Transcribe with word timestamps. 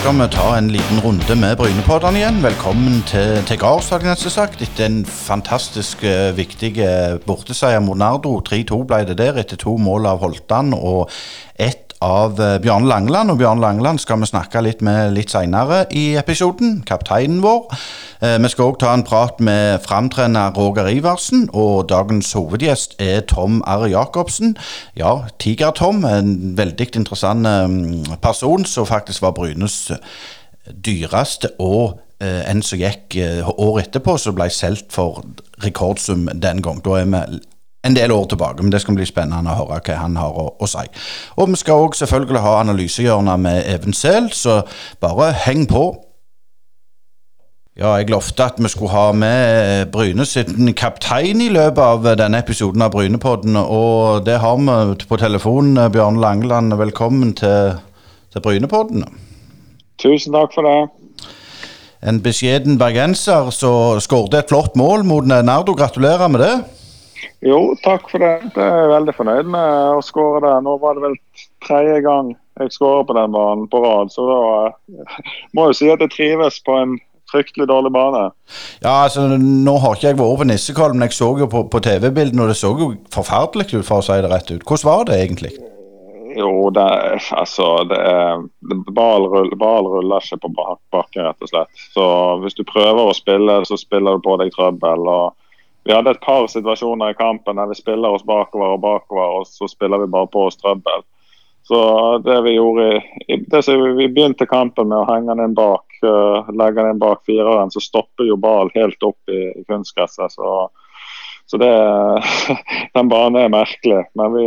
skal 0.00 0.16
vi 0.16 0.26
ta 0.32 0.56
en 0.56 0.68
liten 0.72 1.00
runde 1.04 1.34
med 1.36 1.58
Brynepoddene 1.60 2.16
igjen. 2.22 2.38
Velkommen 2.40 3.02
til, 3.04 3.42
til 3.44 3.58
jeg 3.60 4.00
nesten 4.06 4.32
sagt. 4.32 4.62
Etter 4.64 4.86
en 4.86 5.02
fantastisk 5.04 6.00
uh, 6.08 6.30
viktig 6.32 6.70
eh, 6.80 7.18
borteseier 7.26 7.82
mot 7.84 7.98
Nardo. 8.00 8.38
3-2 8.40 8.78
ble 8.88 9.02
det 9.10 9.18
der, 9.20 9.36
etter 9.42 9.60
to 9.60 9.76
mål 9.76 10.08
av 10.08 10.22
Holtan 10.24 10.72
og 10.72 11.12
ett 11.60 11.89
av 12.04 12.40
uh, 12.40 12.56
Bjørn 12.60 12.88
Langeland. 12.88 13.32
Og 13.32 13.38
Bjørn 13.40 13.60
Langeland 13.60 14.00
skal 14.00 14.20
vi 14.22 14.28
snakke 14.30 14.62
litt 14.64 14.82
med 14.84 15.12
litt 15.14 15.32
seinere 15.32 15.84
i 15.96 16.16
episoden. 16.20 16.80
Kapteinen 16.88 17.42
vår. 17.44 17.68
Uh, 18.22 18.36
vi 18.40 18.50
skal 18.52 18.70
òg 18.70 18.80
ta 18.80 18.94
en 18.94 19.04
prat 19.06 19.40
med 19.44 19.80
framtrener 19.84 20.54
Roger 20.56 20.88
Iversen, 20.90 21.48
og 21.52 21.88
dagens 21.92 22.32
hovedgjest 22.36 22.96
er 23.02 23.24
Tom 23.30 23.60
R. 23.68 23.86
Jacobsen. 23.92 24.56
Ja, 24.98 25.26
Tiger-Tom, 25.40 26.04
en 26.08 26.34
veldig 26.58 26.90
interessant 27.02 27.46
um, 27.46 28.04
person 28.22 28.64
som 28.68 28.88
faktisk 28.88 29.24
var 29.24 29.36
Brynes 29.36 29.90
dyreste 30.70 31.54
og 31.58 32.00
en 32.20 32.60
som 32.60 32.76
gikk 32.76 33.14
året 33.56 33.86
etterpå, 33.86 34.18
som 34.20 34.34
ble 34.36 34.50
solgt 34.52 34.90
for 34.92 35.22
rekordsum 35.64 36.26
den 36.36 36.60
gang. 36.60 36.82
Da 36.84 36.98
er 37.00 37.08
vi 37.08 37.40
en 37.82 37.96
del 37.96 38.12
år 38.12 38.26
tilbake, 38.28 38.62
men 38.62 38.72
det 38.72 38.82
skal 38.82 38.96
bli 38.98 39.06
spennende 39.08 39.54
å 39.54 39.62
høre 39.62 39.80
hva 39.80 39.96
han 40.02 40.18
har 40.20 40.36
å, 40.36 40.50
å 40.60 40.68
si. 40.68 40.84
Og 41.40 41.48
vi 41.48 41.60
skal 41.60 41.86
òg 41.86 41.96
selvfølgelig 41.96 42.44
ha 42.44 42.58
analysehjørnet 42.60 43.40
med 43.40 43.64
Even 43.72 43.96
Sehl, 43.96 44.28
så 44.36 44.60
bare 45.00 45.32
heng 45.46 45.66
på. 45.70 45.84
Ja, 47.80 47.94
jeg 47.96 48.10
lovte 48.12 48.44
at 48.44 48.58
vi 48.60 48.68
skulle 48.68 48.92
ha 48.92 49.12
med 49.16 49.88
Bryne 49.94 50.26
sin 50.28 50.74
kaptein 50.76 51.40
i 51.40 51.48
løpet 51.48 51.80
av 51.80 52.08
denne 52.20 52.42
episoden 52.42 52.84
av 52.84 52.92
Brynepodden, 52.92 53.56
og 53.56 54.26
det 54.26 54.36
har 54.42 54.58
vi 54.60 55.06
på 55.08 55.16
telefonen. 55.16 55.78
Bjørn 55.92 56.20
Langeland, 56.20 56.74
velkommen 56.76 57.32
til, 57.38 57.78
til 58.34 58.44
Brynepodden. 58.44 59.06
Tusen 60.02 60.36
takk 60.36 60.52
for 60.52 60.68
det. 60.68 60.90
En 62.04 62.20
beskjeden 62.24 62.76
bergenser 62.80 63.48
som 63.52 64.00
skåret 64.00 64.36
et 64.36 64.52
flott 64.52 64.76
mål 64.76 65.06
mot 65.08 65.24
Nardo. 65.24 65.72
Gratulerer 65.76 66.28
med 66.32 66.44
det. 66.44 66.54
Jo, 67.44 67.74
takk 67.84 68.08
for 68.10 68.22
det. 68.22 68.50
Jeg 68.56 68.84
er 68.84 68.92
veldig 68.94 69.14
fornøyd 69.16 69.50
med 69.52 69.98
å 69.98 70.04
skåre 70.04 70.42
det. 70.44 70.56
Nå 70.66 70.76
var 70.82 70.96
det 70.96 71.04
vel 71.08 71.18
tredje 71.66 72.00
gang 72.04 72.34
jeg 72.60 72.74
skårer 72.74 73.06
på 73.08 73.16
den 73.16 73.32
banen 73.32 73.68
på 73.72 73.80
rad, 73.80 74.10
så 74.12 74.26
da 74.28 74.40
må 75.56 75.64
jeg 75.64 75.72
jo 75.72 75.78
si 75.78 75.88
at 75.92 76.02
jeg 76.04 76.12
trives 76.12 76.60
på 76.66 76.76
en 76.76 76.98
fryktelig 77.30 77.68
dårlig 77.70 77.92
bane. 77.94 78.26
Ja, 78.82 79.04
altså 79.06 79.26
Nå 79.38 79.76
har 79.80 79.96
ikke 79.96 80.10
jeg 80.10 80.18
vært 80.18 80.40
på 80.42 80.46
Nissekollen, 80.50 80.98
men 80.98 81.08
jeg 81.08 81.18
så 81.20 81.30
jo 81.38 81.48
på, 81.50 81.64
på 81.72 81.82
TV-bildene, 81.86 82.44
og 82.44 82.52
det 82.52 82.58
så 82.58 82.72
jo 82.76 82.92
forferdelig 83.14 83.70
ut, 83.72 83.86
for 83.86 84.00
å 84.00 84.06
si 84.06 84.18
det 84.18 84.32
rett 84.32 84.50
ut. 84.50 84.64
Hvordan 84.66 84.90
var 84.90 85.06
det 85.08 85.20
egentlig? 85.24 85.52
Jo, 86.36 86.70
det, 86.74 86.86
altså, 87.34 87.68
det 87.90 87.98
er 88.06 88.42
Ball 88.94 89.26
ruller 89.26 90.22
ikke 90.22 90.42
på 90.44 90.52
bakken, 90.94 91.24
rett 91.26 91.42
og 91.42 91.50
slett. 91.50 91.86
Så 91.94 92.04
hvis 92.44 92.58
du 92.58 92.62
prøver 92.68 93.08
å 93.08 93.16
spille, 93.16 93.60
så 93.66 93.78
spiller 93.78 94.18
du 94.18 94.26
på 94.26 94.36
deg 94.42 94.52
trøbbel. 94.54 95.08
og 95.10 95.49
vi 95.84 95.94
hadde 95.94 96.12
et 96.12 96.20
par 96.20 96.46
situasjoner 96.50 97.12
i 97.12 97.16
kampen 97.18 97.56
der 97.56 97.70
vi 97.70 97.78
spiller 97.78 98.12
oss 98.12 98.26
bakover 98.26 98.74
og 98.74 98.82
bakover, 98.82 99.40
og 99.40 99.48
så 99.48 99.68
spiller 99.70 100.02
vi 100.02 100.10
bare 100.12 100.28
på 100.30 100.44
oss 100.50 100.60
trøbbel. 100.60 101.04
Så 101.70 101.80
det 102.24 102.40
vi 102.42 102.56
gjorde 102.56 103.02
det 103.46 103.62
så 103.62 103.76
Vi 103.78 104.08
begynte 104.08 104.46
kampen 104.46 104.88
med 104.90 104.98
å 104.98 105.08
henge 105.08 105.36
den 105.38 105.54
bak, 105.54 105.86
uh, 106.02 106.48
legge 106.56 106.82
den 106.82 106.98
bak 106.98 107.22
fireren. 107.28 107.70
Så 107.70 107.82
stopper 107.84 108.26
jo 108.26 108.38
ballen 108.40 108.72
helt 108.74 109.02
opp 109.06 109.30
i, 109.30 109.52
i 109.54 109.64
kunstgresset. 109.68 110.32
Så, 110.34 110.70
så 111.46 111.60
det, 111.60 111.70
den 112.96 113.12
banen 113.12 113.38
er 113.38 113.54
merkelig. 113.54 114.02
Men 114.18 114.34
vi, 114.34 114.46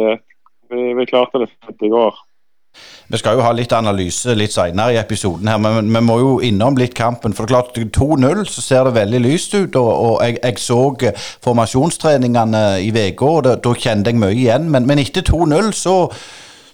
vi, 0.73 0.89
vi 1.00 1.08
klarte 1.09 1.45
det 1.45 1.52
fint 1.54 1.88
i 1.88 1.94
går. 1.94 2.20
Vi 3.12 3.20
skal 3.20 3.38
jo 3.38 3.44
ha 3.46 3.52
litt 3.54 3.74
analyse 3.76 4.34
litt 4.38 4.56
senere 4.56 4.96
i 4.96 5.00
episoden, 5.02 5.50
her, 5.52 5.60
men 5.62 5.92
vi 5.92 6.02
må 6.02 6.16
jo 6.22 6.32
innom 6.45 6.78
litt 6.80 6.95
kampen. 6.98 7.36
For 7.36 7.45
det 7.45 7.54
er 7.54 7.58
klart 7.60 7.78
2-0 7.98 8.45
så 8.50 8.64
ser 8.64 8.88
det 8.88 8.95
veldig 8.95 9.22
lyst 9.26 9.54
ut. 9.54 9.76
og, 9.76 9.92
og 9.92 10.16
jeg, 10.23 10.39
jeg, 10.42 10.61
så 10.64 10.80
formasjonstreningene 11.44 12.64
i 12.82 12.89
uka, 12.94 13.30
og 13.30 13.44
da, 13.45 13.76
kjente 13.76 14.14
jeg 14.14 14.22
mye 14.22 14.33
igjen. 14.33 14.72
Men, 14.73 14.88
men 14.89 15.04
etter 15.04 15.26
2-0 15.28 15.73
så, 15.78 15.98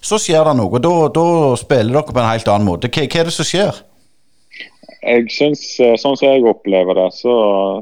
så, 0.00 0.16
skjer 0.16 0.48
det 0.48 0.56
noe. 0.62 0.80
Da, 0.80 0.94
da, 1.12 1.28
spiller 1.60 1.98
dere 1.98 2.14
på 2.14 2.22
en 2.22 2.30
helt 2.30 2.52
annen 2.54 2.68
måte. 2.70 2.88
Hva, 2.88 3.04
hva 3.04 3.22
er 3.22 3.30
det 3.30 3.36
som 3.36 3.48
skjer? 3.50 3.84
Jeg 5.00 5.30
synes, 5.32 5.62
eh, 5.80 5.94
Sånn 5.96 6.16
som 6.20 6.28
jeg 6.28 6.44
opplever 6.44 6.96
det, 6.98 7.06
så, 7.16 7.34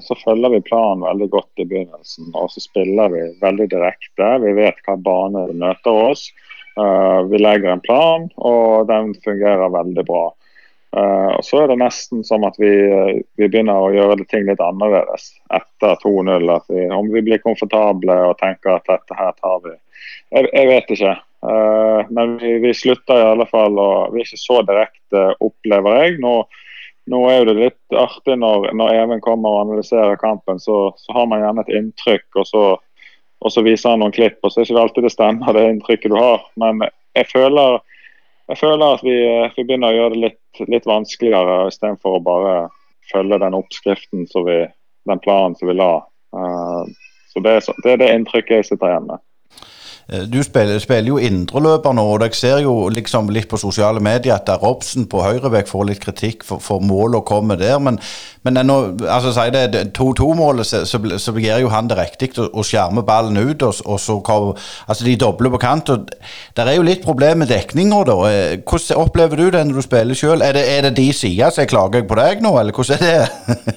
så, 0.04 0.14
følger 0.22 0.52
vi 0.54 0.60
planen 0.66 1.02
veldig 1.06 1.30
godt 1.32 1.62
i 1.62 1.66
begynnelsen. 1.66 2.30
Og 2.34 2.50
så 2.54 2.62
spiller 2.62 3.10
vi 3.14 3.24
veldig 3.42 3.70
direkte. 3.70 4.34
Vi 4.44 4.54
vet 4.58 4.78
hva 4.86 4.98
bane 5.02 5.48
møter 5.52 6.04
oss. 6.10 6.28
Uh, 6.78 7.22
vi 7.30 7.38
legger 7.38 7.72
en 7.72 7.80
plan, 7.82 8.28
og 8.36 8.86
den 8.86 9.14
fungerer 9.24 9.72
veldig 9.72 10.04
bra. 10.06 10.28
Uh, 10.96 11.32
og 11.36 11.44
Så 11.44 11.62
er 11.62 11.72
det 11.72 11.80
nesten 11.82 12.22
som 12.24 12.46
at 12.46 12.56
vi, 12.60 12.70
vi 13.36 13.48
begynner 13.48 13.82
å 13.82 13.90
gjøre 13.92 14.24
ting 14.30 14.46
litt 14.46 14.62
annerledes 14.62 15.32
etter 15.58 15.98
2-0. 16.04 16.52
Om 16.94 17.10
vi 17.12 17.24
blir 17.26 17.42
komfortable 17.42 18.14
og 18.28 18.38
tenker 18.38 18.76
at 18.76 18.86
dette 18.88 19.18
her 19.18 19.34
tar 19.40 19.58
vi. 19.66 19.74
Jeg, 20.30 20.52
jeg 20.52 20.70
vet 20.70 20.94
ikke. 20.94 21.16
Uh, 21.42 22.06
men 22.14 22.38
vi, 22.38 22.54
vi, 22.62 22.74
slutter 22.74 23.18
i 23.18 23.28
alle 23.32 23.46
fall, 23.50 23.78
og 23.78 24.14
vi 24.14 24.22
er 24.22 24.30
ikke 24.30 24.42
så 24.44 24.62
direkte, 24.68 25.28
opplever 25.44 26.02
jeg. 26.02 26.18
Nå, 26.22 26.34
nå 27.10 27.24
er 27.32 27.48
det 27.48 27.58
litt 27.58 27.98
artig 27.98 28.38
når, 28.38 28.70
når 28.78 29.00
Even 29.02 29.24
kommer 29.24 29.56
og 29.56 29.64
analyserer 29.66 30.18
kampen, 30.20 30.62
så, 30.62 30.92
så 30.98 31.16
har 31.16 31.26
man 31.30 31.42
gjerne 31.42 31.66
et 31.66 31.74
inntrykk. 31.80 32.28
og 32.38 32.46
så 32.46 32.64
og 33.38 33.52
så 33.54 33.62
viser 33.62 33.92
han 33.92 34.02
noen 34.02 34.14
klipp, 34.14 34.38
og 34.42 34.50
så 34.50 34.60
er 34.60 34.64
det 34.64 34.72
ikke 34.72 34.82
alltid 34.82 35.06
det 35.06 35.14
stemmer, 35.14 35.54
det 35.54 35.66
inntrykket 35.72 36.12
du 36.12 36.18
har. 36.18 36.42
Men 36.58 36.82
jeg 37.16 37.28
føler, 37.30 37.78
jeg 38.50 38.60
føler 38.60 38.96
at 38.96 39.04
vi, 39.06 39.16
vi, 39.54 39.64
begynner 39.64 39.92
å 39.92 39.98
gjøre 39.98 40.14
det 40.16 40.22
litt, 40.24 40.62
litt 40.66 40.88
vanskeligere, 40.88 41.60
istedenfor 41.70 42.18
å 42.18 42.24
bare 42.24 42.56
følge 43.12 43.38
den 43.44 43.56
oppskriften, 43.56 44.26
vi, 44.48 44.58
den 45.08 45.22
planen 45.24 45.54
som 45.58 45.70
vi 45.70 45.78
la. 45.78 45.92
Uh, 46.34 46.84
så 47.32 47.44
det 47.44 47.54
er, 47.60 47.70
det 47.84 47.94
er 47.94 48.02
det 48.02 48.12
inntrykket 48.16 48.58
jeg 48.58 48.70
sitter 48.72 48.90
igjen 48.90 49.08
med. 49.12 49.24
Eh, 50.12 50.20
du 50.20 50.38
spiller, 50.42 50.78
spiller 50.80 51.10
jo 51.10 51.18
indreløper 51.20 51.92
nå, 51.92 52.02
og 52.14 52.22
jeg 52.24 52.36
ser 52.38 52.62
jo 52.64 52.72
liksom 52.88 53.28
litt 53.34 53.48
på 53.50 53.58
sosiale 53.60 54.00
medier 54.00 54.38
at 54.38 54.48
Robsen 54.62 55.04
på 55.10 55.20
høyrebekk 55.20 55.68
får 55.68 55.84
litt 55.84 56.00
kritikk 56.00 56.46
for, 56.48 56.62
for 56.64 56.80
målet 56.80 57.20
å 57.20 57.26
komme 57.28 57.58
der. 57.60 57.76
Men, 57.84 57.98
men 58.46 58.60
nå, 58.64 58.78
altså, 59.04 59.34
sier 59.36 59.52
det 59.52 59.82
2-2-målet, 59.98 60.64
så, 60.64 60.80
så, 60.88 61.02
så 61.20 61.34
gjør 61.36 61.66
jo 61.66 61.72
han 61.74 61.90
det 61.90 61.98
riktig 61.98 62.30
å 62.40 62.64
skjerme 62.64 63.04
ballen 63.04 63.36
ut. 63.36 63.62
og, 63.62 63.82
og 63.84 64.00
så 64.00 64.16
altså 64.24 65.04
De 65.04 65.16
dobler 65.20 65.52
på 65.52 65.60
kant. 65.60 65.92
og 65.92 66.08
Det 66.56 66.64
er 66.64 66.78
jo 66.78 66.88
litt 66.88 67.04
problem 67.04 67.44
med 67.44 67.52
dekninga, 67.52 68.00
da. 68.08 68.16
Eh, 68.30 68.54
hvordan 68.64 69.02
opplever 69.04 69.36
du 69.36 69.50
det 69.50 69.66
når 69.66 69.82
du 69.82 69.84
spiller 69.84 70.16
sjøl? 70.16 70.40
Er, 70.40 70.56
er, 70.56 70.88
det 70.88 70.96
de 70.96 71.10
sida 71.12 71.50
som 71.52 71.68
klager 71.68 72.08
på 72.08 72.16
deg 72.16 72.40
nå, 72.40 72.54
eller 72.56 72.72
hvordan 72.72 73.04
er 73.04 73.28
det? 73.28 73.76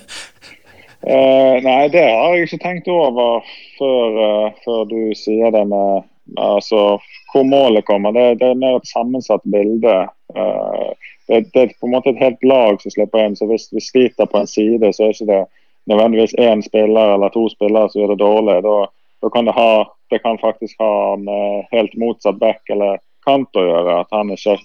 uh, 1.12 1.60
nei, 1.68 1.84
det 1.92 2.08
har 2.08 2.40
jeg 2.40 2.48
ikke 2.48 2.64
tenkt 2.64 2.88
over 2.96 3.44
før, 3.76 4.16
uh, 4.16 4.64
før 4.64 4.88
du 4.88 5.00
sier 5.20 5.52
det 5.52 5.68
med 5.68 6.08
Altså, 6.38 7.00
hvor 7.34 7.44
målet 7.44 7.86
kommer, 7.86 8.12
det, 8.16 8.40
det, 8.40 8.50
er 8.52 8.60
mer 8.60 8.78
et 8.80 8.88
sammensatt 8.88 9.44
bilde. 9.52 9.96
Uh, 10.36 10.92
det, 11.28 11.46
det, 11.54 11.62
er 11.62 11.74
på 11.80 11.88
en 11.88 11.96
måte 11.96 12.14
et 12.14 12.22
helt 12.22 12.44
lag 12.44 12.82
som 12.82 12.94
slipper 12.94 13.26
inn. 13.26 13.36
så 13.36 13.48
Hvis 13.50 13.70
vi 13.72 13.84
sliter 13.84 14.30
på 14.30 14.42
en 14.42 14.50
side, 14.50 14.94
så 14.94 15.08
er 15.08 15.16
ikke 15.16 15.32
det 15.32 15.44
nødvendigvis 15.90 16.36
én 16.40 16.62
spiller 16.62 17.16
eller 17.16 17.34
to 17.34 17.48
spillere 17.50 17.90
som 17.90 18.02
gjør 18.02 18.14
det 18.14 18.24
dårlig. 18.24 18.58
Da, 18.68 18.76
da 19.22 19.32
kan 19.34 19.48
det, 19.48 19.56
ha, 19.58 19.72
det 20.10 20.22
kan 20.24 20.40
faktisk 20.42 20.80
ha 20.80 21.16
med 21.18 21.72
helt 21.72 21.98
motsatt 21.98 22.40
back 22.40 22.70
eller 22.70 23.02
kant 23.26 23.58
å 23.58 23.66
gjøre. 23.66 23.98
At 24.04 24.16
han 24.16 24.32
ikke 24.34 24.58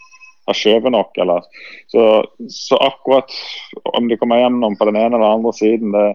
har 0.47 0.59
skjøvet 0.59 0.95
nok. 0.95 1.19
Eller. 1.19 1.43
Så, 1.93 2.25
så, 2.49 2.77
akkurat 2.77 3.33
om 3.99 4.09
de 4.09 4.19
kommer 4.21 4.43
gjennom 4.43 4.77
på 4.79 4.89
den 4.91 5.01
ene 5.01 5.17
eller 5.17 5.39
andre 5.39 5.53
siden, 5.57 5.95
det, 5.95 6.07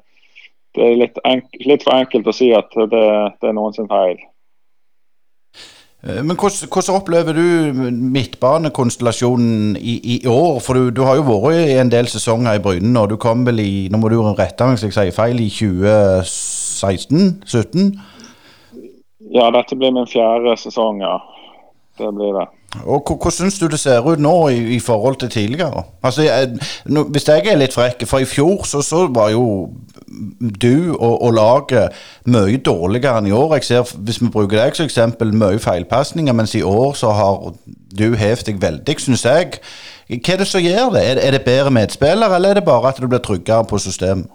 det 0.78 0.88
er 0.88 1.00
litt, 1.00 1.23
litt, 1.66 1.84
for 1.84 1.97
enkelt 1.97 2.29
å 2.31 2.35
si 2.35 2.52
at 2.56 2.72
det, 2.75 3.08
det 3.41 3.52
er 3.52 3.58
noen 3.58 3.75
sin 3.75 3.90
feil. 3.91 4.19
Eh, 6.03 6.24
men 6.26 6.36
hvordan, 6.36 6.70
hvordan, 6.74 6.96
opplever 6.96 7.34
du 7.38 7.74
midtbanekonstellasjonen 8.16 9.78
i, 9.78 10.02
i, 10.16 10.28
år? 10.28 10.59
For 10.66 10.74
du, 10.74 10.90
du, 10.90 11.02
har 11.06 11.16
jo 11.20 11.24
vært 11.28 11.70
i 11.70 11.82
en 11.82 11.92
del 11.94 12.08
sesonger 12.09 12.53
i 12.58 12.64
Brynen, 12.64 12.98
og 12.98 13.09
du 13.12 13.18
kom 13.22 13.46
vel 13.46 13.59
i 13.62 13.88
nå 13.92 13.98
må 14.02 14.09
du 14.09 14.18
rette 14.34 14.66
meg 14.66 14.74
hvis 14.78 14.86
jeg 14.90 14.98
sier 14.98 15.14
feil, 15.14 15.38
i 15.38 15.50
2016-17? 15.53 17.94
Ja, 19.32 19.52
dette 19.53 19.76
blir 19.78 19.94
min 19.96 20.09
fjerde 20.09 20.58
sesong, 20.59 21.02
ja. 21.06 21.16
Det 22.00 22.09
blir 22.16 22.34
det. 22.40 22.47
Og 22.85 23.03
Hvordan 23.03 23.32
syns 23.32 23.59
du 23.59 23.68
det 23.68 23.79
ser 23.79 24.06
ut 24.08 24.20
nå 24.20 24.47
i, 24.47 24.59
i 24.76 24.79
forhold 24.79 25.16
til 25.20 25.29
tidligere? 25.29 25.84
Altså, 26.03 26.22
jeg, 26.23 26.58
nå, 26.85 27.03
Hvis 27.03 27.28
jeg 27.28 27.47
er 27.47 27.59
litt 27.59 27.76
frekk, 27.76 28.06
for 28.08 28.23
i 28.23 28.26
fjor 28.26 28.64
så, 28.66 28.82
så 28.82 29.08
var 29.12 29.34
jo 29.34 29.46
du 30.64 30.96
og, 30.96 31.22
og, 31.22 31.34
laget 31.34 31.91
mye 32.26 32.58
dårligere 32.58 33.20
enn 33.20 33.28
i 33.28 33.35
år. 33.35 33.58
Jeg 33.59 33.64
ser, 33.64 33.96
Hvis 33.97 34.22
vi 34.22 34.32
bruker 34.32 34.58
deg 34.58 34.76
som 34.76 34.88
eksempel, 34.88 35.34
mye 35.35 35.59
feilpasninger, 35.59 36.34
mens 36.34 36.56
i 36.56 36.64
år 36.64 36.94
så 37.00 37.12
har 37.16 37.53
du 38.00 38.12
hevet 38.16 38.47
deg 38.47 38.62
veldig, 38.62 39.00
syns 39.00 39.26
jeg. 39.28 39.59
Hva 40.12 40.34
er 40.34 40.44
det 40.44 40.47
som 40.47 40.64
gjør 40.64 40.94
det? 40.96 41.03
Er, 41.08 41.23
er 41.28 41.35
det 41.35 41.47
bedre 41.47 41.72
medspillere, 41.72 42.35
eller 42.35 42.50
er 42.50 42.59
det 42.59 42.68
bare 42.68 42.91
at 42.91 43.00
du 43.00 43.08
blir 43.08 43.23
tryggere 43.23 43.68
på 43.68 43.79
systemet? 43.79 44.32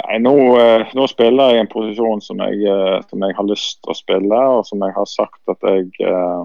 Nei, 0.00 0.18
nå, 0.22 0.32
eh, 0.58 0.92
nå, 0.96 1.06
spiller 1.10 1.54
jeg 1.54 1.64
en 1.64 1.70
posisjon 1.70 2.22
som 2.24 2.40
jeg, 2.42 2.62
eh, 2.66 3.00
som 3.10 3.22
jeg, 3.26 3.34
har 3.36 3.46
lyst 3.46 3.80
til 3.82 3.92
å 3.92 3.98
spille, 3.98 4.40
og 4.56 4.64
som 4.66 4.82
jeg 4.86 4.94
har 4.96 5.08
sagt 5.10 5.52
at 5.52 5.66
jeg, 5.66 5.90
eh, 6.06 6.40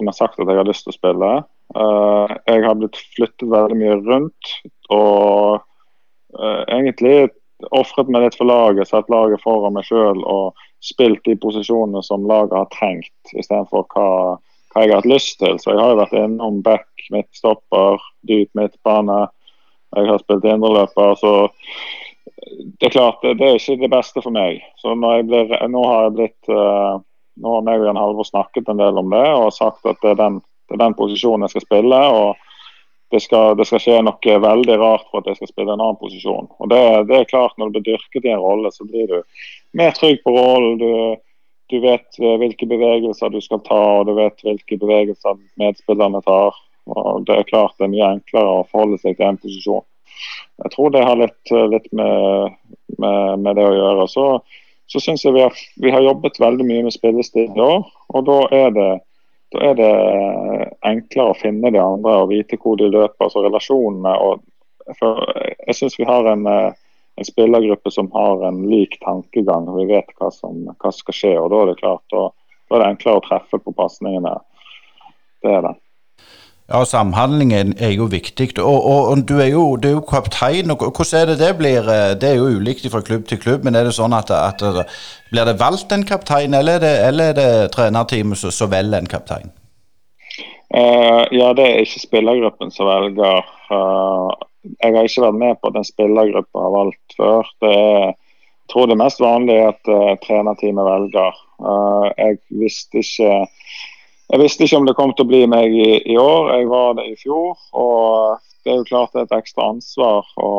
som 0.00 0.08
jeg 0.08 0.16
har 0.16 0.20
sagt 0.22 0.40
at 0.40 0.48
jeg 0.48 0.56
har 0.56 0.68
lyst 0.68 0.86
til 0.86 0.94
å 0.94 0.96
spille. 0.96 1.30
Uh, 1.76 2.32
jeg 2.48 2.64
har 2.64 2.78
blitt 2.80 2.98
flyttet 3.14 3.50
veldig 3.52 3.76
mye 3.76 3.98
rundt. 4.00 4.52
Og 4.96 5.60
uh, 5.60 6.62
egentlig 6.66 7.30
ofret 7.76 8.08
meg 8.08 8.24
litt 8.24 8.38
for 8.38 8.48
laget, 8.48 8.88
satt 8.88 9.10
laget 9.12 9.42
foran 9.44 9.76
meg 9.76 9.84
sjøl 9.84 10.22
og 10.24 10.56
spilt 10.80 11.20
de 11.28 11.36
posisjonene 11.36 12.00
som 12.06 12.24
laget 12.28 12.56
har 12.56 12.70
trengt, 12.72 13.34
istedenfor 13.34 13.84
hva, 13.92 14.06
hva 14.72 14.84
jeg 14.84 14.94
har 14.94 15.02
hatt 15.02 15.10
lyst 15.10 15.36
til. 15.42 15.60
Så 15.60 15.74
jeg 15.74 15.82
har 15.82 15.92
jo 15.92 16.00
vært 16.00 16.16
innom 16.16 16.62
back, 16.64 16.88
midtstopper, 17.12 18.00
dyp 18.28 18.48
midtbane. 18.56 19.26
Jeg 19.98 20.08
har 20.08 20.22
spilt 20.22 20.48
indreløper. 20.48 21.18
så 21.20 21.34
det 22.80 22.88
er 22.88 22.94
klart, 22.94 23.20
det, 23.22 23.44
er 23.44 23.58
ikke 23.58 23.82
det 23.82 23.92
beste 23.92 24.22
for 24.24 24.32
meg. 24.32 24.62
Så 24.80 24.96
blir, 24.96 25.52
nå 25.68 25.84
har 25.84 26.06
jeg 26.06 26.16
blitt 26.16 26.52
uh, 26.52 27.02
nå 27.40 27.56
har 27.56 27.66
meg 27.66 27.80
og 27.80 27.90
Jan 27.90 28.00
Halvor 28.00 28.28
snakket 28.28 28.68
en 28.68 28.80
del 28.80 29.00
om 29.00 29.10
det 29.12 29.26
og 29.32 29.50
sagt 29.56 29.86
at 29.88 29.98
det 30.04 30.14
er 30.14 30.20
den, 30.20 30.38
det 30.68 30.76
er 30.76 30.84
den 30.84 30.96
posisjonen 30.98 31.46
jeg 31.46 31.56
skal 31.56 31.66
spille. 31.66 32.00
og 32.20 32.46
det 33.10 33.20
skal, 33.24 33.56
det 33.58 33.66
skal, 33.66 33.80
skje 33.82 33.96
noe 34.06 34.34
veldig 34.44 34.76
rart 34.78 35.08
for 35.10 35.18
at 35.18 35.26
jeg 35.26 35.40
skal 35.40 35.50
spille 35.50 35.74
en 35.74 35.80
annen 35.82 35.98
posisjon. 35.98 36.46
Og 36.62 36.70
det, 36.70 36.78
det 37.08 37.16
er 37.16 37.30
klart 37.32 37.56
Når 37.58 37.72
du 37.72 37.80
blir 37.80 37.86
dyrket 37.88 38.28
i 38.28 38.30
en 38.30 38.42
rolle, 38.42 38.70
så 38.70 38.86
blir 38.86 39.08
du 39.10 39.16
mer 39.74 39.90
trygg 39.96 40.22
på 40.22 40.34
rollen. 40.36 40.78
Du, 40.78 41.18
du, 41.72 41.76
vet 41.82 42.20
eh, 42.22 42.36
hvilke 42.38 42.68
bevegelser 42.70 43.32
du 43.34 43.40
skal 43.42 43.64
ta, 43.66 43.80
og 43.98 44.06
du 44.06 44.14
vet 44.14 44.46
hvilke 44.46 44.78
bevegelser 44.78 45.40
medspillerne 45.58 46.22
tar. 46.22 46.54
Og 46.90 47.26
Det 47.26 47.34
er 47.34 47.50
klart 47.50 47.74
det 47.78 47.88
er 47.88 47.94
mye 47.96 48.12
enklere 48.14 48.60
å 48.60 48.68
forholde 48.70 49.00
seg 49.02 49.18
til 49.18 49.26
en 49.26 49.42
posisjon. 49.42 49.86
Jeg 50.62 50.74
tror 50.76 50.94
det 50.94 51.02
har 51.06 51.18
litt, 51.18 51.52
litt 51.74 51.90
med, 51.96 52.56
med, 52.98 53.42
med, 53.42 53.54
det 53.58 53.66
å 53.66 53.74
gjøre. 53.74 54.06
Så, 54.12 54.26
så 54.90 55.00
syns 55.02 55.24
jeg 55.24 55.36
vi 55.36 55.44
har, 55.44 55.54
vi 55.82 55.92
har, 55.94 56.02
jobbet 56.02 56.40
veldig 56.42 56.66
mye 56.66 56.88
med 56.88 56.94
spillestil 56.94 57.54
i 57.54 57.62
år, 57.62 57.86
og 58.10 58.26
da 58.26 58.40
er 58.56 58.74
det 58.74 58.90
da 59.50 59.62
er 59.66 59.74
det 59.74 59.94
enklere 60.86 61.32
å 61.32 61.38
finne 61.38 61.72
de 61.74 61.80
andre 61.82 62.20
og 62.22 62.28
vite 62.30 62.58
hvor 62.62 62.76
de 62.78 62.86
løper. 62.86 63.24
altså 63.24 63.42
relasjonene. 63.42 64.12
Jeg 65.66 65.74
syns 65.74 65.98
vi 65.98 66.06
har 66.06 66.28
en, 66.30 66.46
en, 66.46 67.26
spillergruppe 67.26 67.90
som 67.90 68.12
har 68.14 68.44
en 68.46 68.62
lik 68.70 68.94
tankegang. 69.02 69.66
Vi 69.74 69.88
vet 69.90 70.14
hva 70.20 70.30
som, 70.34 70.68
hva 70.70 70.92
skal 70.94 71.18
skje. 71.18 71.34
og 71.40 71.50
Da 71.50 71.64
er 71.64 71.72
det 71.72 71.80
klart, 71.82 72.04
da, 72.14 72.28
da 72.70 72.78
er 72.78 72.84
det 72.84 72.90
enklere 72.92 73.18
å 73.18 73.26
treffe 73.26 73.58
på 73.58 73.74
pasningene. 73.74 74.36
Det 75.42 75.56
er 75.56 75.66
det. 75.66 75.74
Ja, 76.70 76.84
samhandling 76.86 77.50
er 77.52 77.90
jo 77.90 78.04
viktig. 78.06 78.52
Og, 78.62 78.84
og, 78.86 79.08
og 79.10 79.22
du, 79.26 79.40
er 79.42 79.48
jo, 79.50 79.76
du, 79.76 79.88
er 79.88 79.96
jo, 79.96 80.02
kaptein. 80.06 80.70
og 80.70 80.84
Hvordan 80.84 81.20
er 81.20 81.26
det 81.26 81.38
det 81.40 81.54
blir? 81.58 81.88
Eh, 81.90 82.12
det 82.14 82.28
er 82.28 82.36
jo 82.38 82.52
ulikt 82.60 82.86
fra 82.92 83.00
klubb 83.02 83.26
til 83.26 83.40
klubb, 83.42 83.64
men 83.66 83.74
er 83.74 83.88
det 83.88 83.96
sånn 83.96 84.14
at, 84.14 84.30
at 84.30 84.62
blir 85.32 85.48
det 85.48 85.58
valgt 85.58 85.90
en 85.90 86.06
kaptein, 86.06 86.54
eller 86.54 86.78
er 86.78 86.84
det, 86.84 86.92
eller 87.08 87.32
er 87.32 87.38
det 87.40 87.72
trenerteamet 87.74 88.38
som 88.38 88.70
velger 88.70 89.02
en 89.02 89.10
kaptein? 89.10 89.50
Uh, 90.70 91.26
ja, 91.34 91.50
det 91.58 91.66
er 91.66 91.82
ikke 91.82 92.04
spillergruppen 92.04 92.70
som 92.70 92.86
velger. 92.86 93.42
Uh, 93.66 94.30
jeg 94.78 94.94
har 94.94 95.08
ikke 95.08 95.24
vært 95.26 95.40
med 95.42 95.58
på 95.58 95.72
at 95.72 95.78
en 95.80 95.88
spillergruppe 95.88 96.62
har 96.62 96.74
valgt 96.76 97.16
før. 97.18 97.50
Det 97.64 97.72
er, 97.74 98.12
jeg 98.14 98.70
tror 98.70 98.86
det 98.86 98.94
er 98.94 99.02
mest 99.02 99.22
vanlig 99.24 99.56
at 99.66 99.90
uh, 99.90 100.14
trenerteamet 100.22 100.86
velger. 100.86 101.46
jeg 102.16 102.38
visste 102.62 103.02
ikke 103.02 103.32
jeg 104.30 104.38
visste 104.44 104.66
ikke 104.66 104.78
om 104.78 104.86
det 104.86 104.94
kom 104.98 105.12
til 105.14 105.26
å 105.26 105.30
bli 105.30 105.42
meg 105.50 105.74
i, 105.74 105.90
i, 106.06 106.16
år. 106.18 106.52
Jeg 106.54 106.70
var 106.70 106.94
det 106.98 107.08
i 107.10 107.16
fjor. 107.18 107.58
og 107.74 108.38
Det 108.62 108.72
er 108.72 108.78
jo 108.78 108.86
klart 108.86 109.14
det 109.14 109.24
er 109.24 109.26
et 109.26 109.38
ekstra 109.40 109.70
ansvar 109.72 110.28
å, 110.38 110.52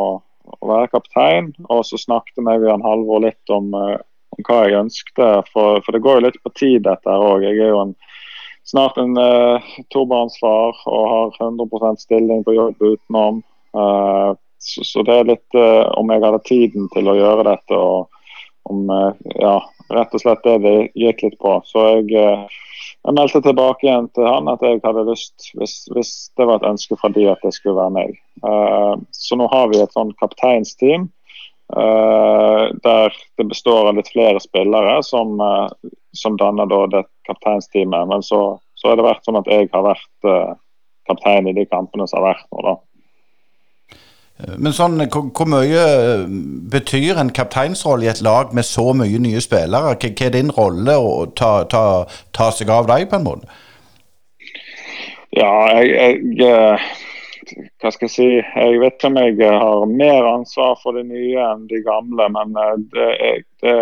å 0.60 0.72
være 0.74 0.92
kaptein. 0.92 1.52
Og 1.70 1.86
så 1.88 2.00
snakket 2.02 2.42
jeg 2.42 2.68
en 2.68 2.84
Halvor 2.84 3.24
litt 3.24 3.54
om, 3.54 3.72
eh, 3.78 3.96
om, 4.36 4.44
hva 4.48 4.60
jeg 4.66 4.80
ønskte. 4.82 5.30
For, 5.54 5.80
for, 5.86 5.96
det 5.96 6.04
går 6.04 6.20
jo 6.20 6.26
litt 6.28 6.42
på 6.44 6.52
tid, 6.52 6.82
dette 6.90 7.16
òg. 7.16 7.48
Jeg 7.48 7.62
er 7.64 7.72
jo 7.72 7.86
en, 7.86 7.96
snart 8.68 9.00
en 9.00 9.16
uh, 9.16 9.72
tobarnsfar 9.96 10.84
og 10.92 11.04
har 11.14 11.40
100% 11.40 12.04
stilling 12.04 12.44
på 12.44 12.58
jobb 12.58 12.84
utenom. 12.84 13.40
Uh, 13.72 14.36
så, 14.60 14.84
så, 14.84 15.08
det 15.08 15.16
er 15.16 15.32
litt 15.32 15.58
uh, 15.58 15.88
om 15.96 16.12
jeg 16.12 16.26
hadde 16.28 16.48
tiden 16.50 16.92
til 16.92 17.08
å 17.08 17.16
gjøre 17.18 17.48
dette. 17.54 17.80
og 17.80 18.12
om 18.70 18.90
ja, 19.40 19.56
rett 19.92 20.14
og 20.14 20.22
slett 20.22 20.44
det 20.46 20.58
det 20.66 20.76
gikk 21.00 21.24
litt 21.26 21.40
på. 21.42 21.56
Så 21.66 21.88
jeg 21.96 22.50
jeg 23.02 23.16
meldte 23.18 23.40
tilbake 23.42 23.88
igjen 23.88 24.08
til 24.14 24.28
han 24.30 24.50
at 24.52 24.62
jeg 24.62 24.78
hadde 24.84 25.08
lyst, 25.08 25.48
hvis, 25.58 25.88
hvis 25.90 26.12
det 26.38 26.46
var 26.46 26.60
et 26.60 26.68
ønske 26.70 26.94
fra 27.02 27.10
de, 27.10 27.24
at 27.32 27.42
det 27.42 27.50
skulle 27.56 27.80
være 27.80 27.96
meg. 27.96 28.20
Uh, 28.46 28.94
så 29.10 29.38
nå 29.40 29.48
har 29.50 29.72
vi 29.72 29.80
et 29.82 29.96
sånn 29.96 30.14
kapteinsteam 30.22 31.10
der 31.72 33.14
det 33.38 33.46
består 33.48 33.88
av 33.88 33.96
litt 33.96 34.10
flere 34.12 34.42
spillere 34.44 34.98
som, 35.08 35.38
som 36.12 36.36
danner 36.36 36.68
da 36.68 36.82
det 36.92 37.04
kapteinsteamet. 37.30 38.10
Men 38.10 38.24
så, 38.28 38.60
så 38.76 38.92
har 38.92 39.00
det 39.00 39.06
vært 39.08 39.24
sånn 39.24 39.40
at 39.40 39.48
jeg 39.48 39.70
har 39.72 39.86
vært 39.86 40.28
kaptein 41.08 41.48
i 41.48 41.56
de 41.56 41.64
kampene 41.72 42.08
som 42.10 42.20
har 42.20 42.34
vært 42.34 42.48
nå, 42.52 42.66
da. 42.66 42.76
Men 44.58 44.74
sånn, 44.74 45.02
hvor, 45.12 45.48
mye 45.50 45.82
eh, 45.82 46.24
betyr 46.74 47.20
en 47.22 47.32
kapteinsrolle 47.36 48.08
i 48.08 48.12
et 48.12 48.24
lag 48.26 48.56
med 48.58 48.66
så 48.66 48.92
mye 48.98 49.20
nye 49.22 49.42
spillere? 49.44 49.94
Hva, 50.02 50.14
er 50.26 50.34
din 50.34 50.52
rolle 50.56 50.96
å 50.98 51.28
ta, 51.38 51.52
ta, 51.70 51.84
ta, 52.36 52.50
seg 52.56 52.72
av 52.74 52.90
deg, 52.90 53.08
på 53.12 53.20
en 53.20 53.28
måte? 53.28 53.60
Ja, 55.38 55.52
jeg, 55.78 55.94
jeg, 55.94 56.50
eh, 56.50 56.90
Hva 57.82 57.92
skal 57.94 58.08
jeg 58.08 58.16
si? 58.16 58.30
Jeg 58.42 58.82
vet 58.82 59.08
om 59.08 59.20
jeg 59.20 59.38
har 59.46 59.86
mer 59.90 60.30
ansvar 60.34 60.78
for 60.82 60.98
det 60.98 61.06
nye 61.10 61.48
enn 61.52 61.68
de 61.70 61.82
gamle, 61.86 62.30
men 62.34 62.58
eh, 62.58 62.78
det, 62.96 63.10
det, 63.64 63.78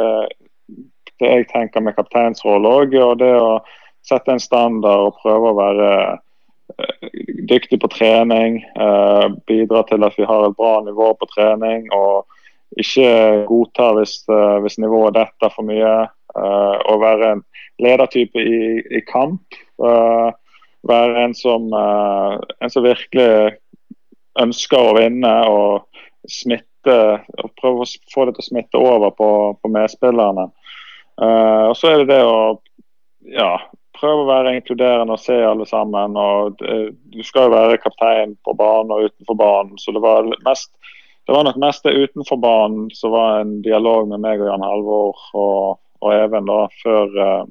det 1.21 1.35
jeg 1.35 1.51
tenker 1.53 1.85
med 1.85 1.97
kapteinsrolle 1.97 2.79
òg, 2.81 2.97
og 2.99 3.19
det 3.23 3.35
å 3.37 3.59
sette 4.07 4.33
en 4.33 4.41
standard 4.41 5.07
og 5.07 5.21
prøve 5.21 5.51
å 5.51 5.59
være 5.59 5.93
dyktig 7.49 7.81
på 7.81 7.87
trening, 7.87 8.61
eh, 8.61 9.29
bidra 9.47 9.83
til 9.83 10.03
at 10.03 10.17
vi 10.17 10.27
har 10.27 10.47
et 10.47 10.57
bra 10.57 10.79
nivå 10.85 11.13
på 11.13 11.29
trening. 11.35 11.87
og 11.93 12.25
ikke 12.77 13.45
godta 13.47 13.93
hvis, 13.97 14.23
eh, 14.29 14.57
hvis 14.61 14.77
nivået 14.77 15.13
detter 15.13 15.49
for 15.49 15.65
mye. 15.65 16.07
Eh, 16.37 16.77
og 16.85 17.01
være 17.01 17.31
en 17.31 17.43
ledertype 17.79 18.39
i, 18.39 18.81
i 18.97 19.01
kamp. 19.11 19.41
være 20.83 21.23
en 21.23 21.33
som, 21.35 21.73
en 22.61 22.69
som 22.69 22.83
virkelig 22.83 23.57
ønsker 24.39 24.77
å 24.79 24.95
vinne 24.95 25.31
og 25.47 25.87
smitte 26.27 27.19
og 27.43 27.51
prøve 27.59 27.83
å 27.83 27.89
få 28.13 28.25
det 28.25 28.35
til 28.35 28.43
å 28.43 28.47
smitte 28.47 28.79
over 28.79 29.11
på, 29.11 29.29
på 29.61 29.71
medspillerne. 29.71 30.47
og 31.19 31.75
så 31.75 31.91
er 31.91 31.97
det 31.97 32.07
det 32.07 32.21
å 32.23 32.59
ja, 33.27 33.59
prøve 33.99 34.23
å 34.23 34.29
være 34.29 34.55
inkluderende 34.57 35.15
og 35.15 35.21
se 35.21 35.35
alle 35.43 35.67
sammen. 35.69 36.17
og 36.17 36.59
Du 36.59 37.21
skal 37.23 37.47
jo 37.47 37.55
være 37.55 37.81
kaptein 37.83 38.37
på 38.47 38.55
banen 38.57 38.95
og 38.95 39.09
utenfor 39.09 39.37
banen. 39.37 39.77
så 39.77 39.91
Det 39.91 40.01
var 40.01 40.27
mest 40.47 40.71
det 41.29 41.35
var 41.35 41.43
nok 41.43 41.57
mest 41.61 41.83
det 41.83 41.91
utenfor 41.93 42.37
banen 42.41 42.87
som 42.91 43.11
var 43.11 43.39
en 43.39 43.59
dialog 43.61 44.07
med 44.09 44.23
meg 44.23 44.39
og 44.41 44.47
Jan 44.49 44.63
Halvor 44.65 45.19
og, 45.37 45.77
og 46.01 46.13
Even 46.15 46.47
da, 46.49 46.63
før, 46.81 47.11
uh, 47.21 47.43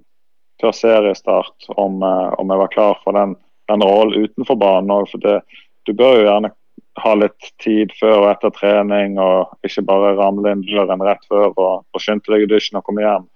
før 0.58 0.74
seriestart 0.74 1.68
om, 1.76 2.00
uh, 2.02 2.34
om, 2.42 2.50
jeg 2.50 2.58
var 2.58 2.72
klar 2.72 2.98
for 3.04 3.14
den, 3.14 3.36
den 3.70 3.84
rollen 3.86 4.26
utenfor 4.26 4.58
banen. 4.58 4.90
òg. 4.90 5.06
for 5.12 5.22
det, 5.22 5.36
du 5.86 5.94
bør 5.94 6.16
jo 6.18 6.26
gjerne 6.26 6.50
ha 7.04 7.14
litt 7.14 7.52
tid 7.62 7.94
før 8.00 8.24
og 8.24 8.28
etter 8.32 8.50
trening, 8.58 9.14
og 9.22 9.54
ikke 9.62 9.86
bare 9.86 10.16
ramle 10.18 10.56
inn 10.56 10.66
døren 10.66 11.06
rett 11.06 11.22
før 11.30 11.52
og, 11.52 11.86
og 11.86 12.02
skynde 12.02 12.34
deg 12.34 12.48
i 12.48 12.50
dusjen 12.50 12.80
og 12.82 12.86
komme 12.88 13.06
hjem 13.06 13.30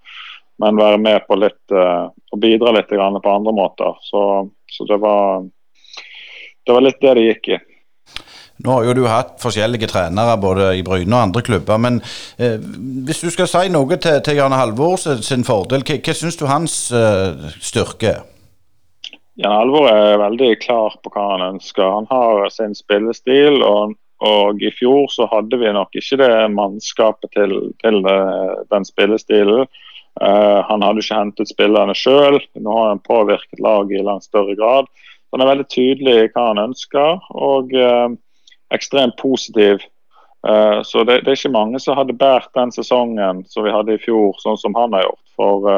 men 0.61 0.79
være 0.79 1.01
med 1.01 1.25
på 1.29 1.39
litt 1.41 1.75
uh, 1.75 2.13
og 2.33 2.41
bidra 2.41 2.73
litt 2.77 2.89
på 2.93 3.01
andre 3.01 3.53
måter. 3.55 3.99
Så, 4.05 4.23
så 4.73 4.89
det, 4.89 4.99
var, 5.03 5.45
det 6.67 6.77
var 6.77 6.85
litt 6.85 7.01
det 7.01 7.15
det 7.19 7.29
gikk 7.29 7.53
i. 7.57 7.61
Nå 8.63 8.77
har 8.77 8.85
jo 8.87 8.95
du 8.95 9.07
hatt 9.11 9.41
forskjellige 9.43 9.89
trenere 9.91 10.37
både 10.39 10.69
i 10.79 10.85
Bryne 10.87 11.17
og 11.17 11.27
andre 11.27 11.43
klubber. 11.43 11.81
Men 11.83 11.99
eh, 12.39 12.61
hvis 13.07 13.23
du 13.25 13.31
skal 13.35 13.49
si 13.51 13.71
noe 13.73 13.99
til, 13.99 14.21
til 14.23 14.39
Jan 14.39 14.55
Halvor 14.55 15.01
sin 15.01 15.47
fordel, 15.47 15.83
hva, 15.89 15.99
hva 15.99 16.15
syns 16.15 16.39
du 16.39 16.47
hans 16.47 16.77
eh, 16.95 17.49
styrke 17.59 18.13
er? 18.13 18.23
Jan 19.41 19.57
Halvor 19.57 19.89
er 19.91 20.21
veldig 20.21 20.53
klar 20.63 20.95
på 21.03 21.11
hva 21.11 21.27
han 21.33 21.47
ønsker. 21.55 21.83
Han 21.83 22.09
har 22.13 22.47
sin 22.55 22.77
spillestil. 22.79 23.63
og, 23.67 23.97
og 24.23 24.63
i 24.63 24.71
fjor 24.79 25.09
så 25.11 25.27
hadde 25.33 25.59
vi 25.59 25.73
nok 25.75 25.99
ikke 25.99 26.21
det 26.21 26.35
mannskapet 26.55 27.33
til, 27.35 27.57
til 27.83 28.05
eh, 28.07 28.61
den 28.71 28.87
spillestilen. 28.87 29.67
Uh, 30.21 30.61
han 30.69 30.83
hadde 30.85 31.01
ikke 31.01 31.17
hentet 31.17 31.51
spillerne 31.51 31.95
sjøl. 31.97 32.37
Nå 32.61 32.75
har 32.77 32.93
han 32.93 33.01
påvirket 33.07 33.63
laget 33.65 34.01
i 34.01 34.05
langt 34.05 34.29
større 34.29 34.57
grad. 34.59 34.91
Han 35.33 35.41
er 35.41 35.49
veldig 35.49 35.69
tydelig 35.73 36.17
i 36.19 36.29
hva 36.35 36.51
han 36.51 36.61
ønsker, 36.61 37.25
og 37.33 37.73
uh, 37.73 38.13
ekstremt 38.77 39.17
positiv. 39.21 39.81
Uh, 40.45 40.83
så 40.85 41.07
det, 41.09 41.23
det, 41.23 41.33
er 41.33 41.41
ikke 41.41 41.55
mange 41.57 41.81
som 41.81 41.97
hadde 41.97 42.19
båret 42.19 42.53
den 42.59 42.75
sesongen 42.75 43.45
som 43.49 43.65
vi 43.65 43.73
hadde 43.73 43.97
i 43.97 44.03
fjor, 44.03 44.37
sånn 44.43 44.61
som 44.61 44.77
han 44.77 44.97
har 44.99 45.09
gjort. 45.09 45.27
For 45.39 45.69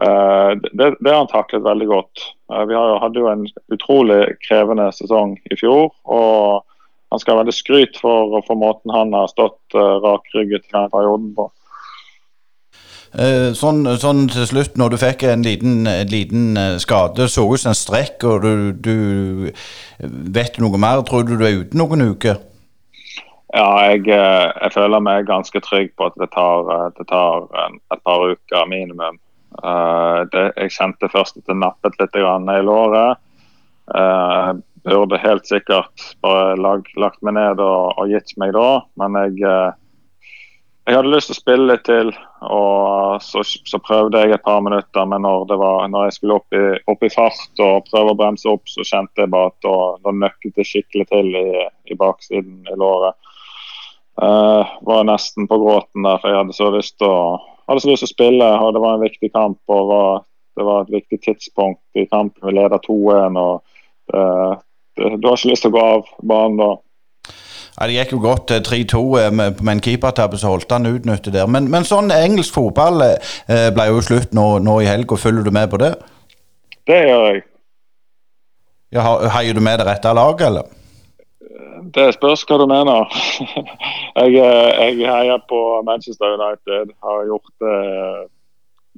det, 0.00 0.86
det, 1.02 1.10
har 1.10 1.18
han 1.18 1.28
taklet 1.28 1.60
veldig 1.60 1.86
godt. 1.90 2.22
vi 2.70 2.76
hadde 2.78 3.20
jo 3.20 3.26
en 3.28 3.42
utrolig 3.74 4.38
krevende 4.46 4.86
sesong 4.96 5.34
i 5.50 5.58
fjor. 5.60 5.90
og 6.08 6.62
han 7.10 7.20
skal 7.20 7.34
ha 7.34 7.42
veldig 7.42 7.52
skryt 7.52 7.98
for, 8.00 8.38
for 8.46 8.56
måten 8.56 8.94
han 8.94 9.12
har 9.12 9.28
stått 9.28 9.74
rakrygget 9.74 10.62
i 10.62 10.72
denne 10.72 10.88
perioden 10.94 11.34
på. 11.36 11.50
Eh, 13.10 13.50
sånn, 13.58 13.82
sånn, 13.98 14.28
til 14.30 14.44
slutt, 14.46 14.76
når 14.78 14.92
du 14.92 14.96
fikk 15.02 15.24
en 15.26 15.42
liten, 15.42 15.82
en 15.90 16.10
liten 16.12 16.54
eh, 16.58 16.76
skade, 16.78 17.26
så 17.26 17.42
ut 17.50 17.58
som 17.58 17.72
en 17.72 17.78
strekk, 17.78 18.22
og 18.22 18.44
du, 18.44 18.70
du, 18.78 19.50
Vet 20.30 20.60
noe 20.62 20.78
mer? 20.78 21.02
Tror 21.08 21.26
du 21.26 21.34
du 21.34 21.42
er 21.44 21.58
ute 21.64 21.78
noen 21.78 22.06
uker? 22.12 22.38
Ja, 23.50 23.66
jeg, 23.90 24.06
eh, 24.14 24.46
jeg, 24.46 24.70
føler 24.76 25.02
meg 25.02 25.26
ganske 25.26 25.58
trygg 25.66 25.90
på 25.98 26.06
at 26.06 26.20
det 26.22 26.30
tar, 26.36 26.70
det 26.94 27.08
tar 27.10 27.50
et 27.66 28.04
par 28.06 28.28
uker 28.30 28.70
minimum. 28.70 29.18
Det, 30.30 30.44
jeg 30.54 30.72
kjente 30.76 31.10
først 31.10 31.40
at 31.40 31.50
det 31.50 31.56
nappet 31.58 31.96
litt 31.98 32.14
i 32.14 32.22
låret. 32.62 33.18
Jeg 33.90 34.60
burde 34.86 35.18
helt 35.18 35.50
sikkert 35.50 36.04
bare 36.22 36.54
lag, 36.54 36.86
lagt 36.94 37.18
meg 37.26 37.34
ned 37.34 37.58
og, 37.58 37.98
og, 37.98 38.06
gitt 38.14 38.30
meg 38.38 38.54
da, 38.54 38.84
men 39.02 39.18
jeg 39.18 39.42
jeg 40.90 40.96
hadde 40.98 41.10
lyst 41.12 41.30
til 41.30 41.36
å 41.36 41.38
spille 41.38 41.66
litt 41.68 41.82
til, 41.86 42.08
og 42.50 43.22
så, 43.22 43.44
så, 43.46 43.78
prøvde 43.78 44.24
jeg 44.24 44.34
et 44.34 44.42
par 44.42 44.58
minutter. 44.64 45.04
Men 45.06 45.22
når, 45.22 45.52
var, 45.60 45.84
når 45.92 46.08
jeg 46.08 46.16
skulle 46.16 46.38
opp 46.40 46.56
i, 46.56 46.62
opp 46.90 47.04
i, 47.06 47.10
fart 47.14 47.62
og 47.62 47.86
prøve 47.86 48.14
å 48.14 48.18
bremse 48.18 48.50
opp, 48.50 48.66
så 48.66 48.82
kjente 48.86 49.22
jeg 49.22 49.30
bare 49.30 49.52
at 49.52 49.68
da, 49.68 50.14
nøkket 50.24 50.58
det 50.58 50.66
skikkelig 50.66 51.06
til 51.12 51.30
i, 51.38 51.44
i 51.94 51.98
baksiden 52.00 52.66
i 52.66 52.78
låret. 52.80 53.14
Uh, 54.20 54.66
var 54.84 55.06
nesten 55.06 55.46
på 55.48 55.60
gråten 55.62 56.04
der, 56.04 56.18
for 56.18 56.28
jeg 56.28 56.40
hadde 56.40 56.58
så 56.58 56.72
lyst 56.74 56.98
til 56.98 58.10
å 58.10 58.10
spille. 58.10 58.50
og 58.58 58.74
Det 58.74 58.82
var 58.82 58.98
en 58.98 59.06
viktig 59.06 59.30
kamp. 59.32 59.60
og 59.70 59.94
var, 59.94 60.26
Det 60.58 60.66
var 60.66 60.82
et 60.82 60.94
viktig 60.98 61.20
tidspunkt 61.22 61.82
i 61.94 62.08
kampen. 62.10 62.50
Vi 62.50 62.58
leder 62.58 62.82
2-1. 62.82 63.38
og 63.38 63.62
uh, 64.16 64.58
Du 64.98 65.28
har 65.28 65.38
ikke 65.38 65.54
lyst 65.54 65.68
til 65.68 65.70
å 65.70 65.78
gå 65.78 65.86
av 65.94 66.14
banen 66.18 66.58
da. 66.64 66.72
Ja, 67.80 67.86
Det 67.86 67.94
gikk 67.94 68.10
jo 68.12 68.18
godt 68.20 68.50
3-2 68.68 68.98
eh, 69.18 69.30
med, 69.32 69.62
med 69.64 69.72
en 69.72 69.80
keepertabbe, 69.80 70.36
så 70.36 70.52
holdt 70.52 70.72
han 70.72 70.86
utnyttet 70.86 71.32
der. 71.32 71.46
Men, 71.48 71.70
men, 71.72 71.86
sånn 71.88 72.12
engelsk 72.12 72.52
fotball 72.52 73.00
eh, 73.06 73.70
ble 73.72 73.86
jo 73.88 74.02
slutt 74.04 74.34
nå, 74.36 74.58
nå 74.60 74.74
i 74.84 74.88
helga. 74.88 75.16
Følger 75.16 75.46
du 75.46 75.54
med 75.56 75.70
på 75.72 75.80
det? 75.80 75.94
Det 76.90 76.98
gjør 77.06 77.24
jeg. 77.30 77.46
Ja, 78.92 79.04
Heier 79.32 79.56
du 79.56 79.62
med 79.64 79.80
det 79.80 79.86
rette 79.88 80.12
laget, 80.12 80.44
eller? 80.50 80.68
Det 81.94 82.04
spørs 82.12 82.42
hva 82.44 82.58
du 82.60 82.66
mener. 82.68 83.14
jeg, 84.20 84.34
eh, 84.36 84.82
jeg 84.84 85.06
heier 85.08 85.40
på 85.48 85.60
Manchester 85.86 86.36
United. 86.36 86.92
Har 87.00 87.22
gjort 87.30 87.54
det 87.64 87.78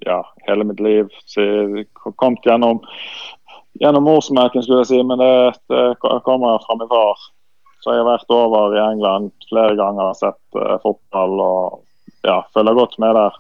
ja, 0.09 0.19
hele 0.49 0.67
mitt 0.67 0.83
liv. 0.83 1.13
Kommet 2.19 2.51
gjennom, 2.51 2.83
gjennom 3.79 4.11
morsmelken, 4.11 4.67
skulle 4.67 4.83
jeg 4.83 4.91
si, 4.91 5.05
men 5.07 5.23
det, 5.23 5.31
det 5.71 6.19
kommer 6.27 6.59
fra 6.67 6.79
min 6.81 6.91
far. 6.91 7.23
Så 7.83 7.93
jeg 7.93 8.05
har 8.05 8.11
vært 8.13 8.35
over 8.35 8.77
i 8.77 8.83
England 8.85 9.33
flere 9.51 9.75
ganger 9.79 10.13
og 10.13 10.19
sett 10.19 10.59
uh, 10.59 10.79
fotball 10.83 11.41
og 11.43 11.81
ja, 12.23 12.41
følger 12.55 12.79
godt 12.79 12.99
med 13.03 13.17
der. 13.19 13.39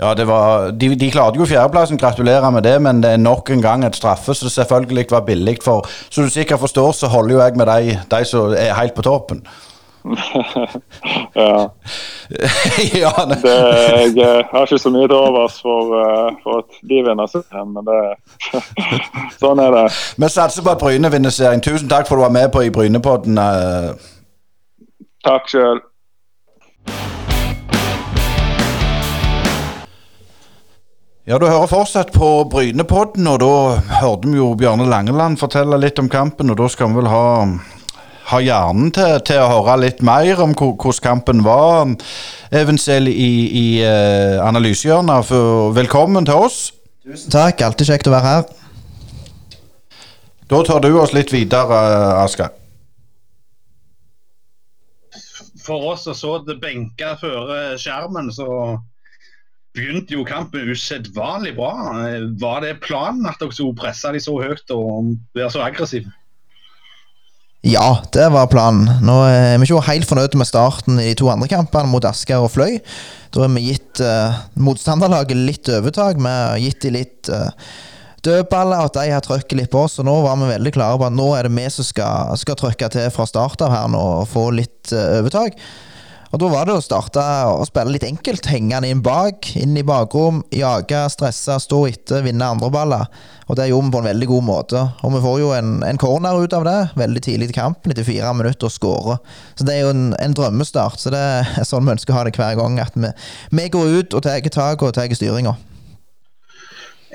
Ja, 0.00 0.10
var, 0.26 0.72
de, 0.74 0.88
de, 0.98 1.10
klarte 1.14 1.38
jo 1.38 1.46
fjerdeplassen, 1.46 2.00
gratulerer 2.00 2.50
med 2.50 2.64
det, 2.66 2.74
men 2.82 3.02
det 3.04 3.12
er 3.14 3.20
nok 3.22 3.52
en 3.54 3.62
gang 3.62 3.84
et 3.86 3.94
straffe 3.94 4.34
som 4.34 4.50
selvfølgelig 4.50 5.06
var 5.12 5.22
billig. 5.28 5.60
For 5.62 5.86
som 6.08 6.26
du 6.26 6.32
sikkert 6.32 6.64
forstår, 6.64 6.90
så 6.98 7.12
holder 7.12 7.36
jo 7.36 7.44
jeg 7.44 7.60
med 7.60 7.70
de, 7.70 7.94
de 8.10 8.24
som 8.26 8.56
er 8.58 8.74
helt 8.74 8.96
på 8.96 9.04
toppen. 9.06 9.44
ja. 11.34 11.70
ja 13.02 13.12
det, 13.28 13.38
jeg, 13.44 14.16
jeg, 14.16 14.44
har 14.50 14.66
ikke 14.66 14.78
så 14.78 14.90
mye 14.92 15.08
til 15.08 15.16
overs 15.16 15.56
for, 15.64 15.94
uh, 15.96 16.36
for 16.42 16.60
at 16.60 16.76
de 16.90 17.00
vinner 17.06 17.30
serien, 17.32 17.70
men 17.72 17.88
det, 17.88 18.00
sånn 19.40 19.62
er 19.64 19.72
det. 19.72 19.86
Vi 20.20 20.28
satser 20.28 20.66
på 20.66 20.74
at 20.74 20.82
Bryne 20.82 21.12
vinner 21.12 21.32
serien. 21.32 21.64
Tusen 21.64 21.88
takk 21.88 22.08
for 22.08 22.18
at 22.18 22.20
du 22.20 22.26
var 22.26 22.36
med 22.36 22.52
på 22.52 22.66
i 22.66 22.72
Brynepodden. 22.74 23.40
Uh. 23.40 23.96
Takk 25.24 25.48
sjøl. 25.48 25.80
Ja, 31.24 31.38
Du 31.40 31.46
hører 31.48 31.66
fortsatt 31.66 32.12
på 32.12 32.44
Brynepodden, 32.52 33.24
og 33.26 33.38
da 33.40 33.52
hørte 34.02 34.28
vi 34.28 34.36
jo 34.36 34.50
Bjarne 34.60 34.84
Langeland 34.84 35.40
fortelle 35.40 35.78
litt 35.80 35.96
om 35.98 36.10
kampen. 36.12 36.52
og 36.52 36.58
Da 36.60 36.68
skal 36.68 36.92
vi 36.92 37.00
vel 37.00 37.08
ha 37.08 37.24
har 38.30 38.40
hjernen 38.44 38.92
til, 38.94 39.18
til, 39.26 39.42
å 39.42 39.60
høre 39.60 39.76
litt 39.82 40.00
mer 40.04 40.40
om 40.44 40.54
hvordan 40.56 41.02
kampen 41.04 41.44
var. 41.44 41.92
Eventuelt 42.54 43.10
i, 43.10 43.30
i 43.48 43.66
uh, 43.84 44.40
analysehjørnet. 44.46 45.32
Velkommen 45.76 46.28
til 46.28 46.46
oss. 46.46 46.58
Tusen 47.04 47.34
takk. 47.34 47.60
Alltid 47.66 47.90
kjekt 47.90 48.08
å 48.08 48.14
være 48.14 48.30
her. 48.30 48.44
Da 50.48 50.60
tar 50.64 50.80
du 50.84 50.90
oss 51.00 51.14
litt 51.16 51.32
videre, 51.32 51.80
Asker. 52.22 52.52
For 55.64 55.92
oss 55.92 56.04
som 56.04 56.16
så 56.16 56.34
det 56.44 56.58
benka 56.60 57.14
før 57.20 57.78
skjermen, 57.80 58.28
så 58.32 58.76
begynte 59.74 60.14
jo 60.14 60.26
kampen 60.28 60.68
usedvanlig 60.70 61.54
bra. 61.56 61.72
Var 62.40 62.60
det 62.64 62.74
planen 62.84 63.24
at 63.28 63.40
dere 63.40 63.56
skulle 63.56 63.76
presse 63.78 64.12
de 64.12 64.20
så 64.22 64.36
høyt 64.40 64.74
og 64.74 65.14
være 65.36 65.50
så 65.56 65.64
aggressive? 65.64 66.12
Ja, 67.64 68.02
det 68.12 68.26
var 68.28 68.50
planen. 68.52 68.90
Nå 69.00 69.14
er 69.24 69.54
vi 69.56 69.64
ikke 69.64 69.86
helt 69.86 70.04
fornøyd 70.04 70.34
med 70.36 70.44
starten 70.44 70.98
i 71.00 71.06
de 71.08 71.16
to 71.16 71.30
andre 71.32 71.48
kampene 71.48 71.88
mot 71.88 72.04
Asker 72.04 72.44
og 72.44 72.50
Fløy. 72.52 72.76
Da 73.32 73.40
har 73.40 73.54
vi 73.54 73.70
gitt 73.70 74.02
uh, 74.04 74.36
motstanderlaget 74.60 75.40
litt 75.46 75.70
overtak. 75.72 76.20
Vi 76.20 76.28
har 76.28 76.60
gitt 76.60 76.84
dem 76.84 76.92
litt 76.98 77.30
uh, 77.32 77.48
dødballer, 78.20 78.84
at 78.84 78.98
de 78.98 79.06
har 79.14 79.24
trykket 79.24 79.56
litt 79.62 79.72
på 79.72 79.86
oss. 79.86 79.96
Og 79.96 80.04
nå 80.04 80.18
var 80.26 80.36
vi 80.42 80.50
veldig 80.52 80.74
klare 80.76 81.00
på 81.00 81.08
at 81.08 81.16
nå 81.16 81.30
er 81.38 81.48
det 81.48 81.54
vi 81.56 81.64
som 81.72 81.88
skal, 81.88 82.36
skal 82.42 82.60
trykke 82.60 82.90
til 82.92 83.08
fra 83.16 83.24
start 83.32 83.64
av 83.64 83.72
her 83.72 83.88
nå 83.96 84.04
og 84.20 84.28
få 84.28 84.50
litt 84.60 84.92
uh, 84.92 85.22
overtak. 85.22 85.56
Og 86.34 86.40
Da 86.42 86.48
var 86.50 86.66
det 86.66 86.74
å 86.74 86.82
starte 86.82 87.22
å 87.46 87.62
spille 87.62 87.92
litt 87.94 88.04
enkelt. 88.08 88.48
Henge 88.50 88.74
han 88.74 88.86
inn 88.88 89.04
bak, 89.06 89.52
inn 89.54 89.76
i 89.78 89.84
bakrom, 89.86 90.40
jage, 90.50 91.04
stresse, 91.14 91.60
stå 91.62 91.78
etter, 91.86 92.24
vinne 92.26 92.48
andre 92.56 92.72
baller. 92.74 93.04
Og 93.46 93.54
det 93.54 93.68
gjorde 93.68 93.86
vi 93.86 93.94
på 93.94 94.00
en 94.02 94.08
veldig 94.08 94.28
god 94.32 94.46
måte. 94.48 94.82
Og 95.06 95.14
vi 95.14 95.20
får 95.22 95.36
jo 95.44 95.52
en, 95.54 95.76
en 95.86 96.00
corner 96.02 96.40
ut 96.42 96.56
av 96.58 96.66
det 96.66 96.80
veldig 96.98 97.22
tidlig 97.22 97.52
i 97.52 97.54
kampen, 97.54 97.94
etter 97.94 98.08
fire 98.08 98.32
minutter, 98.34 98.66
og 98.66 98.74
skårer. 98.74 99.22
Så 99.54 99.68
det 99.68 99.76
er 99.76 99.84
jo 99.84 99.92
en, 99.94 100.08
en, 100.18 100.34
drømmestart. 100.34 100.98
Så 101.04 101.14
det 101.14 101.22
er 101.22 101.68
sånn 101.70 101.86
vi 101.86 101.94
ønsker 101.94 102.16
å 102.16 102.18
ha 102.18 102.26
det 102.26 102.34
hver 102.34 102.58
gang. 102.58 102.82
At 102.82 102.98
vi, 102.98 103.14
vi 103.54 103.70
går 103.78 103.94
ut 104.00 104.18
og 104.18 104.26
tar 104.26 104.42
tak 104.50 104.82
og 104.82 104.96
tar 104.98 105.14
styringa. 105.14 105.54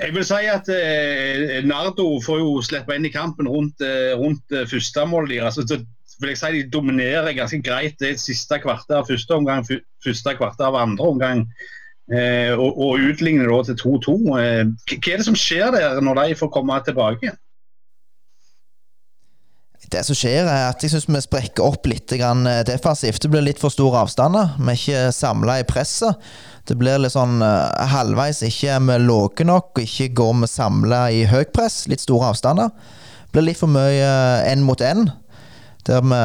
Jeg 0.00 0.14
vil 0.16 0.24
si 0.24 0.46
at 0.48 0.68
eh, 0.72 1.58
Nardo 1.68 2.14
får 2.24 2.40
jo 2.40 2.60
slippe 2.64 2.96
inn 2.96 3.04
i 3.04 3.12
kampen 3.12 3.48
rundt, 3.52 3.82
eh, 3.84 4.14
rundt 4.16 4.54
eh, 4.56 4.64
førstemålet 4.64 5.36
deres. 5.36 5.60
Altså, 5.60 5.82
vil 6.20 6.32
jeg 6.34 6.40
si 6.40 6.52
de 6.56 6.64
dominerer 6.72 7.36
ganske 7.36 7.60
greit 7.64 7.98
det 8.02 8.16
siste 8.22 8.60
kvarter 8.62 9.00
av 9.00 9.08
første 9.08 9.36
omgang, 9.36 9.66
første 10.04 10.34
kvarter 10.38 10.68
av 10.68 10.78
andre 10.80 11.12
omgang. 11.14 11.44
Eh, 12.10 12.50
og, 12.58 12.74
og 12.74 13.04
utligner 13.06 13.46
da 13.50 13.60
til 13.68 13.78
2-2. 13.84 14.16
Eh, 14.40 14.64
hva 14.66 15.12
er 15.12 15.22
det 15.22 15.28
som 15.28 15.38
skjer 15.38 15.70
der 15.76 16.02
når 16.02 16.24
de 16.24 16.40
får 16.40 16.52
komme 16.56 16.80
tilbake? 16.86 17.36
Det 19.90 20.04
som 20.06 20.14
skjer, 20.14 20.46
er 20.46 20.68
at 20.68 20.82
jeg 20.84 20.92
syns 20.92 21.08
vi 21.10 21.20
sprekker 21.22 21.66
opp 21.66 21.88
litt 21.90 22.12
eh, 22.14 22.50
defensivt. 22.66 23.22
Det 23.22 23.30
blir 23.32 23.46
litt 23.46 23.62
for 23.62 23.74
store 23.74 24.04
avstander. 24.04 24.52
Vi 24.58 24.70
er 24.70 24.78
ikke 24.78 25.14
samla 25.14 25.60
i 25.62 25.66
presset. 25.66 26.30
Det 26.68 26.76
blir 26.78 27.00
litt 27.02 27.14
sånn 27.16 27.40
uh, 27.42 27.72
halvveis. 27.90 28.44
Ikke 28.46 28.76
er 28.76 28.82
vi 28.84 28.98
lave 29.02 29.46
nok, 29.48 29.72
og 29.74 29.82
ikke 29.82 30.12
går 30.20 30.36
vi 30.42 30.50
samla 30.52 31.00
i 31.10 31.24
høypress. 31.26 31.88
Litt 31.90 32.04
store 32.04 32.28
avstander. 32.30 32.70
Det 32.70 33.34
blir 33.34 33.48
litt 33.48 33.58
for 33.58 33.72
mye 33.72 34.12
én 34.46 34.62
mot 34.66 34.78
én. 34.84 35.08
Der 35.88 36.02
vi, 36.04 36.20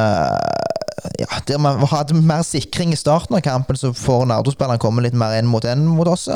ja, 1.22 1.38
der 1.48 1.60
vi 1.80 1.88
hadde 1.90 2.18
mer 2.18 2.42
sikring 2.46 2.92
i 2.92 2.98
starten 2.98 3.38
av 3.38 3.44
kampen, 3.46 3.78
så 3.78 3.92
får 3.96 4.26
Nardo-spillerne 4.30 4.82
komme 4.82 5.04
litt 5.04 5.16
mer 5.16 5.36
én 5.38 5.48
mot 5.48 5.64
én 5.64 5.86
mot 5.88 6.08
oss. 6.10 6.28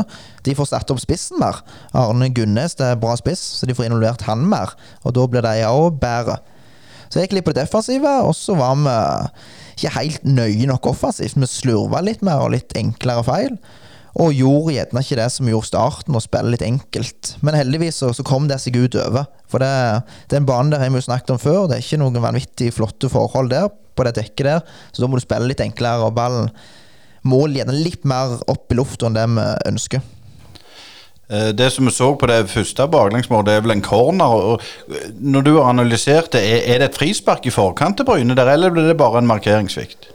De 0.47 0.55
får 0.57 0.71
satt 0.73 0.93
opp 0.93 1.03
spissen 1.03 1.41
mer. 1.43 1.61
Arne 1.97 2.31
Gunnes 2.35 2.79
det 2.81 2.93
er 2.93 3.01
bra 3.01 3.17
spiss, 3.21 3.43
så 3.61 3.69
de 3.69 3.77
får 3.77 3.91
involvert 3.91 4.25
han 4.29 4.47
mer. 4.49 4.73
Og 5.05 5.17
da 5.17 5.27
blir 5.29 5.45
de 5.45 5.67
òg 5.69 6.01
bedre. 6.01 6.41
Så 7.11 7.19
jeg 7.19 7.27
gikk 7.27 7.41
litt 7.41 7.49
på 7.49 7.55
det 7.57 7.65
defensive, 7.67 8.11
og 8.23 8.37
så 8.39 8.55
var 8.55 8.77
vi 8.79 8.97
ikke 9.81 9.95
helt 9.97 10.27
nøye 10.29 10.69
nok 10.71 10.93
offensivt. 10.93 11.39
Vi 11.41 11.49
slurva 11.51 12.03
litt 12.07 12.23
mer 12.27 12.45
og 12.45 12.53
litt 12.55 12.77
enklere 12.79 13.27
feil. 13.27 13.57
Og 14.19 14.35
gjorde 14.35 14.75
gjerne 14.75 15.03
ikke 15.05 15.19
det 15.21 15.29
som 15.31 15.49
gjorde 15.51 15.69
starten, 15.69 16.17
å 16.19 16.23
spille 16.25 16.55
litt 16.55 16.65
enkelt. 16.67 17.35
Men 17.47 17.59
heldigvis 17.59 18.01
så, 18.03 18.11
så 18.17 18.27
kom 18.27 18.49
det 18.51 18.59
seg 18.63 18.79
utover. 18.81 19.29
For 19.51 19.63
det, 19.63 19.71
den 20.33 20.49
banen 20.49 20.73
der 20.75 20.83
har 20.83 20.91
vi 20.91 20.99
jo 20.99 21.07
snakket 21.07 21.37
om 21.37 21.43
før. 21.43 21.69
Det 21.71 21.79
er 21.79 21.85
ikke 21.85 22.01
noen 22.03 22.23
vanvittig 22.25 22.73
flotte 22.75 23.11
forhold 23.13 23.53
der 23.55 23.71
på 23.71 24.07
det 24.07 24.17
dekket 24.19 24.47
der. 24.49 24.79
Så 24.91 25.03
da 25.03 25.11
må 25.11 25.19
du 25.19 25.25
spille 25.25 25.51
litt 25.51 25.63
enklere, 25.63 26.09
og 26.09 26.17
ballen 26.19 26.51
må 27.23 27.45
gjerne 27.53 27.77
litt 27.77 28.07
mer 28.09 28.39
opp 28.51 28.73
i 28.73 28.79
lufta 28.79 29.09
enn 29.09 29.19
det 29.19 29.27
vi 29.31 29.47
ønsker. 29.71 30.03
Eh, 31.31 31.51
det 31.55 31.71
som 31.71 31.87
vi 31.87 31.95
så 31.95 32.11
på 32.19 32.27
det 32.31 32.41
første 32.51 32.87
baklengsmålet, 32.91 33.47
det 33.47 33.59
er 33.59 33.67
vel 33.67 33.77
en 33.77 33.85
corner. 33.85 34.27
og 34.27 34.63
Når 35.21 35.47
du 35.47 35.53
har 35.59 35.71
analysert 35.71 36.33
det, 36.35 36.43
er 36.67 36.81
det 36.81 36.91
et 36.91 36.99
frispark 36.99 37.47
i 37.47 37.55
forkant 37.55 38.01
til 38.01 38.09
Bryne 38.09 38.35
der, 38.35 38.51
eller 38.51 38.75
blir 38.75 38.89
det 38.91 38.99
bare 38.99 39.23
en 39.23 39.31
markeringssvikt? 39.31 40.11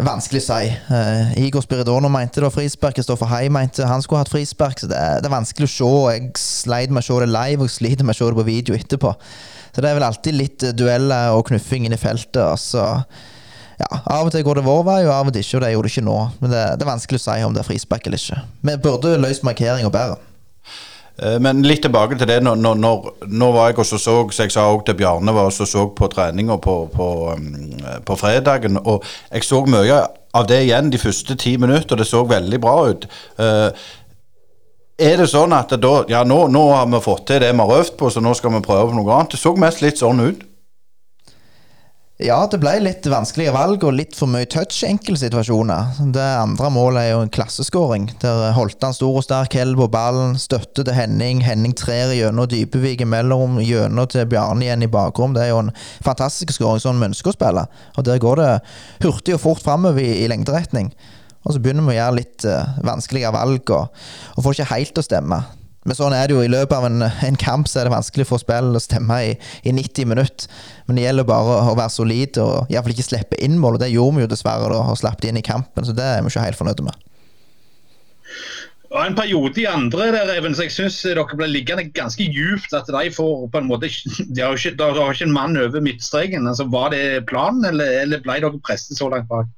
Vanskelig 0.00 0.40
å 0.40 0.46
si. 0.46 0.68
Uh, 0.88 1.32
Igor 1.40 1.64
Spiridono 1.64 2.08
mente 2.12 2.40
det 2.40 2.46
var 2.46 2.54
frispark. 2.54 2.96
Kristoffer 2.96 3.28
Hei 3.28 3.50
mente 3.52 3.86
han 3.86 4.00
skulle 4.04 4.22
hatt 4.22 4.32
frispark. 4.32 4.80
Så 4.80 4.88
det 4.90 4.96
er, 4.96 5.20
det 5.20 5.28
er 5.28 5.34
vanskelig 5.34 5.68
å 5.68 5.72
se. 5.72 5.90
Jeg 6.14 6.30
sleit 6.40 6.94
med 6.94 7.02
å 7.02 7.06
se 7.06 7.18
det 7.20 7.28
live, 7.30 7.60
og 7.60 7.68
jeg 7.68 7.76
sliter 7.76 8.08
med 8.08 8.16
å 8.16 8.20
se 8.20 8.30
det 8.30 8.38
på 8.38 8.46
video 8.48 8.78
etterpå. 8.78 9.12
Så 9.70 9.84
det 9.84 9.90
er 9.90 9.98
vel 9.98 10.06
alltid 10.08 10.38
litt 10.38 10.64
dueller 10.78 11.36
og 11.36 11.44
knuffing 11.50 11.86
inn 11.86 11.96
i 11.96 12.00
feltet. 12.00 12.40
Og 12.46 12.58
så 12.60 12.86
ja, 13.80 13.90
Av 14.00 14.26
og 14.26 14.32
til 14.32 14.44
går 14.44 14.60
det 14.60 14.66
vår 14.66 14.82
vei, 14.88 14.98
og 15.06 15.14
av 15.14 15.30
og 15.30 15.36
til 15.36 15.44
ikke. 15.44 15.58
Og 15.58 15.64
det 15.66 15.74
gjorde 15.74 15.90
det 15.90 15.94
ikke 15.96 16.08
nå. 16.08 16.18
Men 16.40 16.54
det, 16.54 16.64
det 16.80 16.86
er 16.86 16.92
vanskelig 16.94 17.20
å 17.20 17.26
si 17.26 17.38
om 17.44 17.56
det 17.56 17.64
er 17.64 17.68
frispark 17.68 18.08
eller 18.08 18.24
ikke. 18.24 18.42
Vi 18.70 18.80
burde 18.88 19.14
løst 19.20 19.46
markeringa 19.46 19.92
bedre. 19.92 20.29
Eh, 21.22 21.38
Men 21.40 21.62
litt 21.62 21.82
tilbake 21.84 22.18
til 22.18 22.28
det. 22.28 22.40
Når, 22.42 22.56
når, 22.56 23.12
når, 23.26 23.52
var 23.52 23.70
jeg 23.70 23.78
også 23.84 23.98
så, 23.98 24.16
så 24.32 24.46
jeg 24.46 24.54
sa 24.54 24.66
også 24.70 24.86
til 24.90 24.98
Bjarne, 25.02 25.34
var 25.34 25.50
også 25.50 25.66
så 25.68 25.86
på 25.96 26.08
treninga 26.12 26.56
på, 26.56 26.76
på, 26.94 27.08
um, 27.32 27.80
på 28.06 28.16
fredagen, 28.16 28.80
og 28.84 29.04
jeg 29.32 29.44
så 29.44 29.64
mye 29.66 30.02
av 30.34 30.46
det 30.46 30.60
igjen 30.64 30.92
de 30.92 30.98
første 30.98 31.34
ti 31.36 31.56
minutter, 31.58 31.94
og 31.94 31.98
det 31.98 32.06
så 32.08 32.22
veldig 32.24 32.60
bra 32.62 32.76
ut. 32.90 33.08
Eh, 33.38 33.88
er 35.00 35.16
det 35.16 35.30
sånn 35.32 35.54
at 35.56 35.72
da, 35.80 35.94
ja 36.12 36.20
nå, 36.28 36.42
nå 36.52 36.66
har 36.74 36.88
vi 36.92 37.00
fått 37.00 37.26
til 37.30 37.40
det 37.42 37.54
vi 37.54 37.64
har 37.64 37.80
øvd 37.80 37.96
på, 37.98 38.10
så 38.12 38.20
nå 38.20 38.34
skal 38.36 38.52
vi 38.52 38.64
prøve 38.64 38.90
på 38.90 38.98
noe 38.98 39.16
annet? 39.16 39.34
Det 39.34 39.40
så 39.40 39.54
mest 39.56 39.80
litt 39.84 40.00
sånn 40.00 40.20
ut. 40.20 40.46
Ja, 42.20 42.36
det 42.52 42.58
ble 42.60 42.74
litt 42.84 43.06
vanskelige 43.08 43.52
valg 43.54 43.84
og 43.86 43.94
litt 43.96 44.12
for 44.12 44.28
mye 44.28 44.44
touch 44.50 44.82
i 44.82 44.90
enkelte 44.90 45.22
situasjoner. 45.22 46.02
Det 46.12 46.24
andre 46.36 46.68
målet 46.68 47.00
er 47.00 47.14
jo 47.14 47.22
en 47.24 47.30
klasseskåring, 47.32 48.10
der 48.20 48.50
Holtan 48.52 48.92
stor 48.92 49.16
og 49.16 49.24
sterk 49.24 49.56
held 49.56 49.78
på 49.78 49.86
ballen, 49.88 50.34
støtte 50.36 50.84
til 50.84 50.98
Henning, 50.98 51.40
Henning 51.46 51.72
trer 51.80 52.12
gjennom 52.12 52.50
Dybevik 52.50 53.00
imellom, 53.06 53.56
gjennom 53.64 54.10
til 54.12 54.28
Bjarne 54.28 54.66
igjen 54.66 54.84
i 54.84 54.90
bakrom. 54.92 55.32
Det 55.32 55.46
er 55.46 55.54
jo 55.54 55.62
en 55.62 55.72
fantastisk 56.04 56.58
skåring 56.58 56.82
som 56.84 57.00
en 57.00 57.08
ønsker 57.08 57.32
å 57.32 57.38
spille, 57.38 57.64
og 57.96 58.04
der 58.04 58.20
går 58.20 58.42
det 58.42 58.50
hurtig 59.06 59.38
og 59.38 59.44
fort 59.46 59.64
framover 59.64 60.04
i, 60.04 60.18
i 60.20 60.28
lengderetning. 60.28 60.92
Og 61.46 61.56
så 61.56 61.64
begynner 61.64 61.88
vi 61.88 61.96
å 61.96 62.00
gjøre 62.02 62.18
litt 62.18 62.44
uh, 62.44 62.76
vanskelige 62.84 63.32
valg, 63.32 63.72
og, 63.72 64.04
og 64.36 64.44
får 64.44 64.58
ikke 64.58 64.72
helt 64.74 65.00
å 65.00 65.06
stemme. 65.08 65.40
Men 65.88 65.96
sånn 65.96 66.12
er 66.12 66.28
det 66.28 66.36
jo. 66.36 66.42
I 66.44 66.52
løpet 66.52 66.76
av 66.76 66.86
en, 66.90 67.04
en 67.08 67.38
kamp 67.40 67.68
så 67.70 67.80
er 67.80 67.88
det 67.88 67.94
vanskelig 67.94 68.26
for 68.28 68.42
spill 68.42 68.76
å 68.76 68.82
stemme 68.82 69.16
i, 69.24 69.30
i 69.64 69.72
90 69.72 70.08
minutter. 70.10 70.48
Men 70.86 70.98
det 70.98 71.06
gjelder 71.06 71.28
bare 71.28 71.60
å 71.70 71.76
være 71.78 71.94
solid 71.94 72.40
og 72.42 72.72
iallfall 72.72 72.96
ikke 72.96 73.06
slippe 73.06 73.38
inn 73.40 73.56
mål. 73.60 73.78
Og 73.78 73.84
det 73.84 73.92
gjorde 73.94 74.18
vi 74.18 74.26
jo 74.26 74.32
dessverre, 74.32 74.68
da, 74.72 74.82
og 74.92 74.98
slapp 75.00 75.22
det 75.22 75.32
inn 75.32 75.40
i 75.40 75.46
kampen. 75.46 75.86
Så 75.88 75.96
det 75.96 76.04
er 76.04 76.20
vi 76.20 76.32
ikke 76.32 76.44
helt 76.44 76.60
fornøyde 76.60 76.84
med. 76.88 77.06
Og 78.90 79.06
En 79.06 79.14
periode 79.14 79.60
i 79.62 79.68
andre 79.70 80.08
der, 80.10 80.32
Even, 80.34 80.54
så 80.54 80.66
jeg 80.66 80.74
syns 80.74 80.96
dere 81.06 81.22
ble 81.38 81.46
liggende 81.46 81.86
ganske 81.94 82.26
djupt. 82.26 82.74
At 82.76 82.90
de 82.90 83.14
får 83.14 83.46
på 83.52 83.62
en 83.62 83.70
måte 83.70 83.88
De 84.34 84.42
har 84.42 84.58
ikke, 84.58 84.74
de 84.76 84.90
har 84.98 85.14
ikke 85.14 85.30
en 85.30 85.36
mann 85.36 85.56
over 85.56 85.80
midtstreken. 85.80 86.48
Altså, 86.50 86.66
var 86.68 86.92
det 86.92 87.24
planen, 87.30 87.64
eller, 87.70 88.02
eller 88.02 88.20
ble 88.26 88.40
dere 88.42 88.60
presset 88.66 88.98
så 88.98 89.08
langt 89.12 89.30
bak? 89.30 89.48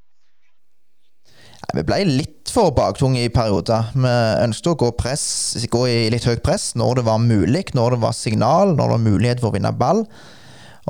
Nei, 1.62 1.78
Vi 1.78 1.86
ble 1.86 1.98
litt 2.08 2.52
for 2.52 2.74
baktunge 2.76 3.22
i 3.22 3.32
perioder. 3.32 3.92
Vi 3.94 4.12
ønsket 4.44 4.72
å 4.74 4.78
gå, 4.82 4.92
press, 4.98 5.24
gå 5.70 5.86
i 5.88 5.98
litt 6.12 6.26
høyt 6.28 6.42
press 6.44 6.72
når 6.78 7.00
det 7.00 7.08
var 7.08 7.22
mulig, 7.22 7.66
når 7.76 7.96
det 7.96 8.02
var 8.04 8.16
signal, 8.16 8.74
når 8.74 8.82
det 8.82 8.96
var 8.96 9.04
mulighet 9.06 9.42
for 9.42 9.52
å 9.52 9.56
vinne 9.56 9.72
ball. 9.78 10.04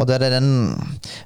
Og 0.00 0.08
det 0.08 0.16
er 0.16 0.38
den 0.38 0.52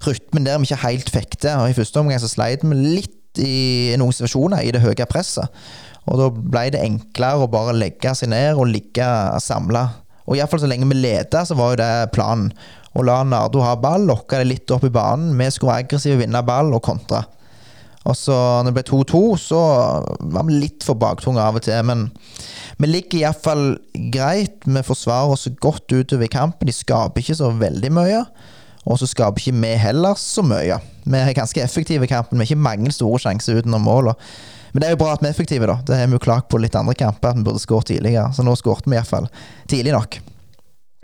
rytmen 0.03 0.47
der 0.47 0.59
vi 0.59 0.67
ikke 0.67 0.83
helt 0.83 1.13
fikk 1.15 1.37
til. 1.39 1.69
I 1.71 1.77
første 1.77 2.03
omgang 2.03 2.21
så 2.23 2.31
sleit 2.31 2.67
vi 2.67 2.75
litt 2.75 3.41
i 3.43 3.95
noen 4.01 4.15
situasjoner 4.17 4.65
i 4.65 4.73
det 4.75 4.83
høye 4.83 5.07
presset. 5.09 5.53
Og 6.07 6.19
da 6.21 6.27
ble 6.31 6.67
det 6.75 6.83
enklere 6.83 7.47
å 7.47 7.51
bare 7.51 7.77
legge 7.77 8.13
seg 8.19 8.31
ned 8.33 8.59
og 8.59 8.71
ligge 8.71 9.07
samla. 9.43 9.87
Og 10.27 10.39
iallfall 10.39 10.63
så 10.63 10.71
lenge 10.71 10.89
vi 10.91 10.99
leda, 10.99 11.45
så 11.47 11.55
var 11.59 11.75
jo 11.75 11.81
det 11.83 12.11
planen. 12.15 12.51
Å 12.97 13.05
la 13.05 13.21
Nardo 13.29 13.61
ha 13.61 13.75
ball, 13.79 14.07
lokke 14.09 14.41
det 14.41 14.49
litt 14.49 14.73
opp 14.73 14.87
i 14.89 14.93
banen. 14.93 15.35
Vi 15.39 15.49
skulle 15.53 15.75
være 15.75 15.87
aggressive, 15.87 16.21
vinne 16.23 16.43
ball 16.47 16.73
og 16.75 16.83
kontre. 16.87 17.23
Og 18.07 18.15
så 18.15 18.35
når 18.63 18.71
det 18.71 18.75
ble 18.77 18.85
2-2, 18.87 19.23
så 19.43 19.61
var 20.31 20.47
vi 20.47 20.61
litt 20.63 20.87
for 20.87 20.99
baktunge 21.01 21.43
av 21.43 21.59
og 21.59 21.65
til. 21.67 21.81
Men 21.89 22.07
vi 22.79 22.91
ligger 22.91 23.23
iallfall 23.25 23.65
greit. 24.15 24.63
Vi 24.67 24.85
forsvarer 24.87 25.35
oss 25.35 25.49
godt 25.63 25.91
utover 25.91 26.29
i 26.29 26.33
kampen. 26.33 26.69
De 26.69 26.75
skaper 26.75 27.23
ikke 27.23 27.39
så 27.41 27.51
veldig 27.51 27.91
mye. 27.97 28.21
Og 28.87 29.01
så 29.01 29.09
skaper 29.11 29.43
ikke 29.43 29.59
vi 29.65 29.73
heller 29.83 30.15
så 30.21 30.45
mye. 30.47 30.79
Vi 31.03 31.19
er 31.19 31.35
ganske 31.35 31.63
effektive 31.63 32.07
i 32.07 32.11
kampen. 32.11 32.39
Vi 32.39 32.45
har 32.45 32.53
ikke 32.53 32.69
mange 32.69 32.95
store 32.95 33.19
sjanser 33.25 33.59
utenom 33.59 33.83
mål. 33.83 34.13
Men 34.71 34.83
det 34.83 34.89
er 34.89 34.95
jo 34.95 35.03
bra 35.03 35.17
at 35.17 35.25
vi 35.25 35.31
er 35.31 35.35
effektive, 35.35 35.67
da. 35.67 35.81
Det 35.89 35.99
har 35.99 36.07
vi 36.07 36.19
jo 36.19 36.23
klart 36.23 36.47
på 36.53 36.61
litt 36.63 36.79
andre 36.79 36.95
kamper, 36.95 37.33
at 37.33 37.41
vi 37.41 37.47
burde 37.49 37.63
skåret 37.63 37.91
tidligere. 37.91 38.29
Så 38.37 38.47
nå 38.47 38.55
skåret 38.61 38.87
vi 38.87 38.95
iallfall 38.95 39.27
tidlig 39.73 39.97
nok. 39.97 40.21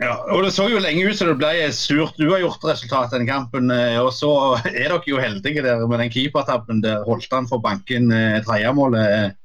Ja, 0.03 0.15
og 0.33 0.43
Det 0.43 0.51
så 0.51 0.65
jo 0.67 0.81
lenge 0.83 1.05
ut 1.07 1.15
som 1.17 1.29
det 1.29 1.37
ble 1.39 1.67
surt 1.75 2.17
uavgjort-resultat 2.19 3.13
denne 3.13 3.29
kampen. 3.29 3.71
eh, 3.71 3.99
Og 4.01 4.11
så 4.15 4.31
er 4.67 4.89
dere 4.89 5.03
jo 5.07 5.21
heldige 5.21 5.63
der 5.63 5.85
med 5.87 6.01
den 6.03 6.11
keepertabben 6.11 6.81
der 6.83 7.05
Holtan 7.07 7.47
får 7.47 7.61
banken 7.63 8.11
eh, 8.11 8.41
tredjemålet. 8.43 9.37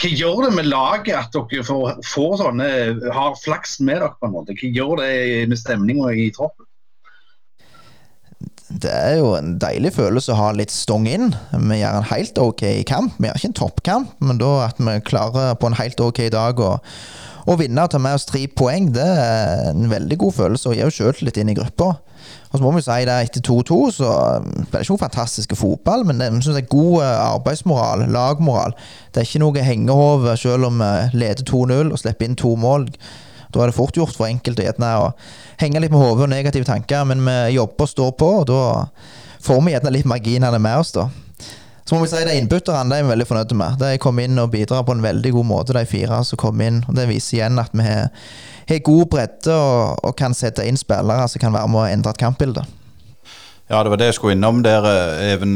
Hva 0.00 0.08
gjør 0.08 0.46
det 0.46 0.54
med 0.56 0.70
laget 0.70 1.18
at 1.18 1.34
dere 1.36 1.66
får, 1.66 1.98
får 2.06 2.38
sånne, 2.40 2.68
har 3.12 3.36
flaks 3.42 3.76
med 3.80 4.00
dere? 4.00 4.14
på 4.16 4.30
en 4.30 4.38
måte? 4.38 4.56
Hva 4.56 4.72
gjør 4.72 5.02
det 5.02 5.12
med 5.50 5.60
stemninga 5.60 6.14
i 6.16 6.30
troppen? 6.32 6.64
Det 8.66 8.90
er 8.90 9.20
jo 9.20 9.28
en 9.36 9.52
deilig 9.62 9.92
følelse 9.94 10.32
å 10.34 10.40
ha 10.40 10.48
litt 10.56 10.72
stong 10.74 11.04
inn. 11.06 11.28
Vi 11.52 11.78
gjør 11.78 12.00
en 12.00 12.08
helt 12.10 12.40
ok 12.42 12.64
kamp. 12.88 13.14
Vi 13.20 13.28
gjør 13.28 13.38
ikke 13.38 13.50
en 13.52 13.60
toppkamp, 13.60 14.16
men 14.18 14.40
da 14.42 14.50
at 14.66 14.80
vi 14.80 14.96
klarer 15.06 15.54
på 15.60 15.70
en 15.70 15.78
helt 15.78 16.02
ok 16.02 16.24
dag 16.34 16.60
å, 16.60 16.72
å 17.46 17.54
vinne 17.58 17.84
og 17.84 17.92
ta 17.92 18.00
med 18.02 18.16
oss 18.18 18.26
tre 18.26 18.42
poeng, 18.50 18.88
det 18.94 19.06
er 19.06 19.70
en 19.70 19.90
veldig 19.90 20.18
god 20.18 20.34
følelse 20.40 20.70
og 20.70 20.76
gir 20.76 20.88
jo 20.88 20.94
sjøltillit 20.96 21.38
inn 21.42 21.52
i 21.52 21.56
gruppa. 21.58 21.92
Og 22.50 22.56
så 22.58 22.62
må 22.64 22.72
vi 22.74 22.82
si 22.82 22.96
det 23.06 23.14
etter 23.26 23.44
2-2 23.46 23.78
så 23.98 24.10
ble 24.42 24.64
det 24.72 24.82
ikke 24.82 24.94
noe 24.94 25.02
fantastisk 25.02 25.54
fotball, 25.58 26.02
men 26.08 26.18
det, 26.18 26.30
synes 26.32 26.56
det 26.56 26.64
er 26.64 26.72
god 26.72 27.04
eh, 27.04 27.20
arbeidsmoral, 27.26 28.06
lagmoral. 28.10 28.74
Det 29.12 29.22
er 29.22 29.28
ikke 29.28 29.42
noe 29.44 29.66
hengehove 29.66 30.34
selv 30.40 30.70
om 30.70 30.82
vi 30.82 31.20
leder 31.22 31.46
2-0 31.46 31.92
og 31.92 32.00
slipper 32.02 32.28
inn 32.28 32.38
to 32.38 32.54
mål. 32.58 32.88
Da 33.54 33.62
er 33.62 33.70
det 33.70 33.76
fort 33.76 33.96
gjort 33.96 34.16
for 34.16 34.28
enkelte 34.28 34.66
å 34.66 35.12
henge 35.60 35.80
litt 35.80 35.94
med 35.94 36.02
hodet 36.02 36.26
og 36.26 36.32
negative 36.32 36.66
tanker, 36.68 37.06
men 37.08 37.22
vi 37.24 37.56
jobber 37.56 37.86
og 37.86 37.92
står 37.92 38.10
på, 38.18 38.32
og 38.40 38.50
da 38.50 38.62
får 39.46 39.62
vi 39.62 39.76
gjerne 39.76 39.94
litt 39.94 40.10
marginene 40.10 40.60
med 40.60 40.82
oss, 40.82 40.92
da. 40.96 41.06
Så 41.86 41.94
må 41.94 42.02
vi 42.02 42.10
si 42.10 42.22
det 42.26 42.34
innbytterne 42.34 42.90
de 42.90 42.98
er 42.98 43.04
vi 43.06 43.12
veldig 43.12 43.26
fornøyde 43.28 43.56
med. 43.58 43.76
De 43.78 43.98
kom 44.02 44.18
inn 44.18 44.40
og 44.42 44.50
bidrar 44.50 44.82
på 44.88 44.96
en 44.96 45.04
veldig 45.04 45.30
god 45.36 45.46
måte, 45.46 45.76
de 45.76 45.84
fire 45.86 46.18
som 46.26 46.40
kom 46.40 46.60
inn. 46.64 46.80
og 46.88 46.96
Det 46.98 47.06
viser 47.06 47.38
igjen 47.38 47.62
at 47.62 47.70
vi 47.76 47.86
har, 47.86 48.08
har 48.66 48.80
god 48.88 49.04
bredde 49.12 49.54
og, 49.54 50.00
og, 50.02 50.16
kan 50.18 50.34
sette 50.34 50.66
inn 50.66 50.80
spillere 50.80 51.28
som 51.30 51.42
kan 51.42 51.54
være 51.54 51.70
med 51.70 51.84
å 51.84 51.86
endre 51.92 52.10
et 52.10 52.22
kampbilde. 52.24 52.66
Ja, 53.70 53.82
det 53.82 53.92
var 53.92 54.02
det 54.02 54.10
jeg 54.10 54.18
skulle 54.18 54.34
innom 54.34 54.64
der, 54.66 54.86
eh, 54.90 55.32
Even. 55.36 55.54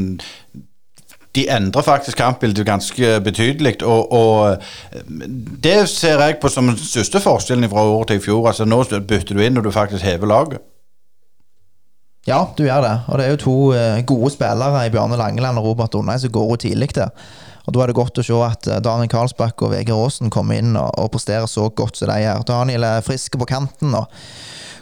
De 1.35 1.45
endrer 1.51 1.87
faktisk 1.87 2.19
kampbildet 2.19 2.66
ganske 2.66 3.11
betydelig, 3.23 3.77
og, 3.87 4.12
og 4.12 4.62
det 5.62 5.77
ser 5.90 6.19
jeg 6.19 6.40
på 6.43 6.51
som 6.51 6.73
den 6.73 6.79
største 6.79 7.23
forskjellen 7.23 7.71
fra 7.71 7.85
året 7.87 8.11
til 8.11 8.19
i 8.19 8.25
fjor. 8.25 8.49
Altså 8.51 8.66
Nå 8.66 8.83
bytter 8.99 9.38
du 9.38 9.43
inn 9.43 9.55
når 9.55 9.66
du 9.66 9.71
faktisk 9.75 10.07
hever 10.07 10.31
laget. 10.31 10.69
Ja, 12.28 12.42
du 12.56 12.66
gjør 12.66 12.83
det. 12.85 12.96
Og 13.09 13.18
det 13.18 13.26
er 13.26 13.30
jo 13.33 13.40
to 13.40 13.56
eh, 13.72 14.02
gode 14.06 14.30
spillere 14.35 14.85
i 14.85 14.90
Bjarne 14.92 15.16
Langeland 15.16 15.59
og 15.59 15.70
Robert 15.70 15.94
Undheim 15.96 16.20
som 16.20 16.33
går 16.35 16.52
ut 16.52 16.64
tidlig 16.66 16.92
der. 16.98 17.14
Og 17.66 17.74
Da 17.74 17.83
er 17.83 17.90
det 17.90 17.96
godt 17.96 18.20
å 18.20 18.24
se 18.24 18.40
at 18.44 18.68
eh, 18.68 18.80
Daniel 18.85 19.09
Karlsbakk 19.09 19.62
og 19.64 19.72
Vegard 19.72 20.04
Aasen 20.04 20.33
kommer 20.33 20.61
inn 20.61 20.76
og, 20.76 20.90
og 21.00 21.12
presterer 21.14 21.48
så 21.48 21.68
godt 21.70 21.96
som 21.96 22.11
de 22.12 22.18
gjør. 22.20 22.44
Daniel 22.48 22.85
er 22.85 23.06
frisk 23.06 23.38
på 23.40 23.48
kanten 23.48 23.94
og 23.96 24.11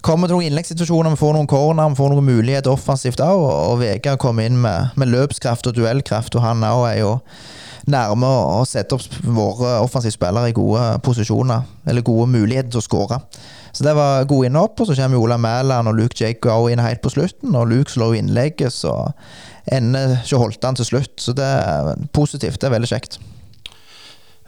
kommer 0.03 0.31
til 0.31 0.39
noen 0.39 0.49
innleggssituasjoner, 0.49 1.15
vi 1.15 1.21
får 1.21 1.35
noen 1.35 1.51
corner, 1.51 1.91
vi 1.91 1.99
får 1.99 2.13
noen 2.13 2.27
muligheter 2.27 2.75
offensivt 2.75 3.23
òg. 3.23 3.39
Og, 3.39 3.55
og 3.71 3.79
Vegard 3.83 4.21
kommer 4.23 4.49
inn 4.49 4.59
med, 4.63 4.95
med, 4.99 5.11
løpskraft 5.15 5.71
og 5.71 5.79
duellkraft, 5.79 6.35
og 6.39 6.47
han 6.47 6.67
òg 6.67 6.85
er 6.91 7.01
jo 7.03 7.15
nærme 7.89 8.29
å 8.29 8.65
sette 8.69 8.99
opp 8.99 9.23
våre 9.25 9.79
offensive 9.83 10.15
spillere 10.15 10.51
i 10.51 10.57
gode 10.57 10.83
posisjoner, 11.07 11.65
eller 11.89 12.07
gode 12.07 12.29
muligheter 12.35 12.75
til 12.75 12.83
å 12.83 12.85
skåre. 12.85 13.23
Så 13.79 13.85
det 13.87 13.95
var 13.95 14.25
gode 14.27 14.49
innhopp. 14.49 14.81
Og 14.81 14.89
så 14.89 14.97
kommer 14.99 15.21
Ola 15.23 15.37
Mæland 15.39 15.89
og 15.89 15.95
Luke 15.95 16.19
Jacob 16.19 16.67
inn 16.67 16.83
helt 16.83 17.03
på 17.05 17.13
slutten. 17.15 17.55
Og 17.55 17.69
Luke 17.71 17.93
slår 17.95 18.17
innlegget, 18.19 18.75
så 18.75 19.13
ender 19.71 20.17
ikke 20.19 20.41
Holtan 20.43 20.79
til 20.81 20.89
slutt. 20.89 21.15
Så 21.23 21.35
det 21.39 21.47
er 21.47 21.95
positivt. 22.13 22.59
Det 22.59 22.67
er 22.67 22.75
veldig 22.75 22.91
kjekt. 22.91 23.21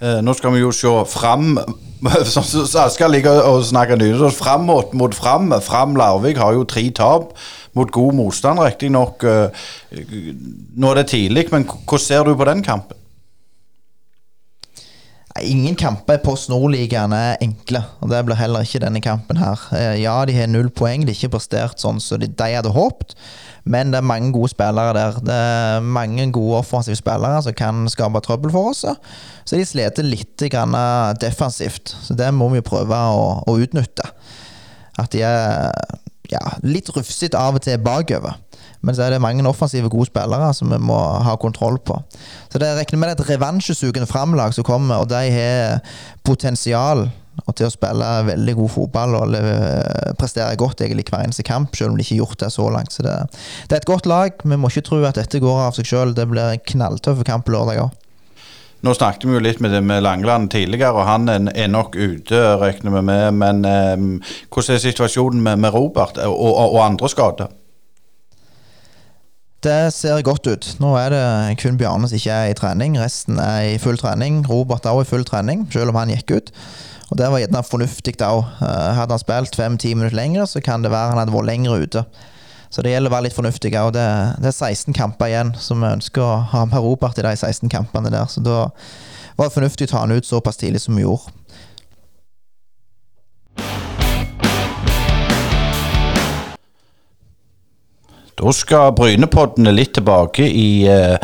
Eh, 0.02 0.18
nå 0.24 0.34
skal 0.34 0.56
vi 0.56 0.64
jo 0.64 0.72
se 0.74 0.90
fram 1.12 1.60
som 2.32 2.46
Asker 2.82 3.12
liker 3.12 3.38
å 3.46 3.60
snakke 3.62 4.00
nytt. 4.00 4.26
Fram 4.34 4.66
mot, 4.66 4.98
mot 4.98 5.14
fram. 5.14 5.54
Fram 5.62 5.94
Larvik 6.00 6.40
har 6.42 6.58
jo 6.58 6.66
tre 6.66 6.88
tap 6.90 7.30
mot 7.78 7.92
god 7.94 8.16
motstand, 8.18 8.64
riktignok. 8.66 9.22
Eh, 9.22 9.68
nå 10.74 10.90
er 10.90 11.04
det 11.04 11.12
tidlig, 11.14 11.52
men 11.54 11.70
hvordan 11.70 12.02
ser 12.02 12.26
du 12.26 12.34
på 12.34 12.50
den 12.50 12.66
kampen? 12.66 12.98
Ingen 15.38 15.76
kamper 15.78 16.18
Post 16.24 16.48
Nord-ligaen 16.50 17.12
er 17.14 17.36
enkle, 17.44 17.84
og 18.02 18.10
det 18.10 18.18
blir 18.26 18.38
heller 18.38 18.64
ikke 18.66 18.80
denne 18.82 18.98
kampen 19.04 19.38
her. 19.38 19.60
Ja, 19.94 20.16
de 20.26 20.34
har 20.34 20.50
null 20.50 20.72
poeng, 20.74 21.04
de 21.06 21.14
har 21.14 21.20
ikke 21.20 21.36
prestert 21.36 21.78
sånn 21.78 22.00
som 22.02 22.18
de, 22.18 22.26
de 22.26 22.48
hadde 22.50 22.72
håpet, 22.74 23.14
men 23.70 23.92
det 23.92 24.00
er 24.00 24.08
mange 24.10 24.32
gode 24.34 24.50
spillere 24.50 24.96
der. 24.96 25.20
Det 25.22 25.36
er 25.36 25.86
mange 25.86 26.26
gode 26.34 26.58
offensive 26.58 26.98
spillere 26.98 27.44
som 27.46 27.54
kan 27.54 27.86
skape 27.92 28.24
trøbbel 28.26 28.50
for 28.50 28.72
oss. 28.72 28.82
Så 29.46 29.60
de 29.60 29.68
sliter 29.68 30.06
litt 30.06 30.34
defensivt, 31.22 31.94
så 32.02 32.18
det 32.18 32.32
må 32.34 32.50
vi 32.50 32.66
prøve 32.66 32.98
å, 32.98 33.24
å 33.46 33.58
utnytte. 33.62 34.10
At 34.98 35.14
de 35.14 35.22
er 35.22 35.70
ja, 36.32 36.42
litt 36.66 36.90
rufsete 36.96 37.38
av 37.38 37.60
og 37.60 37.64
til 37.64 37.78
bakover. 37.78 38.34
Men 38.80 38.96
så 38.96 39.04
er 39.04 39.14
det 39.14 39.22
mange 39.22 39.44
offensive, 39.48 39.90
gode 39.92 40.08
spillere 40.08 40.52
som 40.56 40.72
vi 40.72 40.78
må 40.80 40.98
ha 41.24 41.36
kontroll 41.40 41.78
på. 41.84 41.98
Så 42.52 42.60
det 42.60 42.72
regner 42.78 43.02
med 43.02 43.14
et 43.14 43.26
revansjesugende 43.28 44.08
framlag 44.08 44.54
som 44.56 44.64
kommer, 44.64 45.02
og 45.02 45.10
de 45.10 45.24
har 45.34 45.80
potensial. 46.24 47.10
til 47.56 47.64
å 47.64 47.72
spille 47.72 48.06
veldig 48.26 48.54
god 48.54 48.68
fotball 48.68 49.14
og 49.16 49.36
prestere 50.18 50.58
godt 50.60 50.82
egentlig 50.82 51.06
hver 51.08 51.24
eneste 51.24 51.42
kamp, 51.46 51.76
selv 51.76 51.90
om 51.90 51.96
de 51.96 52.04
ikke 52.04 52.14
har 52.14 52.24
gjort 52.26 52.40
det 52.40 52.50
så 52.52 52.66
langt. 52.68 52.92
Så 52.92 53.02
det, 53.02 53.14
det 53.68 53.76
er 53.76 53.80
et 53.80 53.88
godt 53.88 54.06
lag. 54.06 54.30
Vi 54.44 54.56
må 54.56 54.68
ikke 54.68 54.84
tro 54.90 54.98
at 55.08 55.16
dette 55.16 55.40
går 55.40 55.62
av 55.62 55.72
seg 55.72 55.88
sjøl. 55.88 56.12
Det 56.14 56.28
blir 56.28 56.58
en 56.58 56.66
knalltøff 56.72 57.24
kamp 57.24 57.48
lørdag 57.48 57.80
òg. 57.86 57.96
Nå 58.80 58.92
snakket 58.96 59.24
vi 59.28 59.36
jo 59.36 59.40
litt 59.44 59.60
med, 59.60 59.72
det 59.72 59.80
med 59.84 60.02
Langeland 60.04 60.50
tidligere, 60.52 60.92
og 60.96 61.08
han 61.08 61.28
er 61.28 61.68
nok 61.68 61.96
ute, 61.96 62.38
regner 62.60 62.94
vi 62.96 63.02
med. 63.08 63.40
Men 63.40 63.64
eh, 63.68 64.36
hvordan 64.48 64.76
er 64.76 64.84
situasjonen 64.84 65.42
med, 65.44 65.64
med 65.64 65.74
Robert 65.74 66.20
og, 66.24 66.36
og, 66.36 66.76
og 66.76 66.84
andre 66.84 67.10
skader? 67.12 67.50
Det 69.60 69.92
ser 69.92 70.22
godt 70.24 70.46
ut. 70.48 70.66
Nå 70.80 70.94
er 70.96 71.12
det 71.12 71.24
kun 71.60 71.76
Bjarne 71.76 72.08
som 72.08 72.16
ikke 72.16 72.32
er 72.32 72.52
i 72.52 72.56
trening. 72.56 72.94
Resten 72.96 73.36
er 73.42 73.74
i 73.74 73.80
full 73.80 73.98
trening. 74.00 74.40
Robert 74.48 74.86
er 74.88 74.96
også 74.96 75.04
i 75.04 75.10
full 75.10 75.26
trening, 75.28 75.66
selv 75.72 75.92
om 75.92 75.98
han 76.00 76.12
gikk 76.14 76.32
ut. 76.32 76.52
Og 77.10 77.18
Det 77.18 77.28
var 77.28 77.42
gjerne 77.42 77.62
fornuftig 77.66 78.14
òg. 78.24 78.44
Hadde 78.96 79.12
han 79.12 79.20
spilt 79.20 79.58
fem-ti 79.58 79.92
minutter 79.94 80.16
lenger, 80.16 80.46
så 80.48 80.62
kan 80.64 80.80
det 80.82 80.92
være 80.94 81.12
han 81.12 81.20
hadde 81.20 81.34
vært 81.34 81.50
lenger 81.50 81.84
ute. 81.84 82.04
Så 82.70 82.82
det 82.86 82.94
gjelder 82.94 83.10
å 83.10 83.14
være 83.16 83.26
litt 83.26 83.36
fornuftig. 83.36 83.74
òg. 83.76 83.92
det, 83.92 84.06
det 84.40 84.48
er 84.48 84.56
16 84.56 84.94
kamper 84.94 85.26
igjen, 85.26 85.52
så 85.58 85.74
vi 85.74 85.90
ønsker 85.90 86.22
å 86.22 86.40
ha 86.54 86.64
med 86.64 86.80
Robert 86.80 87.18
i 87.18 87.26
de 87.26 87.36
16 87.36 87.68
kampene 87.68 88.10
der. 88.14 88.30
Så 88.30 88.40
da 88.40 88.70
var 89.36 89.50
det 89.50 89.56
fornuftig 89.58 89.90
å 89.90 89.92
ta 89.92 90.04
han 90.06 90.14
ut 90.16 90.24
såpass 90.24 90.56
tidlig 90.56 90.80
som 90.80 90.96
vi 90.96 91.04
gjorde. 91.04 91.34
Da 98.40 98.52
skal 98.56 98.94
Brynepoddene 98.96 99.72
litt 99.74 99.92
tilbake 99.98 100.46
i 100.48 100.86
eh, 100.88 101.18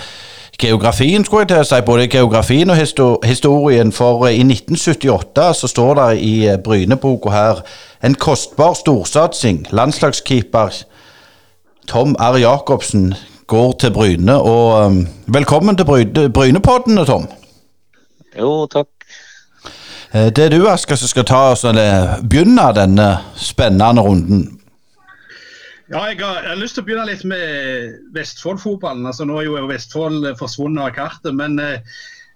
geografien, 0.59 1.24
skulle 1.24 1.46
jeg 1.46 1.48
til 1.48 1.62
å 1.62 1.68
si. 1.68 1.79
Både 1.87 2.09
geografien 2.12 2.70
og 2.72 2.76
histo 2.76 3.07
historien. 3.24 3.92
For 3.92 4.26
eh, 4.29 4.37
i 4.37 4.44
1978 4.44 5.46
så 5.61 5.70
står 5.70 5.94
det 6.00 6.09
i 6.20 6.35
eh, 6.48 6.59
Bryneboka 6.61 7.33
her 7.33 7.62
en 8.05 8.18
kostbar 8.20 8.76
storsatsing. 8.76 9.64
Landslagskeeper 9.72 10.83
Tom 11.88 12.16
R. 12.20 12.37
Jacobsen 12.42 13.14
går 13.46 13.72
til 13.81 13.94
Bryne. 13.96 14.37
Og 14.37 14.68
eh, 14.83 15.00
velkommen 15.38 15.76
til 15.76 15.88
Bryne, 15.88 16.29
Brynepoddene, 16.29 17.07
Tom. 17.09 17.31
Jo, 18.37 18.66
takk. 18.66 18.92
Det 20.12 20.38
er 20.38 20.52
du, 20.52 20.62
Asker, 20.70 20.96
som 20.96 21.11
skal 21.11 21.24
ta 21.29 21.40
oss 21.52 21.64
eller 21.66 22.20
begynne 22.24 22.68
denne 22.76 23.09
spennende 23.37 24.05
runden. 24.05 24.44
Ja, 25.87 26.01
jeg 26.11 26.18
har, 26.18 26.40
jeg 26.42 26.51
har 26.51 26.59
lyst 26.59 26.75
til 26.75 26.83
å 26.83 26.87
begynne 26.88 27.07
litt 27.07 27.22
med 27.31 27.99
Vestfold-fotballen. 28.16 29.07
Altså, 29.07 29.22
nå 29.29 29.37
er 29.38 29.46
jo 29.46 29.68
Vestfold 29.70 30.27
eh, 30.27 30.35
forsvunnet 30.38 30.83
av 30.83 30.94
kartet, 30.96 31.31
men 31.38 31.61
eh, 31.62 31.79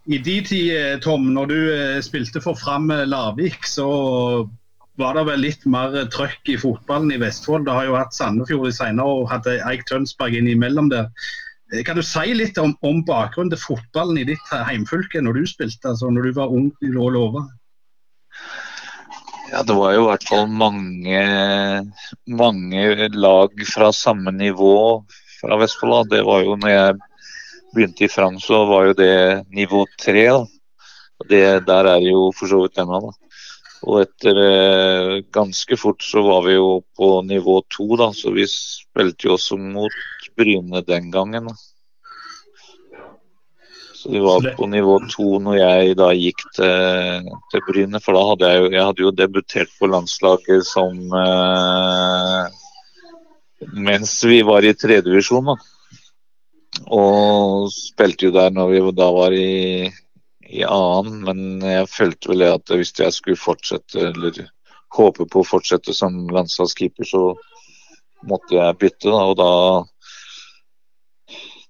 i 0.06 0.20
de 0.22 0.36
tid, 0.46 0.68
eh, 0.76 0.98
Tom, 1.02 1.32
når 1.34 1.50
du 1.50 1.58
eh, 1.74 1.98
spilte 2.04 2.42
for 2.44 2.58
Fram 2.58 2.88
eh, 2.94 3.02
Larvik, 3.10 3.66
så 3.66 3.88
var 5.00 5.18
det 5.18 5.26
vel 5.26 5.42
litt 5.42 5.66
mer 5.66 5.94
trøkk 6.14 6.52
i 6.52 6.58
fotballen 6.60 7.10
i 7.10 7.18
Vestfold. 7.18 7.66
Det 7.66 7.74
har 7.74 7.88
jo 7.88 7.98
hatt 7.98 8.14
Sandefjord 8.14 8.70
i 8.70 8.74
senere 8.76 9.18
og 9.18 9.30
hadde 9.32 9.58
Eik 9.66 9.82
Tønsberg 9.88 10.38
innimellom 10.38 10.90
der. 10.92 11.10
Kan 11.86 11.98
du 11.98 12.02
si 12.06 12.34
litt 12.34 12.58
om, 12.58 12.74
om 12.86 13.04
bakgrunnen 13.06 13.52
til 13.52 13.62
fotballen 13.62 14.18
i 14.18 14.26
ditt 14.30 14.50
heimfylke 14.50 15.22
når 15.22 15.38
du 15.38 15.46
spilte, 15.46 15.92
altså 15.92 16.10
når 16.10 16.26
du 16.26 16.38
var 16.38 16.54
ung 16.54 16.72
og 16.90 17.12
lova? 17.14 17.44
Ja, 19.50 19.62
det 19.66 19.74
var 19.74 19.94
jo 19.96 20.02
i 20.04 20.06
hvert 20.06 20.24
fall 20.28 20.44
mange, 20.46 21.20
mange 22.30 23.08
lag 23.10 23.62
fra 23.66 23.88
samme 23.90 24.30
nivå 24.30 24.74
fra 25.40 25.56
Vestfold. 25.58 26.10
Det 26.12 26.20
var 26.26 26.44
jo 26.46 26.54
når 26.54 26.70
jeg 26.70 26.98
begynte 27.74 28.06
i 28.06 28.10
Fram, 28.12 28.38
så 28.38 28.60
var 28.68 28.86
jo 28.86 28.94
det 29.00 29.16
nivå 29.50 29.82
tre. 29.98 30.28
der 31.28 31.60
er 31.66 31.98
det 31.98 32.12
jo 32.12 32.30
for 32.36 32.46
så 32.46 32.62
vidt 32.62 32.78
ennå. 32.78 33.00
da. 33.08 33.12
Og 33.90 34.02
etter 34.04 34.38
eh, 34.44 35.16
ganske 35.32 35.76
fort 35.80 36.02
så 36.04 36.22
var 36.22 36.46
vi 36.46 36.54
jo 36.54 36.84
på 36.96 37.10
nivå 37.26 37.60
to, 37.74 37.88
da. 37.96 38.12
Så 38.12 38.30
vi 38.36 38.46
spilte 38.46 39.26
jo 39.26 39.34
også 39.34 39.58
mot 39.58 39.92
Bryne 40.36 40.84
den 40.86 41.10
gangen. 41.10 41.50
da. 41.50 41.54
Så 44.00 44.10
vi 44.10 44.20
var 44.24 44.54
på 44.56 44.66
nivå 44.66 44.94
to 45.12 45.34
når 45.44 45.56
jeg 45.58 45.96
da 46.00 46.06
gikk 46.16 46.40
til, 46.56 47.26
til 47.52 47.62
Bryne. 47.66 48.00
For 48.00 48.16
da 48.16 48.22
hadde 48.30 48.48
jeg 48.48 48.62
jo, 48.62 48.70
jeg 48.72 48.86
hadde 48.88 49.04
jo 49.04 49.10
debutert 49.12 49.74
på 49.76 49.90
landslaget 49.92 50.64
som 50.64 51.16
eh, 51.20 52.60
Mens 53.76 54.14
vi 54.24 54.38
var 54.48 54.64
i 54.64 54.72
tredjevisjon, 54.72 55.50
da. 55.50 55.58
Og 56.96 57.68
spilte 57.74 58.30
jo 58.30 58.32
der 58.32 58.54
når 58.56 58.72
vi 58.72 58.80
da 58.96 59.10
var 59.12 59.36
i, 59.36 59.90
i 60.48 60.64
annen, 60.64 61.18
men 61.26 61.68
jeg 61.68 61.90
følte 61.92 62.32
vel 62.32 62.46
at 62.46 62.72
hvis 62.72 62.94
jeg 62.96 63.12
skulle 63.12 63.36
fortsette, 63.36 64.00
eller 64.14 64.40
håpe 64.96 65.28
på 65.28 65.42
å 65.42 65.50
fortsette 65.50 65.92
som 65.92 66.22
landslagskeeper, 66.32 67.04
så 67.04 67.24
måtte 68.24 68.56
jeg 68.56 68.80
bytte, 68.80 69.12
da. 69.12 69.26
Og 69.28 69.36
da 69.36 69.52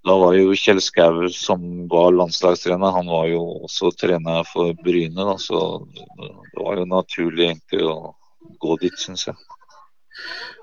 da 0.07 0.17
var 0.17 0.35
jo 0.35 0.57
Kjell 0.57 0.81
Skau 0.81 1.27
som 1.35 1.65
var 1.93 2.15
landslagstrener, 2.17 2.95
han 2.95 3.11
var 3.13 3.27
jo 3.29 3.43
også 3.67 3.93
trener 4.01 4.47
for 4.49 4.73
Bryne. 4.85 5.27
Da, 5.29 5.37
så 5.39 5.85
det 6.17 6.57
var 6.57 6.81
jo 6.81 6.87
naturlig 6.89 7.51
egentlig 7.51 7.85
å 7.85 8.15
gå 8.63 8.77
dit, 8.81 8.97
syns 9.01 9.27
jeg. 9.29 9.37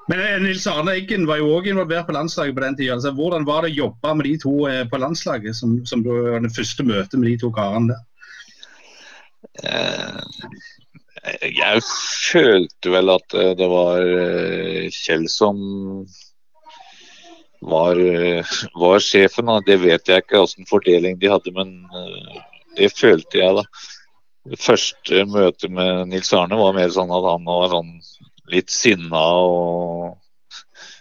Men 0.08 0.24
eh, 0.24 0.38
Nils 0.42 0.66
Arne 0.72 0.96
Eggen 0.98 1.28
var 1.30 1.42
jo 1.42 1.52
òg 1.58 1.70
involvert 1.70 2.08
på 2.08 2.16
landslaget 2.16 2.56
på 2.58 2.64
den 2.64 2.80
tida. 2.80 2.96
Altså, 2.96 3.14
hvordan 3.14 3.46
var 3.48 3.66
det 3.66 3.76
å 3.76 3.82
jobbe 3.84 4.16
med 4.18 4.30
de 4.30 4.36
to 4.42 4.56
eh, 4.72 4.84
på 4.90 5.02
landslaget, 5.04 5.58
som, 5.60 5.78
som 5.86 6.02
du, 6.06 6.12
det 6.42 6.54
første 6.56 6.86
møtet 6.88 7.20
med 7.20 7.30
de 7.30 7.38
to 7.44 7.52
karene 7.54 7.94
der? 7.94 8.02
Eh, 9.68 10.50
jeg 11.52 11.84
følte 11.84 12.94
vel 12.94 13.12
at 13.12 13.36
det 13.60 13.68
var 13.68 14.00
Kjell 14.96 15.26
som 15.30 15.58
var, 17.62 18.00
eh, 18.00 18.46
var 18.76 19.00
sjefen. 19.00 19.52
Det 19.66 19.80
vet 19.82 20.08
jeg 20.08 20.24
ikke 20.24 20.42
hvilken 20.44 20.70
fordeling 20.70 21.20
de 21.20 21.32
hadde, 21.32 21.54
men 21.56 21.74
eh, 21.92 22.42
det 22.78 22.92
følte 22.96 23.42
jeg 23.42 23.58
da. 23.58 23.64
Det 24.48 24.60
første 24.64 25.26
møtet 25.28 25.72
med 25.74 26.08
Nils 26.14 26.32
Arne 26.34 26.56
var 26.60 26.76
mer 26.78 26.92
sånn 26.94 27.12
at 27.12 27.26
han 27.28 27.48
var 27.48 27.68
sånn 27.74 27.98
litt 28.54 28.72
sinna 28.72 29.26
og 29.44 30.16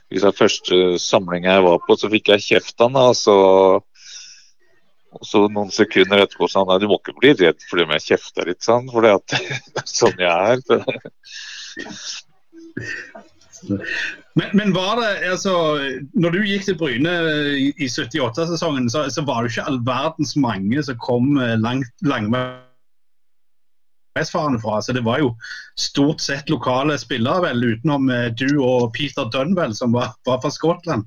Hvis 0.06 0.22
det 0.22 0.38
første 0.38 0.76
samlinga 1.02 1.56
jeg 1.56 1.62
var 1.64 1.80
på, 1.82 1.96
så 1.98 2.06
fikk 2.10 2.28
jeg 2.30 2.44
kjeft 2.44 2.80
av 2.84 2.94
han. 2.94 2.98
og 3.02 3.82
så 5.26 5.40
noen 5.50 5.72
sekunder 5.74 6.22
etterpå 6.22 6.46
sa 6.50 6.60
han 6.62 6.68
nei, 6.70 6.78
du 6.82 6.86
må 6.90 6.98
ikke 7.00 7.16
bli 7.18 7.32
redd 7.34 7.58
fordi 7.66 7.86
om 7.86 7.94
jeg 7.96 8.04
kjefter 8.04 8.46
litt, 8.46 8.62
sånn, 8.62 8.86
for 8.92 9.02
det 9.02 9.10
er 9.16 9.82
sånn 9.98 10.22
jeg 10.22 10.30
er. 10.30 10.60
Men, 14.34 14.46
men 14.52 14.72
var 14.74 14.96
det, 15.00 15.30
altså, 15.30 15.78
når 16.14 16.30
du 16.34 16.42
gikk 16.44 16.64
til 16.66 16.78
Bryne 16.80 17.10
i, 17.56 17.72
i 17.72 17.86
78-sesongen, 17.88 18.90
så, 18.92 19.10
så 19.12 19.22
var 19.26 19.42
det 19.42 19.50
ikke 19.52 19.68
all 19.70 19.80
verdens 19.86 20.36
mange 20.40 20.82
som 20.84 20.96
kom 21.02 21.38
eh, 21.40 21.56
langt, 21.60 21.92
langveisfarende 22.04 24.60
fra. 24.62 24.82
Så 24.84 24.92
det 24.96 25.04
var 25.06 25.18
jo 25.24 25.28
stort 25.80 26.20
sett 26.24 26.50
lokale 26.52 26.98
spillere, 27.00 27.42
vel, 27.48 27.58
utenom 27.76 28.02
eh, 28.12 28.28
du 28.36 28.50
og 28.60 28.92
Peter 28.96 29.24
Dunwell, 29.32 29.74
som 29.78 29.90
var, 29.96 30.08
var 30.28 30.38
fra 30.44 30.50
Skottland. 30.52 31.02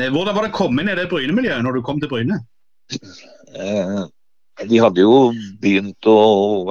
Eh, 0.00 0.10
Hvordan 0.10 0.34
var 0.34 0.42
det 0.46 0.52
å 0.54 0.58
komme 0.58 0.78
inn 0.82 0.92
i 0.92 0.98
det 0.98 1.10
Bryne-miljøet 1.12 1.64
når 1.66 1.72
du 1.78 1.82
kom 1.86 1.98
til 2.02 2.10
Bryne? 2.10 2.36
Eh, 3.54 4.02
de 4.62 4.78
hadde 4.78 5.02
jo 5.02 5.32
begynt 5.62 6.06
å 6.06 6.18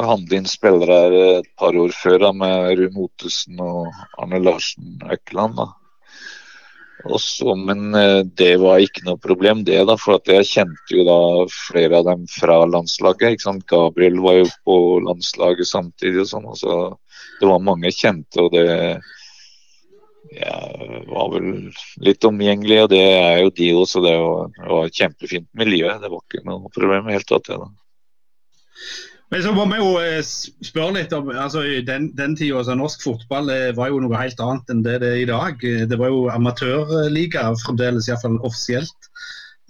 handle 0.08 0.40
inn 0.40 0.50
spillere 0.50 1.00
et 1.40 1.50
par 1.60 1.76
år 1.76 1.92
før 1.96 2.20
da, 2.24 2.34
med 2.44 2.78
Rune 2.80 3.08
Ottesen 3.08 3.60
og 3.64 3.90
Arne 4.22 4.40
Larsen 4.44 5.02
Økland. 5.12 5.58
Da. 5.60 5.70
Og 7.04 7.58
men 7.60 7.96
eh, 8.00 8.22
det 8.40 8.54
var 8.62 8.80
ikke 8.80 9.04
noe 9.08 9.20
problem, 9.20 9.66
det. 9.68 9.82
da, 9.90 9.98
For 10.00 10.22
jeg 10.32 10.48
kjente 10.48 10.96
jo 10.96 11.04
da 11.08 11.18
flere 11.52 12.00
av 12.00 12.08
dem 12.08 12.24
fra 12.32 12.62
landslaget. 12.70 13.36
ikke 13.36 13.48
sant? 13.50 13.68
Gabriel 13.68 14.22
var 14.24 14.40
jo 14.40 14.48
på 14.64 14.78
landslaget 15.04 15.68
samtidig 15.68 16.24
og 16.24 16.32
sånn. 16.32 16.48
så 16.56 16.78
Det 17.42 17.50
var 17.50 17.60
mange 17.60 17.92
kjente, 17.92 18.40
og 18.40 18.56
det 18.56 19.02
jeg 20.32 21.04
var 21.10 21.32
vel 21.34 21.48
litt 22.06 22.26
omgjengelig, 22.26 22.80
og 22.86 22.92
det 22.94 23.02
er 23.04 23.40
jo 23.44 23.54
de 23.58 23.70
også. 23.76 24.02
Det 24.06 24.14
var, 24.18 24.52
var 24.70 24.88
et 24.88 25.00
kjempefint 25.00 25.50
miljø. 25.58 25.90
Det 26.02 26.12
var 26.12 26.22
ikke 26.24 26.46
noe 26.48 26.72
problem 26.74 27.10
i 27.10 27.12
det 27.12 27.18
hele 27.20 27.30
tatt. 27.30 27.52
Da. 27.52 27.68
Men 29.34 29.42
så 29.42 29.54
må 29.56 29.66
vi 29.72 29.80
jo 29.80 29.92
eh, 29.98 30.20
spørre 30.22 30.94
litt 31.00 31.14
om 31.18 31.32
altså 31.34 31.64
den, 31.88 32.12
den 32.18 32.36
tida, 32.38 32.60
altså 32.60 32.76
Norsk 32.78 33.02
fotball 33.02 33.50
eh, 33.50 33.72
var 33.78 33.90
jo 33.90 34.02
noe 34.04 34.20
helt 34.20 34.42
annet 34.46 34.70
enn 34.70 34.84
det 34.86 35.00
det 35.04 35.10
er 35.10 35.22
i 35.24 35.30
dag. 35.30 35.66
Det 35.90 36.00
var 36.00 36.14
jo 36.14 36.28
amatørliga 36.34 37.48
fremdeles, 37.64 38.10
iallfall 38.10 38.40
offisielt. 38.46 39.10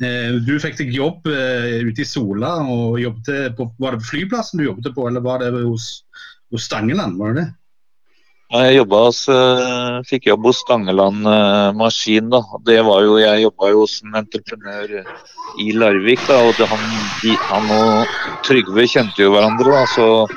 Eh, 0.03 0.35
Du 0.43 0.57
fikk 0.59 0.77
deg 0.81 0.93
jobb 0.95 1.25
ute 1.27 2.03
i 2.03 2.07
Sola. 2.07 2.57
og 2.67 2.99
jobbet 3.01 3.57
på, 3.57 3.71
Var 3.79 3.95
det 3.95 4.03
på 4.03 4.11
flyplassen 4.11 4.59
du 4.59 4.67
jobbet 4.67 4.93
på, 4.95 5.07
eller 5.07 5.23
var 5.23 5.39
det 5.43 5.53
hos, 5.63 6.03
hos 6.51 6.69
Stangeland? 6.69 7.17
var 7.17 7.33
det 7.33 7.45
det? 7.45 7.49
Jeg 8.53 8.85
hos, 8.85 9.19
eh, 9.33 9.95
fikk 10.05 10.27
jobb 10.29 10.43
hos 10.45 10.59
Stangeland 10.61 11.25
eh, 11.25 11.71
Maskin. 11.73 12.29
da. 12.29 12.43
Det 12.61 12.83
var 12.85 13.01
jo, 13.01 13.17
Jeg 13.17 13.41
jobba 13.41 13.69
jo 13.71 13.87
som 13.87 14.13
entreprenør 14.13 15.05
i 15.57 15.71
Larvik. 15.73 16.21
da, 16.27 16.37
og 16.45 16.53
det, 16.59 16.67
han, 16.69 16.83
han 17.49 17.71
og 17.73 18.05
Trygve 18.45 18.85
kjente 18.85 19.23
jo 19.23 19.31
hverandre. 19.33 19.71
da, 19.73 19.85
Så, 19.85 20.27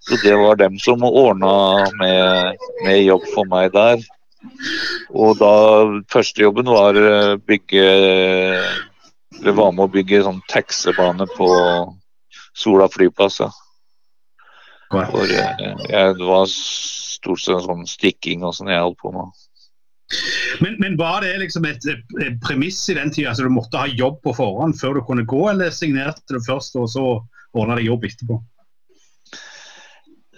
Så 0.00 0.16
det 0.24 0.32
var 0.40 0.56
dem 0.56 0.78
som 0.78 1.04
ordna 1.04 1.84
med, 2.00 2.56
med 2.82 3.04
jobb 3.04 3.28
for 3.34 3.44
meg 3.44 3.72
der. 3.72 4.00
Og 5.12 5.36
da 5.36 5.52
førstejobben 6.08 6.64
var 6.64 6.96
eh, 6.96 7.36
bygge 7.36 7.84
Eller 9.36 9.52
var 9.52 9.72
med 9.72 9.84
å 9.84 9.92
bygge 9.92 10.22
sånn 10.24 10.40
taxibane 10.48 11.28
på 11.36 11.50
Sola 12.56 12.88
flyplass. 12.88 13.40
Ja. 13.44 13.50
For 15.12 15.28
jeg, 15.28 15.76
jeg, 15.92 16.16
det 16.16 16.24
var 16.26 16.48
stort 17.20 17.44
sett 17.44 17.64
sånn 17.66 17.86
stikking 17.88 18.44
og 18.46 18.56
sånn 18.56 18.72
jeg 18.72 18.82
holdt 18.82 19.00
på 19.00 19.14
med. 19.14 19.46
Men, 20.60 20.76
men, 20.82 20.96
var 20.98 21.22
det 21.22 21.36
liksom 21.38 21.66
et, 21.68 21.84
et 21.86 22.38
premiss 22.42 22.80
i 22.90 22.96
den 22.98 23.12
tida, 23.14 23.34
så 23.34 23.46
du 23.46 23.52
måtte 23.54 23.78
ha 23.78 23.86
jobb 23.86 24.18
på 24.24 24.34
forhånd 24.34 24.74
før 24.80 24.98
du 24.98 25.04
kunne 25.06 25.26
gå, 25.28 25.44
eller 25.52 25.70
signerte 25.74 26.34
du 26.34 26.40
først 26.42 26.74
og 26.80 26.88
så 26.90 27.04
ordna 27.54 27.78
deg 27.78 27.86
jobb 27.86 28.08
etterpå? 28.08 28.40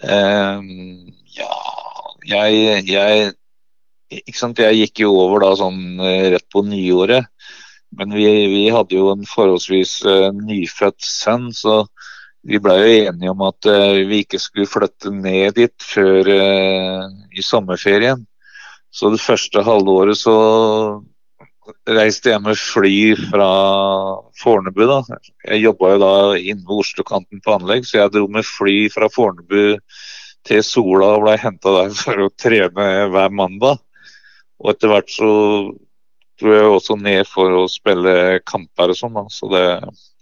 Um, 0.03 1.09
ja, 1.33 1.55
jeg, 2.27 2.83
jeg 2.91 3.33
ikke 4.21 4.37
sant? 4.37 4.61
Jeg 4.61 4.81
gikk 4.81 5.03
jo 5.05 5.13
over 5.23 5.45
da 5.45 5.53
sånn 5.57 6.01
eh, 6.03 6.29
rett 6.35 6.45
på 6.53 6.63
nyåret. 6.67 7.29
Men 7.93 8.13
vi, 8.15 8.25
vi 8.49 8.63
hadde 8.73 8.97
jo 8.97 9.11
en 9.11 9.25
forholdsvis 9.29 9.99
uh, 10.09 10.29
nyfødt 10.33 11.01
sønn, 11.05 11.51
så 11.53 11.83
vi 12.43 12.59
ble 12.59 12.75
jo 12.79 12.91
enige 13.07 13.31
om 13.31 13.43
at 13.47 13.69
uh, 13.71 14.03
vi 14.09 14.23
ikke 14.23 14.41
skulle 14.41 14.69
flytte 14.69 15.11
ned 15.15 15.55
dit 15.59 15.87
før 15.87 16.27
uh, 16.27 17.07
i 17.31 17.43
sommerferien. 17.45 18.25
Så 18.93 19.09
det 19.13 19.23
første 19.23 19.63
halvåret 19.65 20.19
så 20.19 20.35
reiste 21.87 22.33
jeg 22.33 22.43
med 22.43 22.59
fly 22.59 22.97
fra 23.29 23.47
Fornebu. 24.41 24.83
da. 24.89 24.99
Jeg 25.47 25.63
jobba 25.63 25.93
jo 25.93 26.01
da 26.03 26.11
inne 26.37 26.67
ved 26.67 26.83
Oslo-kanten 26.83 27.41
på 27.43 27.55
anlegg, 27.55 27.87
så 27.87 28.01
jeg 28.01 28.13
dro 28.13 28.27
med 28.27 28.45
fly 28.45 28.77
fra 28.93 29.09
Fornebu 29.11 29.79
til 30.43 30.63
Sola 30.67 31.13
og 31.15 31.23
ble 31.23 31.37
henta 31.39 31.71
der 31.79 31.95
for 31.95 32.25
å 32.25 32.31
trene 32.35 32.89
hver 33.13 33.33
mandag. 33.33 33.79
Og 34.59 34.73
etter 34.73 34.91
hvert 34.91 35.11
så 35.11 35.31
dro 36.41 36.53
jeg 36.55 36.71
også 36.71 36.97
ned 36.99 37.27
for 37.29 37.53
å 37.57 37.67
spille 37.71 38.39
kamper 38.49 38.93
og 38.93 38.99
sånn. 38.99 39.21
Så 39.33 39.49
det, 39.53 39.65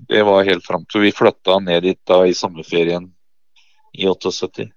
det, 0.09 0.25
var 0.27 0.47
helt 0.47 0.65
fram 0.67 0.85
til 0.89 1.05
vi 1.05 1.15
flytta 1.15 1.59
ned 1.63 1.85
dit 1.87 1.99
da 2.09 2.23
i 2.27 2.35
sommerferien 2.37 3.09
i 3.97 4.07
78. 4.07 4.69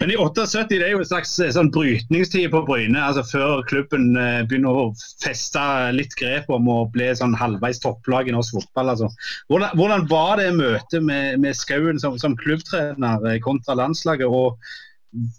Men 0.00 0.10
i 0.10 0.16
78 0.18 0.66
det 0.68 0.82
er 0.82 0.90
jo 0.92 1.00
en 1.00 1.06
slags 1.08 1.30
eh, 1.40 1.52
sånn 1.54 1.70
brytningstid 1.72 2.50
på 2.52 2.60
Bryne, 2.66 2.98
altså 2.98 3.22
før 3.24 3.62
klubben 3.68 4.10
eh, 4.18 4.42
begynner 4.44 4.76
å 4.76 4.86
feste 5.22 5.62
litt 5.94 6.16
grep 6.18 6.50
om 6.52 6.66
å 6.68 6.80
bli 6.92 7.06
sånn 7.16 7.36
halvveis 7.38 7.80
topplag 7.80 8.28
i 8.28 8.34
norsk 8.34 8.58
fotball. 8.58 8.90
Altså. 8.92 9.08
Hvordan, 9.52 9.70
hvordan, 9.78 10.06
var 10.10 10.42
det 10.42 10.50
møtet 10.58 11.06
med, 11.06 11.38
med 11.40 11.56
Skauen 11.56 12.02
som, 12.02 12.18
som, 12.20 12.36
klubbtrener 12.36 13.30
eh, 13.30 13.40
kontra 13.44 13.78
landslaget? 13.78 14.26
og 14.26 14.58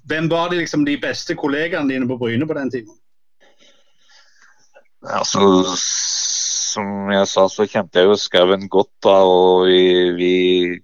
hvem 0.10 0.32
var 0.32 0.50
de, 0.50 0.62
liksom, 0.63 0.86
de 0.88 0.96
beste 1.04 1.36
kollegaene 1.36 1.91
dine 1.91 2.08
på 2.08 2.18
Bryne 2.22 2.48
på 2.48 2.56
den 2.56 2.72
tiden? 2.72 2.96
Altså, 5.06 5.76
som 5.78 7.12
jeg 7.13 7.28
sa, 7.30 7.46
så 7.52 7.65
kjente 7.70 8.02
jeg 8.02 8.10
jo 8.10 8.18
Skauen 8.20 8.68
godt 8.72 8.91
da, 9.06 9.15
og 9.30 9.68
vi, 9.70 9.82
vi, 10.18 10.34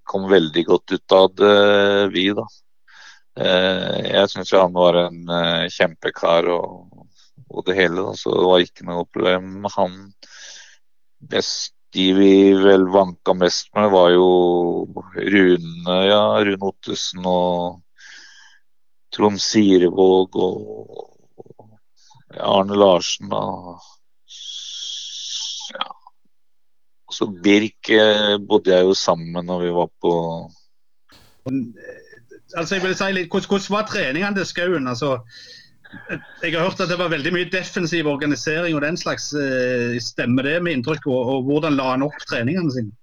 kom 0.07 0.27
veldig 0.31 0.63
godt 0.67 0.93
ut 0.95 1.15
av 1.17 1.27
det, 1.39 1.55
vi 2.13 2.27
da. 2.37 2.45
Eh, 3.41 3.99
jeg 4.11 4.31
syns 4.31 4.53
han 4.59 4.73
var 4.75 4.99
en 5.07 5.21
eh, 5.31 5.67
kjempekar 5.71 6.49
og, 6.51 7.05
og, 7.47 7.61
det 7.67 7.77
hele, 7.79 8.03
da, 8.03 8.15
så 8.19 8.33
det 8.35 8.47
var 8.49 8.65
ikke 8.65 8.87
noe 8.89 9.05
problem. 9.09 9.69
Han 9.77 9.97
best 11.31 11.73
de 11.91 12.11
vi 12.15 12.33
vel 12.55 12.85
vanka 12.91 13.33
mest 13.35 13.67
med, 13.75 13.89
var 13.91 14.13
jo 14.13 14.27
Rune, 15.15 15.95
ja, 16.07 16.21
Rune 16.39 16.69
Ottesen 16.69 17.25
og 17.27 17.81
Trond 19.11 19.41
Sirevåg 19.43 20.37
og 20.39 21.09
Arne 22.39 22.77
Larsen 22.79 23.33
og 23.35 23.81
ja. 25.73 25.89
Så 27.15 27.27
Birk 27.43 27.91
eh, 27.93 28.35
bodde 28.41 28.73
jeg 28.73 28.87
jo 28.87 28.97
sammen 28.97 29.31
med 29.35 29.47
når 29.49 29.65
vi 29.65 29.73
var 29.75 29.89
på 30.01 30.13
altså 32.57 32.77
jeg 32.77 32.83
vil 32.83 32.95
si 32.97 33.09
litt, 33.15 33.31
hvordan, 33.31 33.67
var 33.73 33.89
treningene 33.89 34.37
til 34.37 34.47
Skauen? 34.47 34.87
Altså, 34.91 35.17
jeg 36.43 36.55
har 36.55 36.65
hørt 36.65 36.81
at 36.83 36.91
det 36.91 36.99
var 36.99 37.11
veldig 37.11 37.33
mye 37.35 37.49
defensiv 37.51 38.07
organisering 38.11 38.75
og 38.75 38.83
den 38.85 38.97
slags. 38.99 39.31
Eh, 39.35 39.99
stemmer 40.03 40.47
det 40.47 40.57
med 40.63 40.79
inntrykk? 40.79 41.07
Og, 41.11 41.35
og 41.35 41.47
hvordan 41.49 41.77
la 41.79 41.93
han 41.93 42.07
opp 42.07 42.17
treningene 42.29 42.73
sine? 42.73 42.95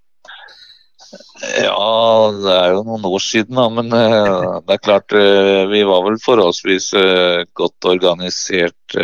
Ja, 1.40 2.28
det 2.34 2.52
er 2.52 2.72
jo 2.74 2.82
noen 2.84 3.06
år 3.08 3.22
siden, 3.24 3.56
da. 3.56 3.66
Men 3.72 3.92
uh, 3.94 4.58
det 4.64 4.74
er 4.74 4.82
klart 4.82 5.14
uh, 5.16 5.64
vi 5.70 5.80
var 5.88 6.02
vel 6.04 6.18
forholdsvis 6.20 6.90
uh, 6.98 7.44
godt 7.56 7.88
organisert 7.88 8.98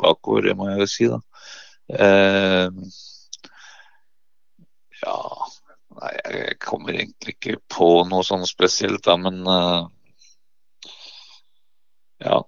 bakover, 0.00 0.52
må 0.56 0.70
jeg 0.72 0.84
jo 0.84 0.88
si. 0.88 1.10
da. 1.10 1.20
Ja 5.04 5.18
Nei, 5.94 6.10
jeg 6.26 6.54
kommer 6.58 6.96
egentlig 6.96 7.36
ikke 7.36 7.52
på 7.70 7.86
noe 8.10 8.24
sånn 8.26 8.42
spesielt, 8.50 9.04
da, 9.06 9.14
men 9.14 9.44
ja. 12.24 12.40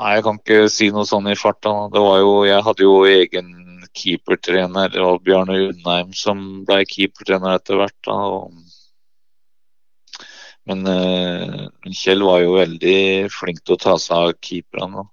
Nei, 0.00 0.10
jeg 0.16 0.24
kan 0.26 0.40
ikke 0.40 0.72
si 0.74 0.88
noe 0.90 1.06
sånn 1.06 1.30
i 1.30 1.36
farta. 1.38 1.70
Det 1.94 2.02
var 2.02 2.18
jo, 2.18 2.32
jeg 2.48 2.66
hadde 2.66 2.82
jo 2.82 2.96
egen 3.06 3.52
keepertrener. 3.94 4.90
Var 5.06 5.20
Bjarne 5.22 5.58
Undheim 5.68 6.10
som 6.18 6.40
ble 6.66 6.80
keepertrener 6.90 7.60
etter 7.60 7.78
hvert. 7.78 7.98
Da, 8.08 8.16
men 10.70 10.86
uh, 10.88 11.66
Kjell 11.92 12.24
var 12.26 12.40
jo 12.42 12.56
veldig 12.56 12.98
flink 13.32 13.62
til 13.62 13.76
å 13.76 13.82
ta 13.86 13.96
seg 14.00 14.30
av 14.30 14.38
keeperne. 14.42 15.04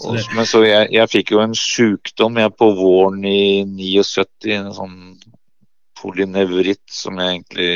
Og, 0.00 0.16
men 0.36 0.46
så 0.48 0.62
jeg, 0.64 0.88
jeg, 0.94 1.10
fikk 1.12 1.32
jo 1.34 1.42
en 1.42 1.54
sykdom 1.56 2.38
jeg 2.40 2.52
på 2.56 2.70
våren 2.78 3.24
i 3.28 3.62
79, 3.68 4.52
en 4.56 4.70
sånn 4.76 4.98
polynevritt 6.00 6.86
som 6.94 7.18
jeg 7.20 7.34
egentlig 7.34 7.72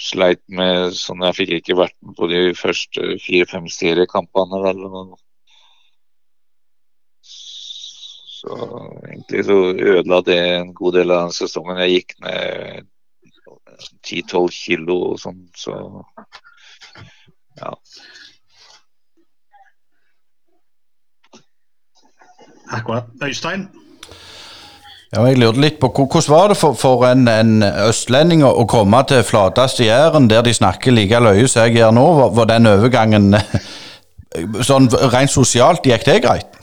sleit 0.00 0.42
med. 0.48 0.94
sånn 0.96 1.26
Jeg 1.28 1.38
fikk 1.40 1.56
ikke 1.58 1.80
vært 1.82 1.96
med 2.00 2.16
på 2.16 2.30
de 2.30 2.44
første 2.56 3.18
fire-fem 3.20 3.68
seriekampene. 3.72 4.62
Vel, 4.64 4.80
så 8.40 8.56
egentlig 9.10 9.44
så 9.50 9.58
ødela 9.74 10.22
det 10.24 10.40
en 10.54 10.72
god 10.76 10.96
del 10.96 11.12
av 11.18 11.34
sesongen. 11.36 11.82
Jeg 11.84 11.98
gikk 11.98 12.16
ned 12.24 12.88
10-12 14.08 14.48
kilo 14.54 14.96
og 15.10 15.20
sånn, 15.20 15.44
så 15.56 15.76
ja. 17.60 17.74
Akkurat. 22.70 23.10
Øystein? 23.22 23.68
Ja, 25.10 25.24
jeg 25.26 25.40
lurte 25.42 25.58
litt 25.58 25.80
på 25.82 25.88
Hvordan 25.90 26.30
var 26.30 26.52
det 26.52 26.56
for, 26.56 26.76
for 26.78 27.02
en, 27.08 27.26
en, 27.28 27.64
østlending 27.88 28.44
å 28.46 28.62
komme 28.70 29.02
til 29.10 29.24
flateste 29.26 29.88
Jæren, 29.88 30.28
der 30.30 30.44
de 30.46 30.54
snakker 30.54 30.94
like 30.94 31.18
løye 31.18 31.48
som 31.50 31.66
jeg 31.66 31.80
gjør 31.80 31.96
nå? 31.96 32.06
Var, 32.20 32.32
var 32.38 32.50
den 32.52 32.70
overgangen 32.70 33.34
sånn 34.62 34.86
rent 35.10 35.32
sosialt, 35.34 35.86
gikk 35.86 36.06
det 36.06 36.20
greit? 36.22 36.60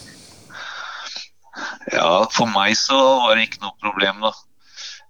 Ja, 1.91 2.27
for 2.31 2.47
meg 2.51 2.75
så 2.79 2.97
var 3.25 3.35
det 3.35 3.47
ikke 3.47 3.65
noe 3.65 3.75
problem, 3.83 4.23
da. 4.23 4.31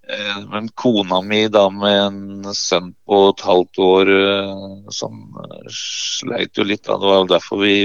Eh, 0.07 0.41
men 0.49 0.69
kona 0.77 1.21
mi 1.21 1.43
da 1.51 1.65
med 1.73 1.97
en 1.99 2.53
sønn 2.55 2.93
på 3.05 3.21
et 3.31 3.41
halvt 3.43 3.81
år 3.83 4.11
eh, 4.13 4.91
som 4.93 5.17
eh, 5.43 5.71
sleit 5.73 6.57
jo 6.57 6.65
litt. 6.67 6.85
Da. 6.85 6.95
Det 6.97 7.09
var 7.09 7.23
jo 7.23 7.31
derfor 7.33 7.61
vi 7.65 7.75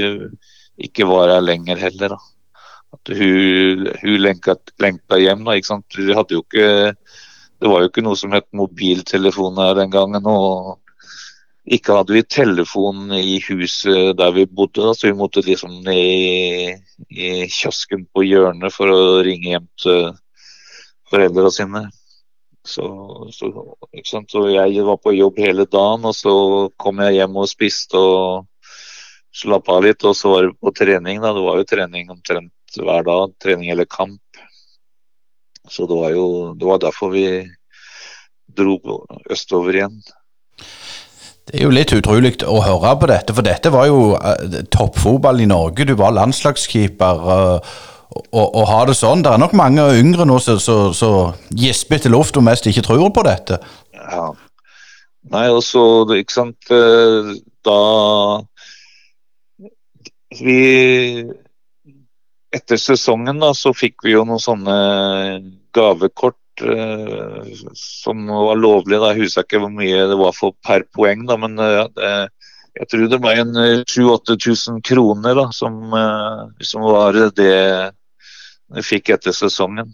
ikke 0.87 1.09
var 1.09 1.33
her 1.35 1.42
lenger 1.44 1.81
heller. 1.83 2.14
da. 2.14 2.31
At 2.92 3.12
hun, 3.18 3.88
hun 4.02 4.18
lenka, 4.20 4.57
lenka 4.83 5.18
hjem. 5.20 5.44
da, 5.46 5.57
ikke 5.57 5.70
sant? 5.72 5.98
Vi 5.98 6.14
hadde 6.16 6.37
jo 6.37 6.44
ikke, 6.44 6.92
det 7.62 7.70
var 7.70 7.83
jo 7.83 7.90
ikke 7.90 8.05
noe 8.05 8.18
som 8.18 8.35
het 8.37 8.48
mobiltelefon 8.52 9.61
her 9.62 9.76
den 9.81 9.92
gangen. 9.94 10.26
og 10.28 10.78
ikke 11.62 11.94
hadde 11.94 12.16
vi 12.16 12.22
telefon 12.26 13.12
i 13.14 13.38
huset 13.46 14.16
der 14.18 14.33
vi 14.35 14.48
bodde, 14.50 14.83
da, 14.83 14.94
så 14.94 15.07
vi 15.07 15.14
måtte 15.14 15.44
liksom 15.46 15.87
i, 15.87 16.74
i 17.07 17.28
kiosken 17.46 18.09
på 18.11 18.24
hjørnet 18.26 18.74
for 18.74 18.90
å 18.90 19.02
ringe 19.22 19.52
hjem 19.52 19.68
til 19.78 20.09
foreldra 21.11 21.52
sine. 21.55 21.85
Så, 22.66 22.87
så, 23.35 23.50
så, 24.02 24.42
jeg 24.50 24.85
var 24.87 24.98
på 25.02 25.14
jobb 25.14 25.38
hele 25.42 25.66
dagen, 25.66 26.07
og 26.07 26.14
så 26.14 26.35
kom 26.78 27.02
jeg 27.02 27.20
hjem 27.20 27.38
og 27.42 27.50
spiste 27.50 27.98
og 27.98 28.74
slappa 29.35 29.78
av 29.78 29.87
litt. 29.87 30.02
Og 30.07 30.18
så 30.18 30.35
var 30.35 30.46
det 30.46 30.59
på 30.59 30.74
trening. 30.74 31.22
da, 31.22 31.33
Det 31.35 31.46
var 31.46 31.59
jo 31.59 31.70
trening 31.74 32.11
omtrent 32.14 32.52
hver 32.80 33.04
dag. 33.08 33.35
Trening 33.42 33.70
eller 33.74 33.88
kamp. 33.90 34.20
Så 35.70 35.87
det 35.87 35.98
var 35.98 36.14
jo 36.14 36.26
det 36.58 36.66
var 36.66 36.80
derfor 36.82 37.12
vi 37.12 37.26
dro 38.52 38.78
østover 39.30 39.78
igjen. 39.78 40.00
Det 41.46 41.58
er 41.58 41.66
jo 41.66 41.74
litt 41.74 41.92
utrolig 41.92 42.37
å 42.46 42.61
høre 42.62 42.92
på 43.00 43.08
dette, 43.11 43.35
for 43.35 43.44
dette 43.44 43.72
var 43.74 43.88
jo 43.90 44.12
uh, 44.14 44.61
toppfotball 44.72 45.42
i 45.42 45.48
Norge. 45.50 45.87
Du 45.88 45.96
var 45.98 46.14
landslagskeeper. 46.14 47.24
Uh, 47.26 47.72
og, 48.12 48.46
og 48.46 48.64
ha 48.68 48.80
det 48.88 48.96
sånn. 48.98 49.22
Det 49.24 49.32
er 49.32 49.40
nok 49.40 49.54
mange 49.56 49.85
yngre 49.96 50.26
nå 50.28 50.38
som 50.42 51.35
gisper 51.56 52.02
til 52.02 52.14
luft 52.14 52.37
og 52.37 52.44
mest 52.46 52.68
ikke 52.68 52.85
tror 52.85 53.08
på 53.14 53.24
dette. 53.26 53.58
Ja. 53.96 54.26
Nei, 55.32 55.46
og 55.54 55.62
så, 55.64 55.82
ikke 56.18 56.35
sant 56.35 56.72
eh, 56.74 57.28
Da 57.62 57.76
Vi 60.35 60.56
Etter 62.52 62.76
sesongen 62.76 63.40
da, 63.40 63.54
så 63.56 63.72
fikk 63.72 64.04
vi 64.04 64.12
jo 64.12 64.26
noen 64.28 64.40
sånne 64.42 64.76
gavekort 65.72 66.60
eh, 66.60 67.52
som 67.78 68.26
var 68.28 68.60
lovlige. 68.60 69.00
Jeg 69.14 69.24
husker 69.24 69.46
ikke 69.46 69.62
hvor 69.62 69.72
mye 69.72 70.02
det 70.10 70.18
var 70.20 70.36
for 70.36 70.56
per 70.60 70.84
poeng, 70.92 71.24
da, 71.30 71.38
men 71.40 71.56
eh, 71.64 72.26
jeg 72.76 72.88
tror 72.92 73.08
det 73.08 73.20
ble 73.24 73.32
en 73.40 73.56
7000-8000 73.56 74.82
kroner 74.84 75.40
da, 75.40 75.46
som, 75.56 75.80
eh, 75.96 76.44
som 76.68 76.84
var 76.84 77.16
det 77.36 77.48
jeg 77.52 78.86
fikk 78.88 79.14
etter 79.16 79.36
sesongen. 79.36 79.88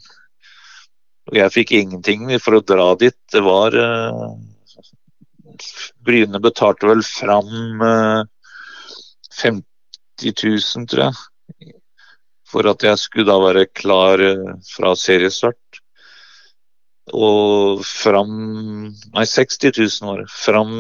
Og 1.31 1.39
jeg 1.39 1.55
fikk 1.55 1.77
ingenting 1.79 2.27
for 2.43 2.59
å 2.59 2.65
dra 2.65 2.91
dit. 2.99 3.17
Det 3.33 3.43
var 3.45 3.75
uh, 3.77 4.31
Bryne 6.07 6.41
betalte 6.41 6.89
vel 6.89 7.03
fram 7.05 7.83
uh, 7.83 8.23
50 9.43 10.33
000, 10.33 10.87
tror 10.89 11.09
jeg 11.09 11.75
for 12.49 12.69
at 12.71 12.85
jeg 12.87 13.01
skulle 13.01 13.29
da 13.29 13.39
være 13.43 13.69
klar 13.77 14.23
eh, 14.25 14.55
fra 14.69 14.95
seriestart. 14.99 15.83
Og 17.17 17.81
fram 17.89 18.33
Nei, 19.15 19.25
60 19.25 19.73
000 19.79 20.09
var 20.09 20.23
det. 20.23 20.29
Fram, 20.33 20.73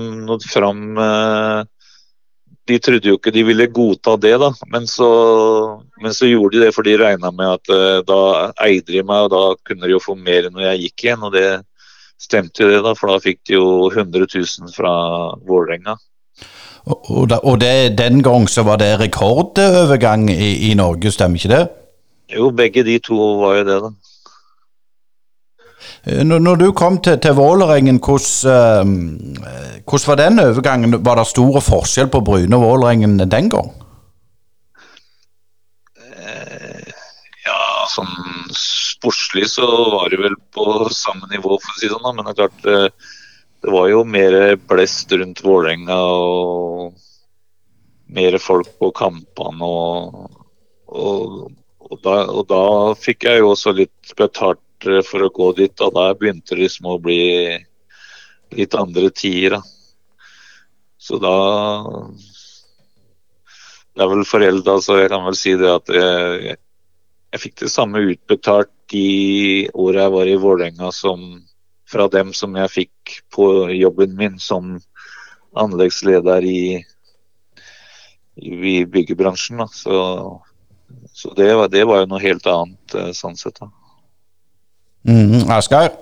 fram 0.45 0.83
eh, 1.01 1.63
De 2.69 2.79
trodde 2.85 3.09
jo 3.09 3.17
ikke 3.17 3.33
de 3.33 3.47
ville 3.49 3.69
godta 3.73 4.17
det, 4.21 4.35
da. 4.43 4.51
Men 4.73 4.87
så, 4.91 5.09
men 6.03 6.13
så 6.15 6.29
gjorde 6.29 6.59
de 6.59 6.67
det, 6.67 6.75
for 6.77 6.85
de 6.85 6.99
regna 7.01 7.33
med 7.33 7.55
at 7.57 7.73
eh, 7.73 8.03
da 8.09 8.21
eide 8.67 8.93
de 8.93 9.05
meg, 9.05 9.29
og 9.29 9.33
da 9.33 9.43
kunne 9.65 9.87
de 9.87 9.97
jo 9.97 10.05
få 10.05 10.19
mer 10.19 10.51
når 10.53 10.67
jeg 10.67 10.85
gikk 10.85 11.07
igjen. 11.07 11.25
Og 11.29 11.33
det 11.37 11.49
stemte 12.21 12.65
jo 12.65 12.73
det, 12.73 12.83
da, 12.85 12.93
for 12.99 13.15
da 13.15 13.23
fikk 13.25 13.41
de 13.49 13.57
jo 13.57 13.67
100 13.89 14.29
000 14.35 14.77
fra 14.77 14.93
Vålerenga. 15.49 15.97
Og, 16.89 17.29
da, 17.29 17.39
og 17.45 17.61
det, 17.61 17.99
den 17.99 18.23
gang 18.25 18.47
så 18.49 18.65
var 18.65 18.79
det 18.81 18.95
rekordovergang 19.01 20.29
i, 20.33 20.71
i, 20.71 20.75
Norge, 20.79 21.13
stemmer 21.13 21.41
ikke 21.41 21.53
det? 21.53 21.65
Jo, 22.33 22.51
begge 22.53 22.85
de 22.85 22.99
to 23.05 23.17
var 23.43 23.59
jo 23.59 23.65
det, 23.69 23.81
da. 23.85 23.91
Eh, 26.09 26.23
når, 26.25 26.41
når 26.45 26.61
du 26.63 26.69
kom 26.77 26.97
til, 27.05 27.19
til 27.21 27.37
Vålerengen, 27.37 28.01
hvordan, 28.01 28.95
uh, 29.37 29.81
hvordan, 29.85 30.07
var 30.07 30.21
den 30.23 30.41
overgangen? 30.45 30.97
Var 31.05 31.21
det 31.21 31.27
stor 31.29 31.61
forskjell 31.65 32.09
på 32.13 32.23
Bryne 32.25 32.57
og 32.57 32.65
Vålerengen 32.65 33.19
den 33.21 33.53
gang? 33.53 33.71
Uh, 35.99 36.89
ja, 37.45 37.61
sånn 37.93 38.17
sportslig 38.57 39.49
så 39.53 39.69
var 39.93 40.09
det 40.13 40.23
vel 40.25 40.41
på 40.57 40.89
samme 40.97 41.29
nivå, 41.33 41.61
for 41.61 41.75
å 41.75 41.81
si 41.81 41.89
det 41.89 41.97
sånn. 41.97 42.17
Men 42.17 42.29
det 42.29 42.37
er 42.37 42.43
klart, 42.45 42.69
uh, 42.69 43.17
det 43.61 43.71
var 43.71 43.89
jo 43.91 44.05
mer 44.07 44.57
blest 44.71 45.13
rundt 45.13 45.43
Vålerenga 45.45 45.97
og 45.99 46.95
mer 48.15 48.39
folk 48.39 48.71
på 48.79 48.91
kampene. 48.95 49.67
Og, 49.67 50.45
og, 50.87 51.49
og, 51.83 51.97
da, 52.05 52.15
og, 52.31 52.45
da, 52.51 52.63
fikk 52.99 53.27
jeg 53.27 53.43
jo 53.43 53.53
også 53.55 53.75
litt 53.77 54.15
betalt 54.19 54.63
for 55.09 55.27
å 55.27 55.33
gå 55.35 55.51
dit, 55.59 55.83
og 55.83 55.97
da 55.97 56.13
begynte 56.15 56.55
det 56.55 56.63
liksom 56.69 56.87
å 56.93 57.01
bli 57.03 57.19
litt 58.55 58.79
andre 58.79 59.11
tider. 59.11 59.59
Da. 59.59 59.63
Så 60.99 61.19
da 61.23 61.37
Det 63.99 64.05
er 64.05 64.11
vel 64.13 64.23
forelda, 64.23 64.79
så 64.79 65.01
jeg 65.01 65.11
kan 65.11 65.25
vel 65.27 65.35
si 65.35 65.57
det 65.59 65.71
at 65.73 65.91
jeg, 65.91 66.55
jeg 67.35 67.41
fikk 67.43 67.57
det 67.65 67.71
samme 67.73 68.05
utbetalt 68.07 68.71
de 68.93 69.69
åra 69.75 70.05
jeg 70.05 70.13
var 70.15 70.29
i 70.31 70.37
Vålerenga 70.39 70.91
som 70.95 71.25
fra 71.89 72.09
dem 72.13 72.35
som 72.37 72.57
jeg 72.59 72.75
fikk 72.75 73.19
på 73.35 73.47
jobben 73.73 74.17
min 74.19 74.37
som 74.43 74.77
anleggsleder 75.59 76.45
i, 76.45 76.85
i 78.37 78.75
byggebransjen. 78.85 79.65
Så, 79.73 79.97
så 81.13 81.33
det, 81.35 81.49
var, 81.55 81.73
det, 81.73 81.87
var, 81.89 82.03
jo 82.03 82.11
noe 82.13 82.23
helt 82.23 82.47
annet 82.51 82.99
eh, 82.99 83.11
sånn 83.17 83.39
sett. 83.41 83.61
da. 83.63 83.71
Mm, 85.09 85.49
Asgeir? 85.55 85.95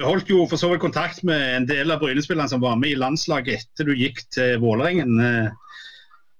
Jeg 0.00 0.08
holdt 0.08 0.30
jo 0.32 0.46
for 0.48 0.56
så 0.56 0.70
vidt 0.70 0.80
kontakt 0.80 1.20
med 1.28 1.42
en 1.58 1.66
del 1.68 1.92
av 1.92 2.00
Bryne-spillerne 2.00 2.48
som 2.48 2.62
var 2.62 2.78
med 2.80 2.94
i 2.94 2.98
landslaget 2.98 3.60
etter 3.60 3.90
du 3.90 3.92
gikk 3.92 4.22
til 4.32 4.56
Vålerengen. 4.62 5.20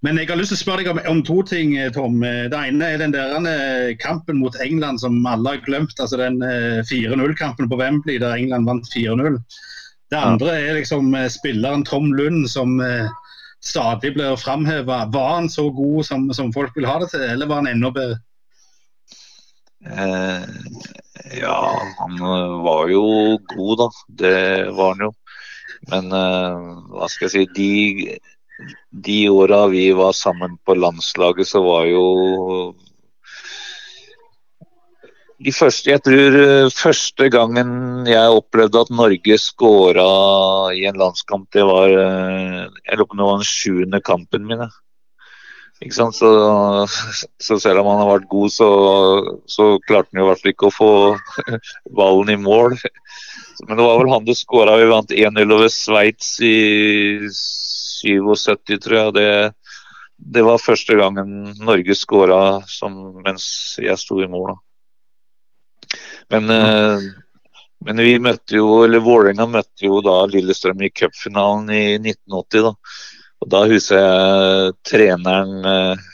Men 0.01 0.17
jeg 0.17 0.31
har 0.31 0.39
lyst 0.41 0.55
til 0.55 0.57
å 0.57 0.63
spørre 0.63 0.85
deg 0.85 0.91
om, 0.95 1.01
om, 1.13 1.19
to 1.29 1.43
ting, 1.45 1.75
eh, 1.77 1.91
Tom. 1.93 2.23
Eh, 2.25 2.47
det 2.53 2.61
ene 2.71 2.87
er 2.89 3.03
den 3.03 3.13
der 3.13 3.35
eh, 3.51 3.97
kampen 4.01 4.39
mot 4.41 4.57
England 4.65 5.03
som 5.03 5.19
alle 5.29 5.57
har 5.57 5.65
glemt. 5.67 5.93
altså 6.01 6.17
Den 6.21 6.41
4-0-kampen 6.89 7.69
på 7.69 7.81
Wembley 7.81 8.17
der 8.23 8.39
England 8.39 8.69
vant 8.69 8.89
4-0. 8.95 9.37
Det 10.11 10.19
andre 10.19 10.57
er 10.57 10.79
liksom 10.81 11.13
spilleren 11.31 11.85
Tom 11.87 12.09
Lund 12.17 12.49
som 12.51 12.81
stadig 13.63 14.15
blir 14.17 14.41
framheva. 14.41 15.05
Var 15.13 15.29
han 15.35 15.51
så 15.53 15.69
god 15.71 16.09
som, 16.09 16.27
som, 16.35 16.51
folk 16.53 16.75
vil 16.75 16.89
ha 16.89 16.97
det 16.99 17.13
til, 17.13 17.23
eller 17.29 17.47
var 17.47 17.63
han 17.63 17.71
enda 17.71 17.93
bedre? 17.95 18.19
Eh, 19.87 20.43
ja, 21.41 21.61
han 22.01 22.19
var 22.65 22.89
jo 22.91 23.05
god, 23.53 23.77
da. 23.85 23.89
Det 24.25 24.41
var 24.77 24.97
han 24.97 25.07
jo. 25.07 25.13
Men 25.93 26.13
eh, 26.13 26.67
hva 26.91 27.09
skal 27.09 27.29
jeg 27.29 27.33
si 27.37 27.47
De 27.57 28.19
de 28.91 29.19
åra 29.31 29.67
vi 29.71 29.91
var 29.97 30.13
sammen 30.17 30.59
på 30.67 30.77
landslaget, 30.79 31.49
så 31.49 31.63
var 31.65 31.89
jo 31.91 32.05
de 35.41 35.53
første, 35.57 35.89
Jeg 35.89 36.03
tror 36.05 36.37
eh, 36.37 36.71
første 36.75 37.31
gangen 37.33 38.05
jeg 38.09 38.37
opplevde 38.37 38.83
at 38.85 38.93
Norge 38.93 39.39
skåra 39.41 40.05
i 40.77 40.85
en 40.89 41.01
landskamp, 41.01 41.49
det 41.57 41.65
var 41.65 41.89
eh, 41.89 42.67
jeg 42.85 42.99
lurer 42.99 43.09
på 43.09 43.17
det 43.17 43.29
var 43.29 43.41
den 43.41 43.49
sjuende 43.49 44.01
kampen 44.05 44.45
min. 44.51 44.67
Ikke 45.81 45.97
sant? 45.97 46.19
Så, 46.19 46.29
så, 47.41 47.57
selv 47.57 47.81
om 47.81 47.89
han 47.89 48.03
har 48.03 48.11
vært 48.11 48.29
god, 48.29 48.53
så, 48.53 48.69
så 49.49 49.71
klarte 49.89 50.13
han 50.13 50.21
i 50.21 50.27
hvert 50.29 50.43
fall 50.43 50.53
ikke 50.53 50.69
å 50.69 50.77
få 50.77 50.93
ballen 51.97 52.35
i 52.35 52.41
mål. 52.41 52.77
Men 53.65 53.81
det 53.81 53.87
var 53.87 53.97
vel 54.03 54.13
han 54.13 54.29
du 54.29 54.35
skåra. 54.37 54.77
Vi 54.77 54.91
vant 54.93 55.17
1-0 55.17 55.57
over 55.57 55.73
Sveits 55.73 56.35
i 56.45 56.55
77, 58.01 58.79
tror 58.85 58.97
jeg. 58.97 59.15
Det, 59.17 59.29
det 60.37 60.45
var 60.47 60.63
første 60.63 60.97
gangen 60.99 61.55
Norge 61.61 61.97
skåra 61.97 62.61
mens 63.25 63.47
jeg 63.81 63.99
sto 64.01 64.21
i 64.23 64.29
mål. 64.31 64.55
Men, 66.31 66.51
eh, 66.55 67.07
men 67.87 68.05
vi 68.05 68.19
møtte 68.23 68.59
jo, 68.61 68.83
eller 68.85 69.03
Vålerenga 69.03 69.49
møtte 69.51 69.89
jo 69.89 70.03
da 70.05 70.23
Lillestrøm 70.31 70.83
i 70.85 70.93
cupfinalen 70.93 71.71
i 71.75 71.85
1980. 71.99 72.69
da. 72.69 72.75
Og 73.41 73.49
da 73.51 73.65
husker 73.71 74.03
jeg 74.03 74.75
treneren 74.85 75.65
eh, 75.65 76.09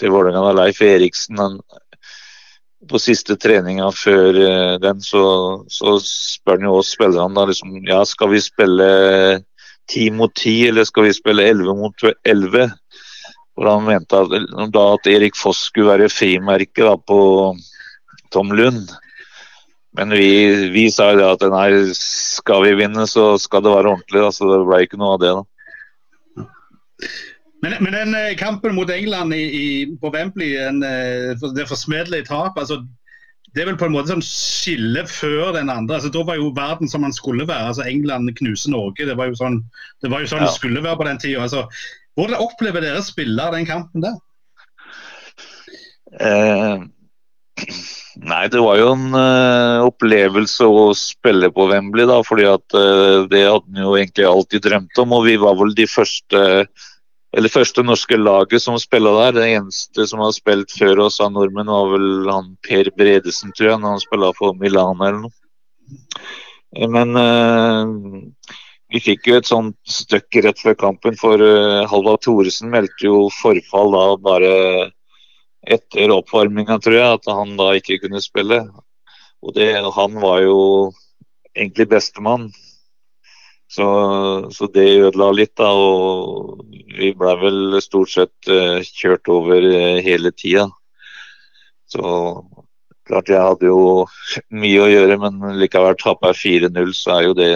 til 0.00 0.14
Vålerenga, 0.14 0.54
Leif 0.56 0.80
Eriksen. 0.82 1.38
Han, 1.40 1.60
på 2.90 3.00
siste 3.00 3.36
treninga 3.40 3.88
før 3.94 4.36
uh, 4.36 4.74
den, 4.82 5.00
så, 5.02 5.24
så 5.72 5.96
spør 6.02 6.58
han 6.58 6.68
jo 6.68 6.78
oss 6.80 6.92
spillerne 6.94 7.34
da 7.34 7.46
liksom 7.48 7.78
Ja, 7.86 8.02
skal 8.06 8.30
vi 8.34 8.42
spille 8.44 8.88
ti 9.90 10.08
mot 10.10 10.34
ti, 10.34 10.66
eller 10.68 10.86
skal 10.88 11.06
vi 11.06 11.14
spille 11.16 11.46
elleve 11.50 11.76
mot 11.78 12.06
elleve? 12.26 12.68
Hvor 13.56 13.70
han 13.70 13.86
mente 13.86 14.18
at, 14.20 14.34
da 14.74 14.84
at 14.94 15.08
Erik 15.08 15.38
Foss 15.38 15.68
skulle 15.70 15.94
være 15.94 16.12
frimerke 16.12 16.90
på 17.08 17.20
Tom 18.34 18.52
Lund. 18.52 18.90
Men 19.96 20.12
vi, 20.12 20.28
vi 20.74 20.90
sa 20.92 21.12
jo 21.12 21.22
det 21.22 21.28
at 21.30 21.46
nei, 21.54 21.70
skal 21.96 22.66
vi 22.66 22.74
vinne, 22.82 23.06
så 23.08 23.30
skal 23.40 23.64
det 23.64 23.72
være 23.72 23.94
ordentlig. 23.94 24.20
Da, 24.26 24.32
så 24.34 24.50
det 24.50 24.58
ble 24.68 24.82
ikke 24.84 25.00
noe 25.00 25.14
av 25.16 25.22
det. 25.22 25.32
da. 25.38 27.06
Men, 27.64 27.78
men 27.80 27.96
den 27.96 28.14
eh, 28.18 28.34
kampen 28.36 28.76
mot 28.76 28.90
England 28.92 29.32
i, 29.34 29.44
i, 29.56 29.66
på 30.00 30.12
Wembley, 30.12 30.52
en, 30.60 30.82
eh, 30.84 31.48
det 31.56 31.64
forsmedelige 31.70 32.28
tap 32.28 32.58
altså, 32.60 32.82
det 33.56 33.62
er 33.62 33.70
vel 33.70 33.78
på 33.80 33.86
en 33.88 33.94
måte 33.94 34.12
sånn 34.12 34.24
skille 34.24 35.06
før 35.08 35.54
den 35.56 35.70
andre. 35.72 35.96
altså 35.96 36.10
Da 36.12 36.20
var 36.28 36.36
jo 36.36 36.50
verden 36.52 36.90
som 36.92 37.00
man 37.06 37.14
skulle 37.16 37.46
være. 37.48 37.70
altså 37.70 37.86
England 37.88 38.34
knuser 38.36 38.74
Norge. 38.74 39.06
Det 39.08 39.14
var 39.16 39.30
jo 39.30 39.38
sånn 39.38 39.62
det, 40.04 40.10
var 40.12 40.20
jo 40.20 40.28
sånn 40.28 40.44
ja. 40.44 40.50
det 40.50 40.58
skulle 40.58 40.82
være 40.84 41.00
på 41.00 41.06
den 41.08 41.20
tida. 41.22 41.46
Altså, 41.46 41.62
hvordan 42.20 42.42
opplever 42.44 42.84
dere 42.84 43.00
spille 43.04 43.46
den 43.54 43.64
kampen 43.64 44.04
der? 44.04 44.18
Eh, 46.20 46.84
nei, 48.28 48.42
det 48.52 48.60
var 48.60 48.76
jo 48.82 48.90
en 48.92 49.08
uh, 49.16 49.86
opplevelse 49.88 50.68
å 50.68 50.90
spille 50.96 51.48
på 51.52 51.66
Wembley, 51.72 52.04
da. 52.12 52.20
fordi 52.28 52.44
at 52.52 52.76
uh, 52.76 53.24
det 53.32 53.46
hadde 53.48 53.72
vi 53.72 53.86
jo 53.86 53.96
egentlig 53.96 54.28
alltid 54.28 54.68
drømt 54.68 55.00
om. 55.00 55.16
Og 55.16 55.24
vi 55.30 55.40
var 55.40 55.56
vel 55.62 55.72
de 55.80 55.88
første 55.88 56.44
uh, 56.60 56.86
eller 57.36 57.52
første 57.52 57.84
norske 57.84 58.16
laget 58.16 58.62
som 58.64 58.78
spilla 58.80 59.12
der. 59.18 59.36
Det 59.36 59.46
eneste 59.58 60.06
som 60.08 60.22
har 60.24 60.32
spilt 60.32 60.72
før 60.72 61.04
oss 61.06 61.20
av 61.20 61.34
nordmenn, 61.34 61.68
var 61.68 61.92
vel 61.92 62.30
han 62.32 62.54
Per 62.64 62.88
Bredesen, 62.96 63.52
tror 63.56 63.70
jeg, 63.70 63.80
når 63.82 63.96
han 63.96 64.04
spilla 64.04 64.32
for 64.38 64.56
Milan 64.56 65.02
eller 65.04 65.26
noe. 65.26 65.34
Men 66.96 67.12
uh, 67.16 67.84
vi 68.92 69.02
fikk 69.04 69.28
jo 69.28 69.36
et 69.38 69.48
sånt 69.48 69.76
støkk 69.90 70.40
rett 70.46 70.64
før 70.64 70.78
kampen, 70.80 71.16
for 71.20 71.40
uh, 71.40 71.84
Halvard 71.90 72.24
Thoresen 72.24 72.72
meldte 72.72 73.08
jo 73.08 73.26
forfall 73.36 73.92
da 73.92 74.04
bare 74.24 74.52
etter 75.66 76.12
oppvarminga, 76.14 76.78
tror 76.80 76.96
jeg, 76.96 77.20
at 77.20 77.32
han 77.36 77.56
da 77.58 77.72
ikke 77.76 78.00
kunne 78.04 78.22
spille. 78.24 78.62
Og 79.44 79.54
det, 79.56 79.74
han 79.76 80.20
var 80.22 80.40
jo 80.46 80.60
egentlig 81.56 81.88
bestemann. 81.90 82.48
Så, 83.76 83.86
så, 84.50 84.66
det 84.72 84.86
ødela 85.04 85.30
litt, 85.36 85.52
da. 85.60 85.68
Og 85.68 86.62
vi 86.96 87.12
ble 87.12 87.32
vel 87.42 87.80
stort 87.84 88.12
sett 88.14 88.48
uh, 88.48 88.80
kjørt 88.80 89.28
over 89.28 89.66
uh, 89.68 89.98
hele 90.04 90.32
tida. 90.32 90.64
Så 91.92 92.02
klart 93.06 93.28
jeg 93.30 93.42
hadde 93.42 93.68
jo 93.68 94.06
mye 94.62 94.84
å 94.84 94.88
gjøre, 94.88 95.18
men 95.20 95.58
likevel 95.60 95.98
taper 96.00 96.32
jeg 96.32 96.70
4-0, 96.70 96.94
så 96.96 97.18
er 97.18 97.26
jo 97.28 97.36
det 97.36 97.50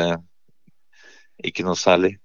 ikke 1.49 1.65
noe 1.65 1.79
særlig. 1.79 2.19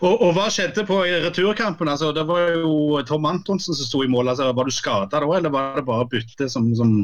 Og, 0.00 0.12
og, 0.12 0.28
Hva 0.34 0.50
skjedde 0.50 0.82
på 0.86 1.00
returkampen? 1.06 1.88
Altså, 1.90 2.12
det 2.14 2.26
var 2.26 2.52
jo 2.58 3.00
Tom 3.06 3.26
Antonsen 3.26 3.74
som 3.74 3.86
sto 3.86 4.02
i 4.04 4.10
mål. 4.10 4.30
Altså, 4.32 4.50
var 4.54 4.66
du 4.66 4.74
skada 4.74 5.08
da, 5.10 5.22
eller 5.38 5.54
var 5.54 5.78
det 5.78 5.86
bare 5.86 6.10
bytte 6.10 6.50
som, 6.50 6.68
som 6.78 7.00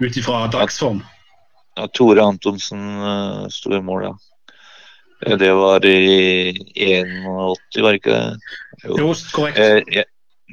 ut 0.00 0.16
ifra 0.16 0.46
dagsform? 0.52 1.00
Ja, 1.76 1.88
Tore 1.92 2.24
Antonsen 2.24 2.84
uh, 3.00 3.48
sto 3.52 3.76
i 3.76 3.84
mål, 3.84 4.10
ja. 4.10 4.14
Det 5.22 5.52
var 5.54 5.84
i 5.86 6.50
81, 6.74 7.82
var 7.82 7.92
det 7.92 8.00
ikke 8.00 8.16
det? 8.16 8.56
Jo, 8.82 8.96
jo 8.98 9.12
korrekt. 9.34 9.58
Jeg, 9.58 10.06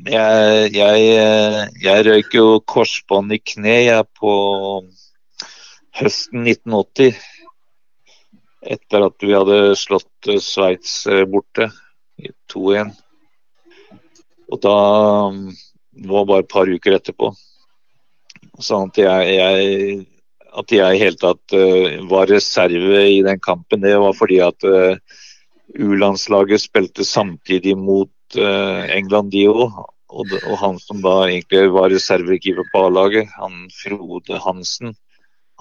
jeg, 0.06 0.70
jeg, 0.76 1.72
jeg 1.82 2.06
røyk 2.06 2.36
jo 2.38 2.46
korsbånd 2.70 3.34
i 3.34 3.40
kne 3.42 3.76
jeg 3.88 4.06
på 4.20 4.34
høsten 6.00 6.46
1980 6.46 7.18
etter 8.62 9.06
at 9.08 9.26
vi 9.26 9.34
hadde 9.34 9.60
slått 9.80 10.30
eh, 10.30 10.40
Sveits 10.44 11.02
eh, 11.08 11.26
borte 11.30 11.70
i 12.20 12.32
2-1. 12.52 12.94
Og 14.50 14.62
da 14.64 14.78
mm, 15.34 15.50
Det 16.00 16.10
var 16.12 16.28
bare 16.28 16.46
et 16.46 16.52
par 16.52 16.70
uker 16.70 16.96
etterpå. 16.96 17.34
Sånn 18.64 18.92
at 18.92 19.00
jeg, 19.02 19.34
jeg 19.36 20.06
at 20.58 20.72
jeg 20.74 20.96
i 20.96 21.02
hele 21.02 21.20
tatt 21.20 21.56
uh, 21.56 22.00
var 22.10 22.30
reserve 22.32 23.04
i 23.10 23.22
den 23.26 23.40
kampen, 23.44 23.84
det 23.86 23.96
var 24.02 24.16
fordi 24.18 24.40
at 24.44 24.66
uh, 24.66 24.98
U-landslaget 25.78 26.64
spilte 26.64 27.06
samtidig 27.06 27.76
mot 27.78 28.38
uh, 28.38 28.86
England, 28.90 29.32
de 29.36 29.46
òg. 29.52 29.80
Og, 30.10 30.32
han 30.58 30.80
som 30.82 31.04
da 31.04 31.28
egentlig 31.28 31.68
var 31.70 31.92
reservekeeper 31.94 32.66
på 32.72 32.88
A-laget, 32.88 33.30
han 33.38 33.68
Frode 33.78 34.40
Hansen, 34.42 34.96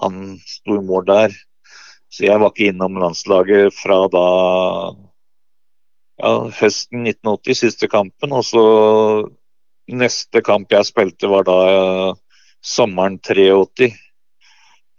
han 0.01 0.39
sto 0.41 0.79
i 0.79 0.85
mål 0.85 1.05
der. 1.05 1.35
Så 2.09 2.25
jeg 2.25 2.41
var 2.41 2.49
ikke 2.49 2.71
innom 2.71 2.97
landslaget 2.97 3.75
fra 3.77 3.99
da 4.09 4.25
ja, 6.17 6.31
høsten 6.57 7.05
1980, 7.05 7.59
siste 7.61 7.89
kampen. 7.91 8.33
Og 8.33 8.47
så 8.47 8.63
neste 9.89 10.41
kamp 10.45 10.73
jeg 10.73 10.89
spilte, 10.89 11.29
var 11.29 11.45
da 11.45 11.59
sommeren 12.65 13.19
83. 13.21 13.93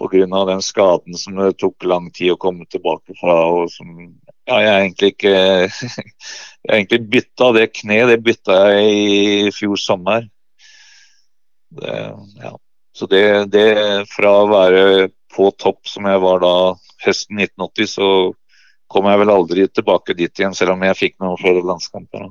Pga. 0.01 0.45
den 0.49 0.63
skaden 0.65 1.15
som 1.15 1.37
det 1.37 1.59
tok 1.61 1.85
lang 1.85 2.11
tid 2.11 2.33
å 2.33 2.41
komme 2.41 2.65
tilbake 2.67 3.15
fra. 3.21 3.37
og 3.53 3.71
som 3.71 3.93
ja, 4.49 4.61
jeg 4.65 4.77
egentlig 4.81 5.13
ikke 5.15 5.35
Jeg 6.67 6.75
egentlig 6.75 7.01
bytta 7.13 7.53
det 7.57 7.67
kneet, 7.73 8.09
det 8.09 8.25
bytta 8.25 8.57
jeg 8.73 8.97
i 8.97 9.53
fjor 9.55 9.79
sommer. 9.81 10.27
Det, 11.71 11.95
ja. 12.43 12.53
Så 12.93 13.07
det, 13.07 13.23
det 13.55 13.69
fra 14.11 14.33
å 14.43 14.51
være 14.51 15.09
på 15.33 15.49
topp 15.57 15.89
som 15.89 16.09
jeg 16.11 16.21
var 16.21 16.43
da 16.43 16.55
høsten 17.05 17.41
1980, 17.41 17.89
så 17.89 18.09
kom 18.91 19.07
jeg 19.09 19.23
vel 19.23 19.33
aldri 19.33 19.67
tilbake 19.71 20.17
dit 20.19 20.43
igjen, 20.43 20.57
selv 20.57 20.75
om 20.75 20.85
jeg 20.85 20.99
fikk 20.99 21.17
noen 21.23 21.41
flere 21.41 21.63
landskamper. 21.65 22.29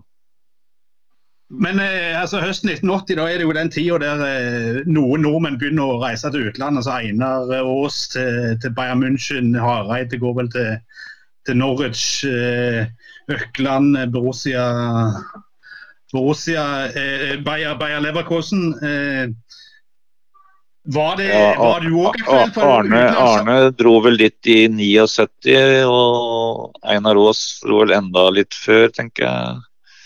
Men 1.50 1.80
eh, 1.82 2.14
altså, 2.14 2.44
høsten 2.44 2.70
1980 2.70 3.18
da 3.18 3.26
er 3.26 3.40
det 3.42 3.48
jo 3.48 3.54
den 3.58 3.72
tida 3.74 3.98
der 4.02 4.20
eh, 4.22 4.80
noen 4.86 5.24
nordmenn 5.26 5.58
begynner 5.58 5.96
å 5.96 6.00
reise 6.04 6.30
til 6.30 6.46
utlandet. 6.52 6.84
altså 6.84 7.00
Einar 7.00 7.50
Aas 7.58 8.04
til, 8.14 8.58
til 8.62 8.74
Bayern 8.78 9.02
München, 9.02 9.56
Hareide 9.58 10.20
går 10.22 10.36
vel 10.38 10.52
til, 10.54 10.76
til 11.50 11.58
Norwich, 11.58 12.22
eh, 12.30 12.86
Økland, 13.34 13.98
Borussia, 14.14 14.68
Borussia 16.14 16.66
eh, 16.94 17.40
Bayer, 17.42 17.74
Bayer 17.82 18.06
Leverkosen. 18.06 18.68
Eh, 18.86 19.34
var, 20.90 21.18
det, 21.18 21.32
ja, 21.34 21.56
var 21.58 21.82
du 21.82 21.98
òg 21.98 22.14
aktuell 22.14 22.54
for 22.54 22.76
Arne, 22.78 23.02
Arne 23.20 23.58
dro 23.78 23.98
vel 24.06 24.22
litt 24.22 24.48
i 24.50 24.64
79, 24.70 25.82
og 25.90 26.78
Einar 26.86 27.18
Aas 27.26 27.42
dro 27.66 27.82
vel 27.82 27.98
enda 27.98 28.30
litt 28.38 28.54
før, 28.54 28.88
tenker 28.94 29.26
jeg. 29.26 29.58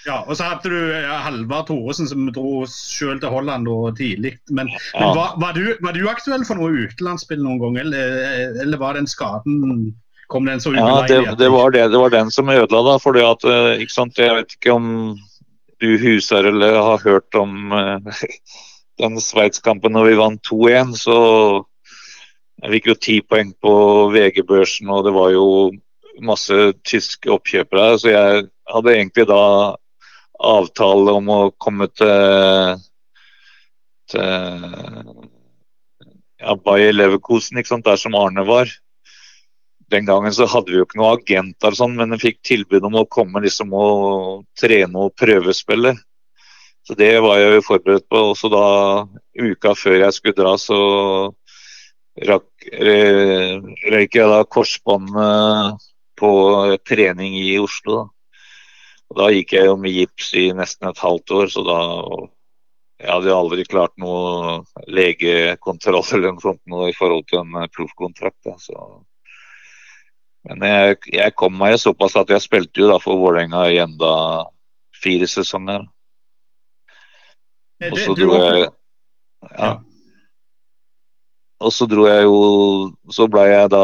Ja, 0.04 0.20
og 0.28 0.36
så 0.36 0.50
hadde 0.50 0.72
du 0.72 0.94
Halvard 1.08 1.70
Thoresen 1.70 2.10
som 2.10 2.26
dro 2.36 2.64
selv 2.70 3.22
til 3.24 3.32
Holland 3.32 3.70
tidlig. 3.98 4.36
Men, 4.50 4.70
ja. 4.70 5.00
men 5.00 5.18
var, 5.18 5.36
var, 5.40 5.56
du, 5.56 5.76
var, 5.80 5.96
du, 5.96 6.08
aktuell 6.12 6.44
for 6.48 6.60
noe 6.60 6.88
utenlandsspill 6.88 7.44
noen 7.44 7.62
gang, 7.62 7.78
eller, 7.86 8.18
eller, 8.64 8.80
var 8.82 9.00
den 9.00 9.08
skaden 9.10 9.94
Kom 10.32 10.48
den 10.48 10.62
så 10.64 10.72
Ja, 10.74 11.04
det, 11.08 11.20
det, 11.38 11.50
var 11.52 11.72
det, 11.76 11.88
det 11.94 12.00
var 12.00 12.10
den 12.10 12.32
som 12.32 12.50
ødela, 12.50 12.98
fordi 13.00 13.22
at, 13.28 13.44
eh, 13.44 13.84
ikke 13.84 13.94
sant, 13.94 14.18
Jeg 14.18 14.34
vet 14.34 14.56
ikke 14.56 14.74
om 14.74 14.88
du 15.84 15.90
huser 16.00 16.48
eller 16.48 16.80
har 16.80 17.04
hørt 17.04 17.36
om 17.36 17.74
den 19.02 19.20
Sveits-kampen 19.22 19.94
når 19.94 20.10
vi 20.10 20.20
vant 20.20 20.48
2-1, 20.48 20.96
så 21.02 21.18
jeg 22.64 22.78
fikk 22.78 22.86
jo 22.88 22.96
ti 22.96 23.16
poeng 23.28 23.52
på 23.60 23.74
VG-børsen, 24.14 24.88
og 24.88 25.04
det 25.04 25.12
var 25.16 25.34
jo 25.36 25.48
masse 26.24 26.56
tyske 26.88 27.32
oppkjøpere. 27.34 27.98
Så 28.00 28.14
jeg 28.14 28.46
hadde 28.72 28.94
egentlig 28.94 29.26
da 29.28 29.42
avtale 30.40 31.14
om 31.20 31.30
å 31.30 31.40
komme 31.62 31.88
til, 31.94 32.80
til 34.12 34.24
ja, 36.44 36.56
Bayer 36.66 36.96
Leverkosen, 36.96 37.60
ikke 37.60 37.74
sant, 37.76 37.86
der 37.88 38.00
som 38.00 38.18
Arne 38.20 38.46
var. 38.48 38.72
Den 39.94 40.08
gangen 40.08 40.34
så 40.34 40.48
hadde 40.50 40.72
vi 40.72 40.80
jo 40.80 40.88
ikke 40.88 41.00
noen 41.00 41.20
agenter, 41.20 41.76
sånn, 41.78 41.96
men 42.00 42.16
jeg 42.16 42.24
fikk 42.24 42.40
tilbud 42.50 42.88
om 42.88 42.98
å 43.02 43.10
komme 43.10 43.44
liksom 43.44 43.74
og 43.78 44.44
trene 44.60 45.06
og 45.06 45.14
prøvespille. 45.20 45.94
Så 46.84 46.98
det 47.00 47.14
var 47.24 47.40
jeg 47.40 47.56
jo 47.56 47.68
forberedt 47.68 48.08
på. 48.12 48.20
Også 48.34 48.50
da 48.52 48.66
uka 49.40 49.72
før 49.78 50.02
jeg 50.02 50.16
skulle 50.18 50.36
dra, 50.36 50.56
så 50.60 50.80
eh, 52.20 53.54
røyk 53.94 54.18
jeg 54.20 54.32
da 54.34 54.42
korsbåndet 54.44 55.86
på 56.20 56.34
trening 56.90 57.38
i 57.40 57.56
Oslo. 57.62 58.02
Da. 58.02 58.04
Og 59.14 59.20
da 59.20 59.28
gikk 59.30 59.52
jeg 59.54 59.68
jo 59.70 59.76
med 59.78 59.94
gips 59.94 60.32
i 60.42 60.48
nesten 60.58 60.88
et 60.90 60.98
halvt 60.98 61.32
år, 61.38 61.52
så 61.54 61.62
da 61.68 61.82
Jeg 63.04 63.12
hadde 63.12 63.28
jo 63.28 63.36
aldri 63.36 63.64
klart 63.68 63.92
noe 64.00 64.62
legekontroll 64.88 66.06
eller 66.16 66.32
noe 66.32 66.42
sånt 66.42 66.62
noe 66.72 66.86
i 66.88 66.96
forhold 66.96 67.26
til 67.28 67.42
en 67.42 67.68
proffkontrakt. 67.74 68.48
Så. 68.64 68.78
Men 70.48 70.64
jeg, 70.64 70.98
jeg, 71.12 71.34
kom 71.36 71.58
meg 71.60 71.76
såpass 71.82 72.16
at 72.22 72.32
jeg 72.32 72.46
spilte 72.46 72.80
jo 72.80 72.88
da 72.94 73.00
for 73.04 73.20
Vålerenga 73.20 73.66
i 73.74 73.82
enda 73.84 74.14
fire 75.04 75.28
sesonger. 75.28 75.84
Og 77.92 78.00
så 78.00 78.16
dro 78.16 78.40
jeg 78.40 78.70
ja. 79.52 79.72
Og 81.60 81.76
så 81.76 81.88
dro 81.92 82.06
jeg 82.08 82.24
jo 82.24 82.38
Så 83.12 83.28
blei 83.28 83.50
jeg 83.52 83.68
da 83.74 83.84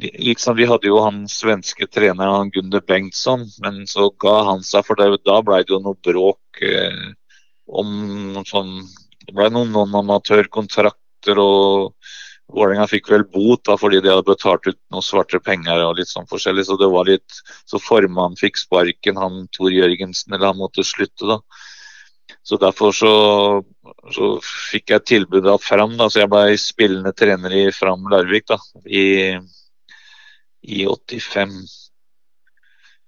liksom, 0.00 0.56
Vi 0.56 0.66
hadde 0.66 0.88
jo 0.88 1.00
han 1.04 1.24
svenske 1.28 1.86
treneren 1.86 2.50
Gunder 2.54 2.80
Bengtsson, 2.80 3.46
men 3.64 3.86
så 3.86 4.10
ga 4.20 4.42
han 4.50 4.64
seg, 4.66 4.86
for 4.86 4.98
det, 4.98 5.22
da 5.26 5.40
ble 5.44 5.62
det 5.62 5.74
jo 5.74 5.82
noe 5.82 5.98
bråk 6.02 6.62
eh, 6.62 7.06
om 7.68 8.42
sånn 8.48 8.82
Det 9.22 9.36
ble 9.36 9.48
noen 9.54 9.70
non-amatørkontrakter, 9.70 11.38
og 11.38 11.94
Vålerenga 12.52 12.88
fikk 12.90 13.06
vel 13.08 13.22
bot 13.32 13.62
da, 13.64 13.76
fordi 13.80 14.00
de 14.02 14.10
hadde 14.10 14.26
betalt 14.28 14.66
ut 14.66 14.78
noen 14.92 15.04
svarte 15.04 15.38
penger 15.40 15.84
og 15.86 15.94
litt 15.96 16.10
sånn 16.10 16.28
forskjellig. 16.28 16.66
Så 16.68 16.76
det 16.76 16.88
var 16.92 17.08
litt, 17.08 17.38
så 17.70 17.80
formannen 17.80 18.36
fikk 18.36 18.60
sparken, 18.60 19.20
han 19.20 19.46
Tor 19.56 19.72
Jørgensen, 19.72 20.34
eller 20.34 20.50
han 20.50 20.60
måtte 20.60 20.84
slutte, 20.84 21.28
da. 21.30 21.38
Så 22.42 22.58
derfor 22.60 22.92
så, 22.96 23.14
så 24.14 24.28
fikk 24.42 24.92
jeg 24.92 25.06
tilbudet 25.06 25.52
av 25.52 25.62
Fram, 25.62 25.94
da, 25.96 26.08
så 26.10 26.24
jeg 26.24 26.32
ble 26.32 26.58
spillende 26.60 27.14
trener 27.16 27.54
i 27.54 27.64
Fram 27.74 28.08
Larvik 28.10 28.48
da, 28.50 28.58
i, 28.84 29.04
i 30.62 30.86
85. 30.86 31.50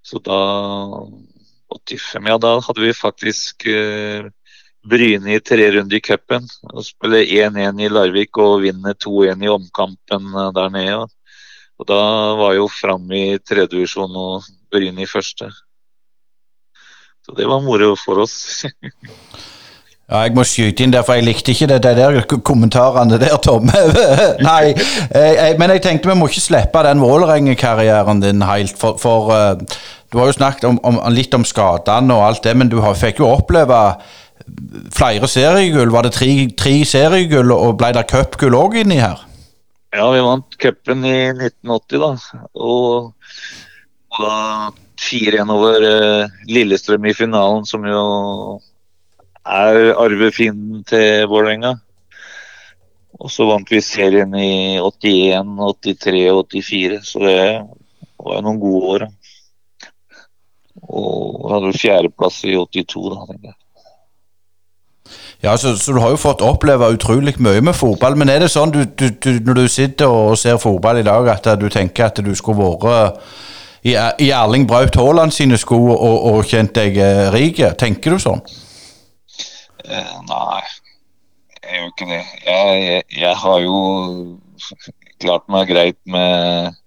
Så 0.02 0.18
da 0.18 0.38
85, 1.74 2.28
ja 2.28 2.38
da 2.38 2.59
hadde 2.61 2.80
vi 2.80 2.94
faktisk 2.94 3.66
eh, 3.66 4.26
Bryne 4.84 5.34
i 5.34 5.40
tre 5.40 5.70
runder 5.72 5.96
i 5.96 6.00
cupen. 6.00 6.48
Spille 6.84 7.22
1-1 7.24 7.80
i 7.80 7.88
Larvik 7.88 8.36
og 8.38 8.61
vinne 8.66 8.92
2-1 8.92 9.44
i 9.46 9.52
omkampen 9.52 10.28
eh, 10.34 10.50
der 10.59 10.72
nede. 10.74 11.07
Og 11.78 11.88
da 11.88 12.00
var 12.38 12.55
jo 12.55 12.68
Fram 12.70 13.11
i 13.12 13.38
tredjevisjon 13.38 14.12
og 14.18 14.50
Bryne 14.70 15.02
i 15.02 15.11
første. 15.11 15.48
Så 17.24 17.32
det 17.38 17.48
var 17.48 17.64
moro 17.64 17.94
for 17.96 18.26
oss. 18.26 18.64
Ja, 20.05 20.20
jeg 20.26 20.34
må 20.36 20.44
skyte 20.44 20.84
inn 20.84 20.92
der, 20.92 21.05
for 21.07 21.16
jeg 21.16 21.24
likte 21.24 21.55
ikke 21.55 21.70
det, 21.70 21.78
det 21.86 21.94
der 21.96 22.18
kommentarene 22.44 23.16
der, 23.20 23.38
Tom. 23.40 23.70
Nei, 24.48 24.74
jeg, 24.76 25.55
men 25.59 25.72
jeg 25.72 25.80
tenkte 25.86 26.11
vi 26.11 26.16
må 26.20 26.28
ikke 26.28 26.44
slippe 26.44 26.82
den 26.84 27.00
Vålerenga-karrieren 27.00 28.20
din 28.20 28.44
helt. 28.44 28.76
For, 28.80 28.98
for 29.00 29.32
uh, 29.32 29.78
du 30.12 30.20
har 30.20 30.28
jo 30.28 30.36
snakket 30.36 30.68
om, 30.68 30.76
om, 30.84 31.00
litt 31.14 31.32
om 31.34 31.46
skadene 31.48 32.18
og 32.18 32.26
alt 32.26 32.44
det, 32.44 32.52
men 32.52 32.68
du 32.68 32.82
har, 32.84 32.98
fikk 33.00 33.22
jo 33.24 33.30
oppleve 33.32 33.80
flere 34.92 35.30
seriegull. 35.30 35.94
Var 35.94 36.05
det 36.05 36.12
tre, 36.18 36.30
tre 36.52 36.74
seriegull, 36.84 37.55
og 37.57 37.78
ble 37.80 37.94
det 37.96 38.05
cupgull 38.12 38.59
òg 38.61 38.76
inni 38.82 39.00
her? 39.00 39.24
Ja, 39.94 40.11
vi 40.12 40.20
vant 40.26 40.61
cupen 40.61 41.09
i 41.09 41.16
1980, 41.32 42.05
da. 42.05 42.44
Og 42.61 43.14
da 44.20 44.36
4-1 45.00 45.57
over 45.57 45.88
uh, 45.88 46.38
Lillestrøm 46.52 47.09
i 47.09 47.16
finalen, 47.16 47.64
som 47.64 47.88
jo 47.88 48.05
er 49.45 49.95
arvefienden 50.01 50.84
til 50.88 51.26
Vålerenga. 51.28 51.74
Og 53.20 53.30
så 53.30 53.47
vant 53.47 53.70
vi 53.70 53.80
serien 53.84 54.32
i 54.34 54.78
81, 54.82 55.53
83 55.86 56.24
og 56.32 56.47
84, 56.51 57.03
så 57.07 57.22
det 57.22 57.42
var 58.18 58.42
noen 58.42 58.59
gode 58.61 58.95
år. 58.95 59.05
Og 60.84 61.53
hadde 61.53 61.76
fjerdeplass 61.78 62.42
i 62.49 62.57
82, 62.59 63.05
da. 63.12 63.28
tenker 63.28 63.53
jeg. 63.53 63.61
Ja, 65.45 65.57
så, 65.57 65.76
så, 65.76 65.92
du 65.92 66.01
har 66.01 66.14
jo 66.14 66.16
fått 66.16 66.40
oppleve 66.40 66.88
utrolig 66.95 67.34
mye 67.38 67.61
med 67.61 67.76
fotball. 67.76 68.16
Men 68.16 68.32
er 68.32 68.40
det 68.40 68.51
sånn 68.53 68.72
du, 68.72 68.80
du, 68.97 69.11
du, 69.12 69.30
når 69.45 69.59
du 69.59 69.64
sitter 69.68 70.09
og 70.09 70.38
ser 70.40 70.57
fotball 70.61 71.03
i 71.03 71.07
dag, 71.07 71.28
at 71.28 71.51
du 71.61 71.68
tenker 71.68 72.09
at 72.09 72.22
du 72.24 72.32
skulle 72.34 72.70
vært 72.80 73.20
i, 73.84 73.92
i 73.92 74.30
Erling 74.32 74.64
Braut 74.68 74.97
Haaland 74.97 75.34
sine 75.36 75.59
sko 75.61 75.76
og, 75.92 76.14
og 76.32 76.38
kjent 76.49 76.72
deg 76.78 76.97
eh, 76.97 77.26
rik? 77.34 77.61
Tenker 77.78 78.16
du 78.16 78.22
sånn? 78.22 78.40
Eh, 79.85 80.12
nei, 80.24 80.62
jeg 81.61 81.76
gjør 81.76 81.91
ikke 81.91 82.07
det. 82.09 82.22
Jeg, 82.47 82.76
jeg, 82.85 83.03
jeg, 83.20 83.37
har 83.43 83.59
jo 83.61 83.78
klart 85.20 85.51
meg 85.53 85.68
greit 85.68 85.99
med, 86.09 86.78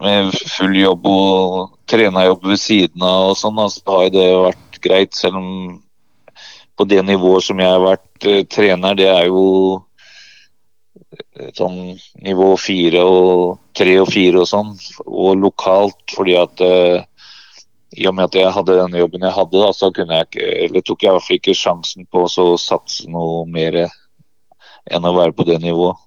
med 0.00 0.30
full 0.54 0.78
jobb 0.80 1.08
og 1.10 1.74
trenerjobb 1.92 2.46
ved 2.54 2.62
siden 2.62 3.04
av 3.04 3.34
og 3.34 3.36
sånn. 3.36 3.60
Altså, 3.60 3.84
har 3.90 4.08
det 4.14 4.24
vært 4.46 4.80
greit, 4.86 5.18
selv 5.18 5.42
om 5.42 5.50
på 6.76 6.88
det 6.88 7.02
nivået 7.04 7.44
som 7.44 7.60
jeg 7.60 7.68
har 7.72 7.84
vært 7.84 8.28
uh, 8.28 8.40
trener, 8.52 8.96
det 8.96 9.08
er 9.08 9.28
jo 9.28 9.44
uh, 9.76 11.50
sånn 11.56 11.78
nivå 12.24 12.50
fire 12.60 13.04
og 13.04 13.60
tre 13.76 13.98
og 14.00 14.08
fire 14.12 14.40
og 14.40 14.48
sånn. 14.48 14.72
Og 15.04 15.36
lokalt, 15.44 16.00
fordi 16.16 16.40
at 16.40 16.64
uh, 16.64 17.04
i 17.92 18.06
og 18.08 18.16
med 18.16 18.26
at 18.26 18.34
jeg 18.34 18.52
hadde 18.52 18.78
den 18.80 18.96
jobben 18.98 19.22
jeg 19.22 19.36
hadde, 19.36 19.60
da, 19.62 19.68
så 19.72 19.92
jeg 19.94 20.26
ikke, 20.66 20.82
tok 20.82 21.02
jeg 21.02 21.10
i 21.10 21.14
hvert 21.14 21.26
fall 21.26 21.38
ikke 21.38 21.54
sjansen 21.54 22.08
på 22.10 22.24
å 22.26 22.48
satse 22.58 23.06
noe 23.10 23.44
mer 23.46 23.86
enn 24.90 25.06
å 25.06 25.14
være 25.14 25.36
på 25.36 25.46
det 25.46 25.60
nivået. 25.62 26.02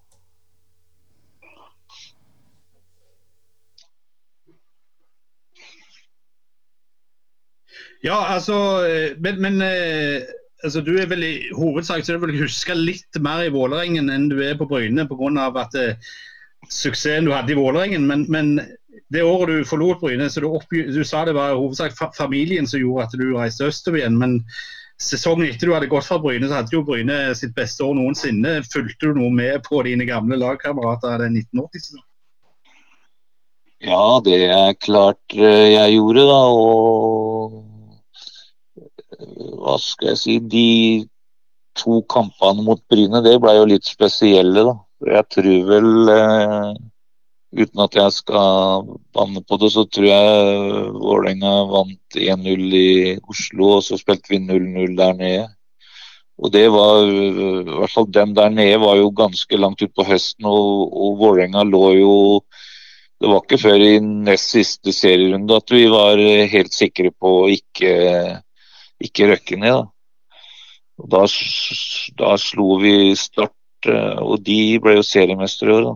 Ja, 7.99 8.15
altså 8.31 8.55
Men, 9.19 9.41
men 9.43 9.61
altså, 10.63 10.81
du 10.81 10.97
er 10.99 11.07
vel 11.09 11.23
i 11.23 11.33
hovedsak 11.55 12.05
så 12.05 12.15
du 12.15 12.25
vil 12.25 12.41
huske 12.43 12.75
litt 12.77 13.21
mer 13.23 13.45
i 13.45 13.53
Vålerengen 13.53 14.11
enn 14.13 14.29
du 14.31 14.39
er 14.43 14.57
på 14.59 14.67
Bryne 14.69 15.07
pga. 15.07 15.47
at 15.61 15.75
eh, 15.79 16.11
suksessen 16.69 17.27
du 17.27 17.33
hadde 17.33 17.53
i 17.53 17.59
Vålerengen. 17.59 18.07
Men, 18.07 18.25
men, 18.29 18.59
det 19.09 19.23
året 19.25 19.49
du 19.49 19.65
forlot 19.65 20.01
Bryne, 20.03 20.29
så 20.29 20.43
du, 20.43 20.49
opp, 20.53 20.67
du 20.69 21.01
sa 21.07 21.23
det 21.25 21.33
var 21.37 21.57
hovedsak 21.57 21.95
familien 22.17 22.67
som 22.69 22.81
gjorde 22.81 23.07
at 23.07 23.15
du 23.17 23.31
reiste 23.33 23.65
østover 23.69 24.03
igjen. 24.03 24.19
men 24.21 24.43
Sesongen 24.99 25.47
etter 25.47 25.69
du 25.69 25.73
hadde 25.73 25.87
gått 25.87 26.03
fra 26.09 26.17
Bryne, 26.19 26.49
så 26.49 26.57
hadde 26.59 26.75
jo 26.75 26.83
Bryne 26.83 27.31
sitt 27.39 27.53
beste 27.55 27.85
år 27.85 27.93
noensinne. 27.95 28.57
Fulgte 28.67 29.07
du 29.07 29.13
noe 29.15 29.31
med 29.31 29.63
på 29.63 29.79
dine 29.87 30.03
gamle 30.09 30.35
lagkamerater 30.41 31.23
den 31.23 31.37
1980-sesongen? 31.39 32.03
Ja, 33.87 34.19
det 34.25 34.41
er 34.51 34.73
klart 34.75 35.37
eh, 35.37 35.71
jeg 35.71 35.93
gjorde, 35.95 36.25
da. 36.27 36.41
Og 36.51 37.63
hva 39.59 39.77
skal 39.79 40.11
jeg 40.11 40.19
si 40.19 40.35
De 40.51 40.67
to 41.79 42.01
kampene 42.11 42.65
mot 42.65 42.81
Bryne, 42.91 43.23
det 43.23 43.37
ble 43.39 43.55
jo 43.55 43.69
litt 43.71 43.87
spesielle, 43.87 44.67
da. 44.67 44.75
Jeg 45.15 45.23
tror 45.31 45.59
vel 45.69 46.11
eh, 46.11 46.73
Uten 47.49 47.81
at 47.81 47.95
jeg 47.97 48.13
skal 48.13 48.89
banne 49.15 49.41
på 49.41 49.57
det, 49.57 49.71
så 49.73 49.85
tror 49.89 50.05
jeg 50.05 50.89
Vålerenga 50.93 51.53
vant 51.71 52.17
1-0 52.21 52.75
i 52.77 52.89
Oslo, 53.25 53.71
og 53.79 53.85
så 53.87 53.97
spilte 53.97 54.35
vi 54.35 54.41
0-0 54.43 54.97
der 54.99 55.15
nede. 55.17 55.47
Og 56.39 56.53
det 56.53 56.67
var, 56.71 57.09
i 57.09 57.63
hvert 57.67 57.91
fall 57.91 58.05
Den 58.15 58.35
der 58.37 58.53
nede 58.53 58.77
var 58.79 58.95
jo 58.95 59.09
ganske 59.11 59.57
langt 59.57 59.81
utpå 59.83 60.05
høsten, 60.07 60.45
og, 60.45 60.93
og 60.93 61.17
Vålerenga 61.19 61.65
lå 61.67 61.85
jo 61.97 62.13
Det 63.19 63.27
var 63.27 63.41
ikke 63.43 63.57
før 63.59 63.81
i 63.83 63.95
nest 63.99 64.53
siste 64.53 64.93
serierunde 64.95 65.57
at 65.57 65.73
vi 65.75 65.89
var 65.91 66.21
helt 66.53 66.71
sikre 66.71 67.11
på 67.11 67.33
å 67.41 67.49
ikke 67.51 67.91
ikke 69.03 69.29
røkke 69.31 69.57
ned. 69.59 69.75
Da. 69.75 69.87
Og 70.99 71.09
da, 71.13 71.23
da 72.19 72.35
slo 72.41 72.77
vi 72.83 72.93
Start, 73.19 73.55
eh, 73.87 74.19
og 74.19 74.43
de 74.45 74.61
ble 74.83 74.97
jo 74.99 75.05
seriemestere 75.05 75.71
i 75.71 75.77
år. 75.79 75.91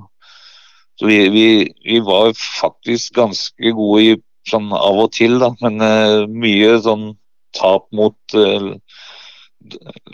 Så 1.03 1.07
vi, 1.07 1.17
vi, 1.29 1.47
vi, 1.83 1.99
var 1.99 2.29
faktisk 2.39 3.17
ganske 3.17 3.71
gode 3.75 4.03
i, 4.05 4.11
sånn 4.47 4.69
av 4.71 5.01
og 5.03 5.09
til, 5.11 5.33
da, 5.41 5.49
men 5.59 5.83
uh, 5.83 6.23
mye 6.31 6.77
sånn 6.79 7.09
tap 7.51 7.89
mot 7.91 8.35
uh, 8.39 8.69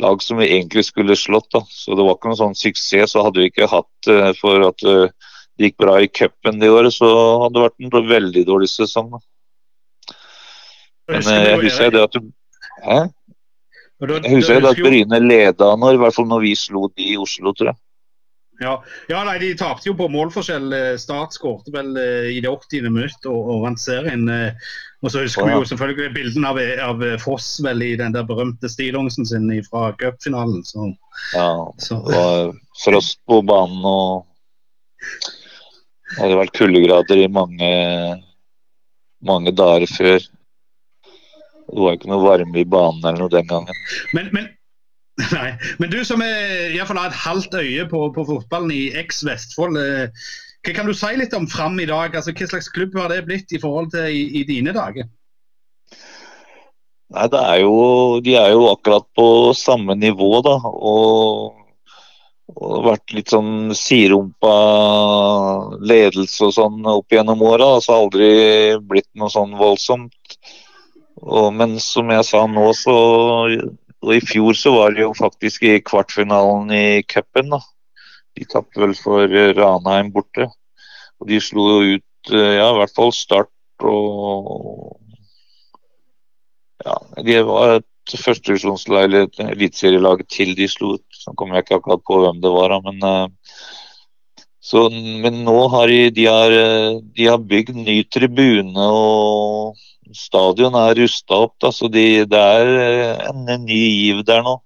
lag 0.01 0.25
som 0.25 0.41
vi 0.41 0.47
egentlig 0.47 0.87
skulle 0.87 1.13
slått. 1.13 1.45
Da. 1.53 1.61
Så 1.69 1.93
det 1.93 2.07
var 2.07 2.17
ikke 2.17 2.31
noen 2.31 2.39
sånn 2.39 2.57
suksess. 2.57 3.13
Så 3.13 3.21
hadde 3.21 3.43
vi 3.43 3.51
ikke 3.51 3.69
hatt 3.69 4.09
uh, 4.09 4.31
for 4.41 4.65
at 4.65 4.81
det 4.81 5.69
gikk 5.69 5.77
bra 5.85 5.99
i 6.01 6.09
cupen 6.09 6.57
det 6.57 6.73
året, 6.73 6.97
så 6.97 7.11
hadde 7.43 7.53
det 7.59 7.67
vært 7.67 7.85
en 7.85 8.09
veldig 8.09 8.43
dårlig 8.49 8.71
sesong. 8.73 9.13
Da. 9.13 9.21
Men 11.13 11.29
jeg 11.45 11.61
husker 11.67 11.93
det 11.93 12.05
at 12.07 12.17
du 12.17 12.33
Hæ? 12.81 12.99
Jeg 13.99 14.37
husker 14.39 14.61
det 14.63 14.73
at 14.73 14.81
Bryne 14.81 15.21
leda 15.21 15.73
når, 15.77 15.99
i 15.99 16.01
hvert 16.01 16.15
fall 16.17 16.29
når 16.31 16.45
vi 16.47 16.55
slo 16.57 16.87
de 16.95 17.13
i 17.13 17.17
Oslo, 17.21 17.53
tror 17.53 17.75
jeg. 17.75 17.79
Ja, 18.59 18.75
ja 19.07 19.23
nei, 19.27 19.37
De 19.39 19.53
tapte 19.57 19.87
jo 19.89 19.95
på 19.97 20.09
målforskjell. 20.11 20.73
Eh, 20.75 20.93
Start 20.99 21.35
skårte 21.35 21.73
vel 21.75 21.95
eh, 21.99 22.29
i 22.35 22.39
det 22.43 22.51
80. 22.51 22.89
minutt 22.91 23.27
og, 23.29 23.39
og 23.39 23.65
vant 23.67 23.81
serien. 23.81 24.27
Eh, 24.29 24.71
og 24.99 25.13
så 25.13 25.23
husker 25.23 25.47
vi 25.47 25.53
jo 25.55 25.67
selvfølgelig 25.67 26.11
bildene 26.17 26.49
av, 26.51 26.59
av, 26.83 27.03
Foss 27.23 27.53
vel 27.63 27.85
i 27.85 27.93
den 27.99 28.15
der 28.15 28.25
berømte 28.27 28.67
stillongsen 28.71 29.27
sin 29.27 29.47
fra 29.69 29.93
cupfinalen. 29.99 30.65
Ja, 31.33 31.51
så. 31.79 32.01
det 32.03 32.17
var 32.17 32.51
frost 32.83 33.21
på 33.27 33.39
banen 33.47 33.85
og 33.87 34.27
det 36.09 36.19
hadde 36.19 36.39
vært 36.41 36.57
kuldegrader 36.57 37.21
i 37.21 37.29
mange, 37.31 37.71
mange 39.23 39.53
dager 39.55 39.87
før. 39.93 40.25
Det 41.69 41.83
var 41.85 41.95
ikke 41.95 42.09
noe 42.09 42.25
varme 42.25 42.59
i 42.59 42.67
banen 42.67 43.03
eller 43.05 43.23
noe 43.23 43.33
den 43.33 43.47
gangen. 43.47 43.83
Men, 44.17 44.31
men, 44.35 44.49
nei, 45.35 45.49
men 45.81 45.91
du 45.91 45.99
som 46.07 46.21
er, 46.23 46.69
i 46.71 46.79
fall 46.87 46.99
har 46.99 47.11
et 47.11 47.23
halvt 47.23 47.57
øye 47.59 47.85
på, 47.91 48.05
på 48.15 48.25
fotballen 48.27 48.71
i 48.71 48.83
eks 48.99 49.23
Vestfold. 49.27 49.79
Eh, 49.79 50.27
hva 50.65 50.75
kan 50.75 50.89
du 50.89 50.95
si 50.95 51.11
litt 51.19 51.35
om 51.35 51.47
Fram 51.49 51.79
i 51.79 51.87
dag? 51.89 52.15
Altså, 52.15 52.35
hva 52.35 52.47
slags 52.51 52.71
klubb 52.75 52.95
har 52.99 53.11
det 53.11 53.25
blitt 53.27 53.51
i 53.55 53.61
forhold 53.61 53.91
til 53.95 54.07
i, 54.11 54.25
i 54.41 54.45
dine 54.47 54.75
dager? 54.75 55.07
Nei, 57.09 57.25
er 57.25 57.61
jo, 57.63 58.19
De 58.21 58.35
er 58.37 58.51
jo 58.53 58.67
akkurat 58.69 59.07
på 59.17 59.27
samme 59.57 59.95
nivå, 59.97 60.29
da. 60.45 60.59
Og, 60.69 61.57
og 62.53 62.85
vært 62.85 63.15
litt 63.17 63.33
sånn 63.33 63.73
siderumpa 63.75 64.53
ledelse 65.79 66.47
og 66.47 66.55
sånn 66.59 66.85
opp 66.91 67.15
gjennom 67.15 67.43
åra. 67.49 67.73
Altså 67.79 67.97
aldri 67.97 68.31
blitt 68.85 69.09
noe 69.17 69.31
sånn 69.33 69.57
voldsomt. 69.59 70.39
Og, 71.19 71.49
men 71.55 71.79
som 71.83 72.11
jeg 72.13 72.27
sa 72.27 72.45
nå, 72.47 72.69
så 72.77 72.95
og 74.05 74.15
I 74.15 74.21
fjor 74.23 74.55
så 74.55 74.71
var 74.75 74.95
det 74.95 75.03
jo 75.03 75.11
faktisk 75.17 75.65
i 75.67 75.79
kvartfinalen 75.83 76.71
i 76.71 77.01
cupen. 77.03 77.51
De 78.37 78.47
tapte 78.47 78.79
vel 78.79 78.95
for 78.95 79.27
Ranheim 79.57 80.13
borte. 80.15 80.47
Og 81.19 81.27
de 81.27 81.39
slo 81.43 81.65
jo 81.73 81.97
ut 81.97 82.31
eh, 82.31 82.55
ja, 82.59 82.69
i 82.71 82.77
hvert 82.79 82.95
fall 82.95 83.13
Start 83.15 83.51
og 83.87 84.97
Ja, 86.79 86.95
de 87.27 87.35
var 87.43 87.73
et 87.81 88.13
førstedivisjonslag 88.15 89.09
eller 89.09 89.25
eliteserielag 89.49 90.21
til 90.31 90.53
de 90.55 90.67
slo 90.71 90.93
ut. 90.95 91.03
Så 91.11 91.33
kommer 91.35 91.57
jeg 91.57 91.67
ikke 91.67 91.81
akkurat 91.81 92.05
på 92.07 92.21
hvem 92.23 92.39
det 92.39 92.51
var, 92.53 92.75
men 92.85 93.03
uh, 93.03 93.27
så, 94.69 94.85
men 94.93 95.43
nå 95.47 95.59
har 95.73 95.89
de, 95.89 96.01
de, 96.13 96.25
har, 96.29 96.53
de 97.17 97.25
har 97.25 97.41
bygd 97.41 97.77
ny 97.77 98.03
tribune 98.05 98.89
og 98.93 99.79
stadion 100.15 100.75
er 100.77 100.97
rusta 100.97 101.37
opp, 101.45 101.55
da, 101.61 101.71
så 101.73 101.89
de, 101.91 102.25
det 102.29 102.39
er 102.39 102.73
eh, 102.73 103.29
en, 103.29 103.45
en, 103.49 103.65
ny 103.65 103.79
giv 103.79 104.23
der 104.27 104.43
nå. 104.45 104.57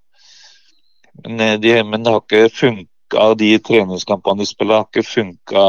Men, 1.23 1.39
eh, 1.39 1.55
de, 1.61 1.75
men 1.87 2.03
det 2.03 2.13
har 2.13 2.23
ikke 2.23 2.49
funka, 2.55 3.29
de 3.39 3.51
treningskampene 3.67 4.43
de 4.43 4.49
spiller, 4.49 4.81
har 4.81 4.89
ikke 4.89 5.05
funka, 5.07 5.65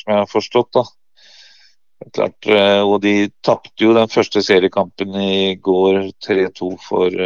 som 0.00 0.12
jeg 0.12 0.20
har 0.22 0.30
forstått. 0.30 0.72
da. 0.78 0.84
Klart, 2.14 2.50
eh, 2.50 2.82
og 2.82 2.98
de 3.04 3.14
tapte 3.44 3.86
jo 3.86 3.94
den 3.96 4.12
første 4.12 4.42
seriekampen 4.44 5.14
i 5.20 5.54
går 5.56 6.10
3-2 6.24 6.74
for 6.84 7.24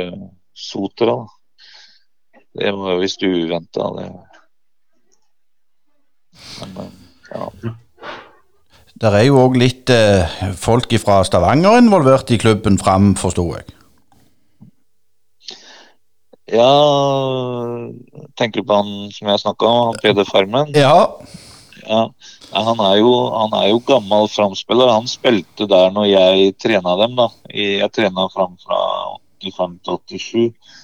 Sotra. 0.54 1.18
Da. 1.18 2.40
Det 2.58 2.74
var 2.74 2.98
visst 2.98 3.22
uventa. 3.22 3.92
Men, 6.74 6.92
ja. 7.32 7.48
Det 8.98 9.10
er 9.14 9.28
jo 9.28 9.38
òg 9.44 9.58
litt 9.60 9.90
eh, 9.94 10.38
folk 10.58 10.90
fra 10.98 11.20
Stavanger 11.26 11.78
involvert 11.78 12.32
i 12.34 12.38
klubben 12.40 12.78
fram, 12.80 13.12
forsto 13.18 13.44
jeg? 13.54 13.74
Ja 16.48 16.72
Tenker 18.40 18.62
du 18.62 18.66
på 18.66 18.78
han 18.78 19.12
som 19.12 19.28
jeg 19.30 19.42
snakka 19.44 19.68
om, 19.68 19.78
han 19.90 20.00
Peder 20.02 20.26
Farmen? 20.26 20.72
Ja. 20.74 20.96
Ja. 21.84 22.00
ja 22.50 22.64
han, 22.70 22.82
er 22.88 22.98
jo, 22.98 23.12
han 23.34 23.54
er 23.58 23.68
jo 23.70 23.80
gammel 23.86 24.28
framspiller. 24.32 24.90
Han 24.92 25.08
spilte 25.10 25.68
der 25.70 25.92
når 25.94 26.08
jeg 26.10 26.52
trena 26.62 26.96
dem. 27.02 27.16
da. 27.18 27.28
Jeg 27.52 27.90
trena 27.94 28.28
fram 28.34 28.56
fra 28.62 28.80
85 29.44 29.78
til 30.10 30.24
87. 30.24 30.76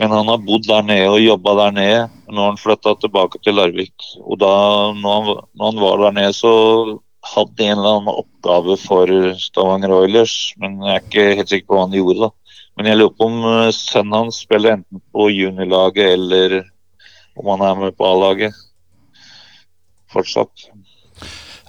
Men 0.00 0.14
han 0.16 0.30
har 0.32 0.40
bodd 0.40 0.64
der 0.64 0.86
nede 0.88 1.12
og 1.12 1.20
jobba 1.20 1.52
der 1.58 1.76
nede. 1.76 2.04
Nå 2.30 2.40
har 2.40 2.54
han 2.54 2.60
flytta 2.60 2.94
tilbake 3.02 3.40
til 3.44 3.58
Larvik. 3.58 4.06
Og 4.24 4.40
da 4.40 4.52
når 4.96 5.16
han, 5.16 5.40
når 5.52 5.66
han, 5.66 5.80
var 5.84 6.04
der 6.06 6.14
nede, 6.16 6.32
så 6.32 6.52
hadde 7.34 7.66
en 7.66 7.74
eller 7.76 7.98
annen 7.98 8.14
oppgave 8.14 8.78
for 8.80 9.12
Stavanger 9.42 9.92
Oilers. 9.98 10.54
Men 10.56 10.80
jeg 10.86 10.94
er 10.94 11.04
ikke 11.04 11.26
helt 11.42 11.52
sikker 11.52 11.68
på 11.68 11.76
hva 11.76 11.84
han 11.84 11.98
gjorde, 11.98 12.30
da. 12.30 12.30
Men 12.80 12.88
jeg 12.88 12.96
lurer 12.96 13.12
på 13.18 13.28
om 13.28 13.44
eh, 13.50 13.74
sønnen 13.76 14.16
hans 14.16 14.40
spiller 14.46 14.78
enten 14.78 15.02
på 15.12 15.28
juniorlaget 15.34 16.14
eller 16.14 16.56
om 17.36 17.52
han 17.52 17.66
er 17.66 17.78
med 17.82 17.96
på 17.98 18.08
A-laget 18.08 18.56
fortsatt. 20.12 20.70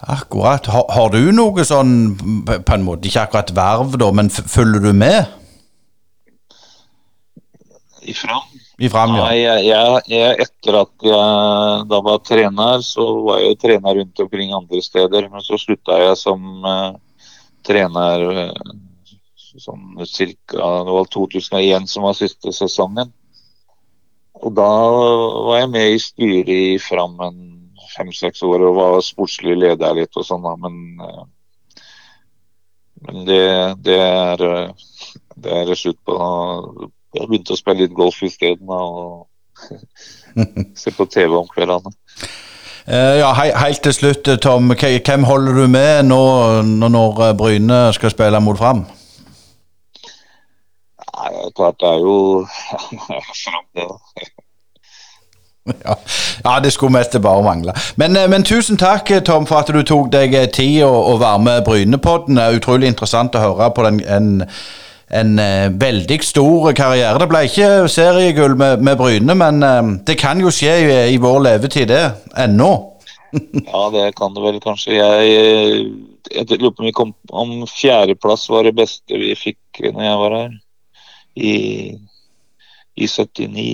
Akkurat. 0.02 0.66
Har, 0.72 0.88
har, 0.90 1.12
du 1.14 1.34
noe 1.36 1.68
sånn, 1.68 1.92
på 2.48 2.74
en 2.74 2.88
måte, 2.88 3.12
ikke 3.12 3.28
akkurat 3.28 3.52
verv, 3.60 4.00
da, 4.02 4.08
men 4.16 4.32
følger 4.32 4.88
du 4.88 4.96
med? 4.98 5.41
I 8.02 8.14
Fram? 8.14 8.42
I 8.78 8.90
Fram, 8.90 9.16
ja. 9.16 9.26
Nei, 9.28 9.38
jeg, 9.44 10.06
jeg, 10.10 10.36
etter 10.46 10.78
at 10.80 11.06
jeg 11.06 11.88
da 11.92 12.00
var 12.06 12.22
trener, 12.26 12.82
så 12.86 13.06
var 13.28 13.42
jeg 13.42 13.54
jo 13.54 13.58
trener 13.62 14.00
rundt 14.00 14.22
omkring 14.24 14.54
andre 14.58 14.82
steder. 14.82 15.28
Men 15.30 15.46
så 15.46 15.60
slutta 15.62 16.00
jeg 16.02 16.18
som 16.18 16.66
uh, 16.66 16.96
trener 17.68 18.26
uh, 18.26 18.72
sånn 19.62 20.00
var 20.00 21.10
2001 21.14 21.90
som 21.92 22.08
var 22.08 22.18
siste 22.18 22.54
sesongen. 22.56 23.12
Og 24.42 24.56
da 24.58 24.72
var 25.46 25.60
jeg 25.60 25.70
med 25.76 25.92
i 25.92 26.00
styret 26.02 26.50
i 26.50 26.80
Fram 26.82 27.20
en 27.22 27.40
fem-seks 27.92 28.42
år 28.48 28.64
og 28.66 28.80
var 28.80 29.04
sportslig 29.06 29.58
leder 29.60 29.94
litt 30.00 30.18
og 30.18 30.26
sånn, 30.26 30.48
da. 30.48 30.56
Men, 30.64 30.82
uh, 31.06 31.86
men 33.06 33.22
det, 33.30 33.46
det, 33.86 34.02
er, 34.02 34.74
det 35.38 35.62
er 35.62 35.76
slutt 35.78 36.02
på. 36.08 36.18
Jeg 37.14 37.28
begynte 37.28 37.56
å 37.56 37.60
spille 37.60 37.84
litt 37.84 37.96
golf 37.96 38.22
isteden 38.24 38.72
og 38.72 39.28
se 40.82 40.94
på 40.96 41.06
TV 41.12 41.36
om 41.36 41.50
kveldene. 41.52 41.92
Uh, 42.88 43.20
ja, 43.20 43.34
he 43.38 43.52
Helt 43.56 43.84
til 43.84 43.94
slutt, 43.94 44.30
Tom. 44.42 44.72
Hvem 44.74 45.24
holder 45.24 45.54
du 45.54 45.68
med 45.68 46.08
nå 46.08 46.24
når 46.64 47.34
Bryne 47.38 47.84
skal 47.94 48.14
spille 48.14 48.40
mot 48.42 48.58
Fram? 48.58 48.86
Nei, 51.12 51.52
klart 51.56 51.78
det 51.80 51.88
er 51.88 52.00
jo 52.00 52.48
Fram, 53.44 53.68
det. 53.76 53.90
Ja. 55.86 55.94
ja, 56.44 56.60
det 56.60 56.72
skulle 56.74 56.92
mest 56.92 57.22
bare 57.22 57.44
mangle. 57.44 57.74
Men, 57.96 58.18
men, 58.30 58.44
tusen 58.44 58.78
takk, 58.82 59.12
Tom, 59.26 59.46
for 59.46 59.62
at 59.62 59.70
du 59.70 59.84
tok 59.86 60.08
deg 60.10 60.34
tid 60.56 60.80
å, 60.84 60.90
å 60.90 61.20
være 61.22 61.40
med 61.46 61.66
Brynepodden. 61.68 62.42
Utrolig 62.58 62.90
interessant 62.90 63.38
å 63.38 63.44
høre 63.44 63.70
på 63.76 63.86
den, 63.86 64.00
en 64.10 64.32
en 65.12 65.40
eh, 65.40 65.68
veldig 65.76 66.20
stor 66.24 66.72
karriere. 66.78 67.20
Det 67.20 67.28
ble 67.32 67.44
ikke 67.48 67.70
seriegull 67.92 68.56
med, 68.60 68.84
med 68.86 69.00
Bryne, 69.00 69.36
men 69.38 69.64
eh, 69.66 69.82
det 70.08 70.18
kan 70.22 70.40
jo 70.40 70.52
skje 70.54 70.78
i, 70.86 70.94
i 71.16 71.20
vår 71.22 71.42
levetid, 71.48 71.92
det. 71.92 72.04
Ennå. 72.40 72.72
ja, 73.72 73.84
det 73.94 74.06
kan 74.20 74.36
det 74.36 74.44
vel 74.44 74.60
kanskje. 74.64 74.96
Jeg, 74.98 75.84
jeg 76.32 76.62
lurer 76.62 76.76
på 76.78 76.88
om 76.88 76.96
kom 76.96 77.14
om 77.32 77.68
fjerdeplass 77.70 78.48
var 78.52 78.68
det 78.68 78.76
beste 78.80 79.20
vi 79.20 79.36
fikk 79.40 79.84
når 79.90 80.08
jeg 80.08 80.22
var 80.24 80.38
her. 80.38 80.58
I, 81.32 81.54
i 83.00 83.08
79, 83.08 83.68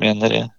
mener 0.00 0.36
jeg. 0.40 0.50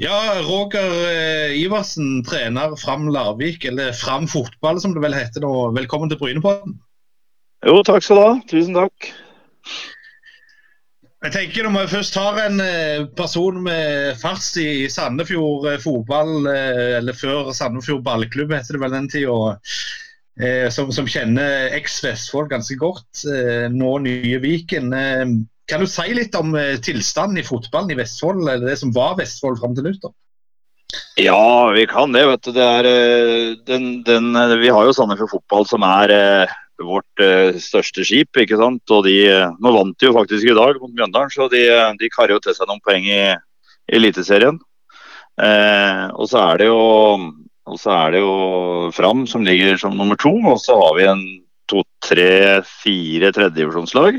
Ja, 0.00 0.40
Roger 0.40 0.92
eh, 1.12 1.60
Iversen, 1.60 2.24
trener 2.24 2.76
Fram 2.76 3.08
Larvik, 3.12 3.64
eller 3.64 3.92
Fram 3.92 4.28
fotball 4.28 4.80
som 4.80 4.94
det 4.96 5.02
vel 5.04 5.12
heter 5.12 5.44
nå. 5.44 5.50
Velkommen 5.76 6.08
til 6.08 6.16
Brynepodden. 6.16 6.78
Jo, 7.68 7.82
takk 7.84 8.06
skal 8.06 8.16
du 8.16 8.22
ha. 8.22 8.30
Tusen 8.48 8.78
takk. 8.78 9.10
Jeg 11.20 11.34
tenker 11.34 11.68
Når 11.68 11.84
vi 11.84 11.92
først 11.98 12.16
har 12.16 12.40
en 12.46 12.64
eh, 12.64 13.04
person 13.12 13.60
med 13.66 14.16
fars 14.22 14.48
i 14.56 14.88
Sandefjord 14.88 15.68
eh, 15.68 15.78
fotball, 15.84 16.48
eller 16.48 17.20
før 17.20 17.52
Sandefjord 17.52 18.00
ballklubb 18.08 18.56
heter 18.56 18.78
det 18.78 18.84
vel 18.86 18.96
den 18.96 19.12
tida, 19.12 19.60
som, 20.72 20.88
som 20.96 21.04
kjenner 21.10 21.74
eks-Vestfold 21.76 22.48
ganske 22.48 22.78
godt, 22.80 23.26
nå 23.74 23.90
nye 24.06 24.38
Viken. 24.40 24.94
Kan 25.70 25.84
du 25.84 25.88
si 25.90 26.08
litt 26.16 26.34
om 26.38 26.54
eh, 26.58 26.78
tilstanden 26.82 27.40
i 27.40 27.46
fotballen 27.46 27.92
i 27.94 27.98
Vestfold, 28.00 28.42
eller 28.42 28.66
det 28.66 28.78
som 28.80 28.94
var 28.94 29.16
Vestfold 29.20 29.60
fram 29.60 29.76
til 29.76 29.86
nyttår? 29.86 30.14
Ja, 31.20 31.70
vi 31.70 31.84
kan 31.86 32.10
det. 32.16 32.24
vet 32.26 32.48
du. 32.48 32.50
Det 32.56 32.64
er, 32.66 32.88
eh, 32.90 33.52
den, 33.68 33.92
den, 34.06 34.32
eh, 34.34 34.56
vi 34.58 34.72
har 34.74 34.88
jo 34.88 34.96
Sandefjord 34.96 35.30
Fotball 35.36 35.68
som 35.70 35.86
er 35.86 36.14
vårt 36.80 37.22
største 37.60 38.02
skip. 38.08 38.38
ikke 38.40 38.56
sant? 38.58 38.82
Og 38.90 39.04
de, 39.04 39.20
Nå 39.60 39.72
vant 39.76 39.94
de 40.00 40.08
jo 40.08 40.16
faktisk 40.16 40.48
i 40.48 40.56
dag 40.56 40.80
mot 40.80 40.90
Mjøndalen, 40.96 41.30
så 41.30 41.46
de, 41.52 41.66
de 42.00 42.10
karer 42.10 42.34
jo 42.34 42.42
til 42.42 42.56
seg 42.56 42.70
noen 42.70 42.82
poeng 42.82 43.06
i, 43.06 43.22
Eliteserien. 43.90 44.58
Eh, 45.40 46.06
og 46.14 46.28
så 46.30 46.42
er 46.50 46.60
det 46.60 46.68
jo 46.70 46.80
og 47.70 47.78
så 47.78 47.92
er 47.94 48.14
det 48.14 48.22
jo 48.22 48.90
Fram 48.94 49.26
som 49.30 49.44
ligger 49.46 49.78
som 49.78 49.94
nummer 49.96 50.18
to, 50.18 50.32
og 50.50 50.58
så 50.62 50.74
har 50.80 50.96
vi 50.98 51.06
en 51.06 51.24
to, 51.70 51.84
tre, 52.02 52.60
fire 52.66 53.30
tredjedivisjonslag 53.36 54.18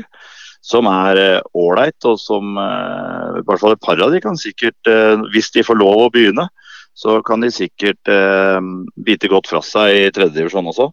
som 0.62 0.86
er 0.86 1.42
ålreit, 1.58 1.98
og 2.06 2.18
som 2.22 2.56
eh, 2.60 3.40
i 3.40 3.44
hvert 3.48 3.62
fall 3.62 3.74
et 3.74 3.82
par 3.82 4.00
av 4.02 4.14
de 4.14 4.22
kan 4.22 4.38
sikkert, 4.38 4.78
eh, 4.88 5.18
hvis 5.34 5.50
de 5.56 5.66
får 5.66 5.80
lov 5.80 6.06
å 6.06 6.10
begynne, 6.14 6.46
så 6.94 7.18
kan 7.26 7.42
de 7.42 7.50
sikkert 7.52 8.10
eh, 8.12 8.58
bite 9.04 9.30
godt 9.32 9.50
fra 9.50 9.62
seg 9.64 9.96
i 9.96 10.10
tredjedivisjon 10.14 10.70
også. 10.70 10.90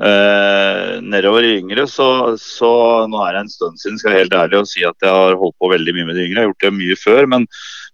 Eh, 0.00 0.94
nedover 1.04 1.44
i 1.44 1.56
yngre, 1.58 1.84
så, 1.90 2.32
så, 2.40 2.70
nå 3.10 3.20
er 3.20 3.34
det 3.36 3.42
en 3.42 3.52
stund 3.52 3.82
siden 3.82 3.98
skal 4.00 4.14
jeg 4.14 4.24
helt 4.24 4.36
ærlig 4.38 4.62
å 4.62 4.68
si 4.68 4.80
at 4.88 4.96
jeg 5.04 5.12
har 5.12 5.36
holdt 5.36 5.58
på 5.60 5.68
veldig 5.74 5.92
mye 5.98 6.08
med 6.08 6.16
de 6.16 6.24
yngre. 6.24 6.38
Jeg 6.38 6.46
har 6.46 6.48
gjort 6.54 6.64
det 6.64 6.78
mye 6.78 6.96
før, 6.96 7.28
men, 7.34 7.44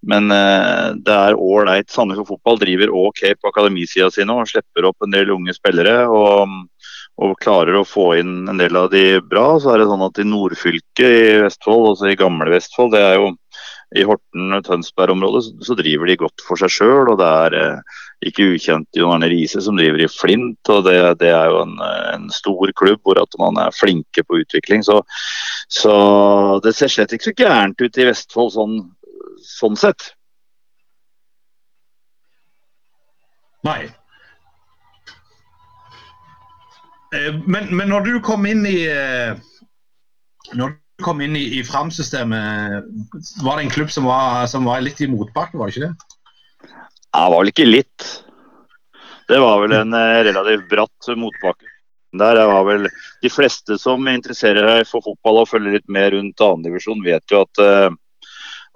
men 0.06 0.30
eh, 0.36 0.94
det 1.02 1.16
er 1.16 1.40
ålreit. 1.48 1.90
Sandefjord 1.90 2.30
Fotball 2.30 2.62
driver 2.62 2.94
OK 2.94 3.24
på 3.34 3.50
akademisida 3.50 4.12
si 4.14 4.24
nå 4.24 4.38
og 4.38 4.52
slipper 4.52 4.86
opp 4.86 5.02
en 5.02 5.18
del 5.18 5.34
unge 5.34 5.56
spillere. 5.56 6.04
og 6.06 6.46
og 7.16 7.38
klarer 7.40 7.78
å 7.78 7.86
få 7.88 8.10
inn 8.20 8.44
en 8.50 8.60
del 8.60 8.76
av 8.76 8.90
de 8.92 9.22
bra, 9.24 9.56
så 9.60 9.72
er 9.72 9.80
det 9.80 9.88
sånn 9.88 10.04
at 10.04 10.18
i 10.20 10.26
nordfylket 10.28 11.06
i 11.06 11.38
Vestfold, 11.46 11.92
altså 11.94 12.10
i 12.10 12.18
gamle 12.18 12.50
Vestfold, 12.52 12.92
det 12.92 13.00
er 13.06 13.16
jo 13.16 13.30
i 13.96 14.04
Horten-Tønsberg-området, 14.04 15.42
så 15.64 15.76
driver 15.78 16.10
de 16.10 16.18
godt 16.20 16.44
for 16.44 16.60
seg 16.60 16.74
sjøl. 16.74 17.12
Og 17.12 17.16
det 17.20 17.30
er 17.46 17.56
eh, 17.56 17.96
ikke 18.28 18.50
ukjent 18.52 18.98
Jon 18.98 19.14
Arne 19.14 19.30
Riise 19.32 19.62
som 19.64 19.78
driver 19.78 20.02
i 20.04 20.10
Flint, 20.12 20.60
og 20.74 20.84
det, 20.88 20.96
det 21.22 21.32
er 21.32 21.48
jo 21.54 21.62
en, 21.62 21.76
en, 22.12 22.28
stor 22.34 22.72
klubb 22.76 23.00
hvor 23.06 23.22
at 23.22 23.40
man 23.40 23.62
er 23.64 23.76
flinke 23.76 24.26
på 24.26 24.42
utvikling. 24.42 24.84
Så, 24.84 25.00
så, 25.72 25.96
det 26.66 26.76
ser 26.76 26.92
slett 26.92 27.16
ikke 27.16 27.30
så 27.30 27.36
gærent 27.38 27.80
ut 27.80 28.02
i 28.02 28.10
Vestfold 28.10 28.56
sånn, 28.58 28.80
sånn 29.56 29.78
sett. 29.80 30.10
Nei, 33.64 33.86
Eh, 33.86 33.92
men, 37.12 37.70
men, 37.70 37.88
når 37.90 38.06
du 38.06 38.12
kom 38.24 38.46
inn 38.48 38.64
i 38.66 38.80
eh, 38.90 39.36
når 40.54 40.74
du 40.74 41.04
kom 41.04 41.20
inn 41.22 41.36
i, 41.36 41.44
i 41.58 41.62
Fram-systemet, 41.66 42.86
var 43.44 43.58
det 43.58 43.66
en 43.66 43.74
klubb 43.74 43.90
som 43.92 44.08
var, 44.08 44.46
som 44.50 44.66
var 44.66 44.84
litt 44.84 45.00
i 45.04 45.10
motbakke, 45.10 45.58
var 45.58 45.70
det 45.70 45.76
ikke 45.76 45.88
det? 45.88 46.16
Ja, 47.12 47.22
det 47.22 47.30
var 47.32 47.40
vel 47.40 47.52
ikke 47.52 47.68
litt. 47.68 48.08
Det 49.26 49.38
var 49.42 49.60
vel 49.62 49.74
en 49.76 49.96
eh, 49.96 50.20
relativt 50.30 50.68
bratt 50.70 51.10
motbakke. 51.18 51.72
Der 52.16 52.38
var 52.48 52.64
vel 52.64 52.86
De 53.20 53.28
fleste 53.28 53.76
som 53.80 54.06
interesserer 54.08 54.64
seg 54.70 54.88
for 54.88 55.04
fotball 55.04 55.42
og 55.42 55.50
følger 55.50 55.76
litt 55.76 55.88
mer 55.92 56.14
rundt 56.14 56.40
annendivisjon, 56.40 57.02
vet 57.04 57.32
jo 57.32 57.42
at 57.42 57.60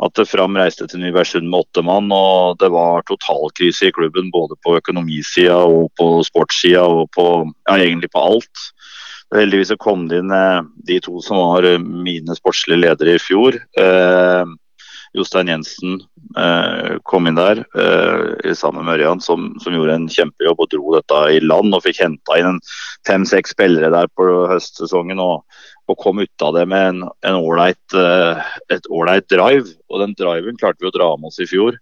at 0.01 0.21
Fram 0.29 0.57
reiste 0.57 0.87
til 0.89 1.03
Nybergsund 1.03 1.49
med 1.49 1.67
åtte 1.67 1.85
mann. 1.85 2.11
og 2.13 2.59
Det 2.59 2.71
var 2.73 3.05
totalkrise 3.09 3.89
i 3.89 3.93
klubben 3.93 4.31
både 4.33 4.57
på 4.65 4.77
økonomisida 4.79 5.59
og 5.61 5.91
på 5.99 6.23
sportssida 6.25 6.87
og 6.89 7.11
på, 7.17 7.27
ja, 7.69 7.77
egentlig 7.77 8.11
på 8.15 8.23
alt. 8.33 8.67
Heldigvis 9.35 9.77
kom 9.79 10.09
det 10.11 10.25
inn 10.25 10.33
eh, 10.35 10.63
de 10.89 10.99
to 11.05 11.21
som 11.23 11.39
var 11.39 11.69
eh, 11.69 11.79
mine 11.79 12.35
sportslige 12.35 12.81
ledere 12.81 13.15
i 13.15 13.23
fjor. 13.23 13.61
Eh, 13.79 14.57
Jostein 15.15 15.51
Jensen 15.51 16.01
eh, 16.39 16.97
kom 17.03 17.27
inn 17.27 17.39
der 17.39 17.65
eh, 17.75 18.53
sammen 18.55 18.87
med 18.87 18.99
Ørjan, 18.99 19.23
som, 19.23 19.53
som, 19.63 19.75
gjorde 19.75 19.97
en 19.99 20.09
kjempejobb 20.11 20.63
og 20.63 20.71
dro 20.71 20.97
dette 20.97 21.23
i 21.35 21.41
land. 21.43 21.75
Og 21.75 21.85
fikk 21.87 22.03
henta 22.05 22.39
inn 22.39 22.61
fem-seks 23.09 23.55
spillere 23.57 23.91
der 23.95 24.11
på 24.15 24.29
høstsesongen. 24.51 25.23
og 25.23 25.45
og 25.91 25.99
kom 25.99 26.23
ut 26.23 26.45
av 26.47 26.55
det 26.57 26.67
med 26.71 26.87
en, 26.89 27.03
en 27.27 27.39
ålreit, 27.41 27.83
uh, 27.97 28.41
et 28.71 28.87
ålreit 28.91 29.27
drive. 29.33 29.75
Og 29.91 30.05
den 30.05 30.15
driven 30.19 30.59
klarte 30.61 30.85
vi 30.85 30.91
å 30.91 30.95
dra 30.95 31.11
med 31.19 31.33
oss 31.33 31.41
i 31.43 31.49
fjor. 31.51 31.79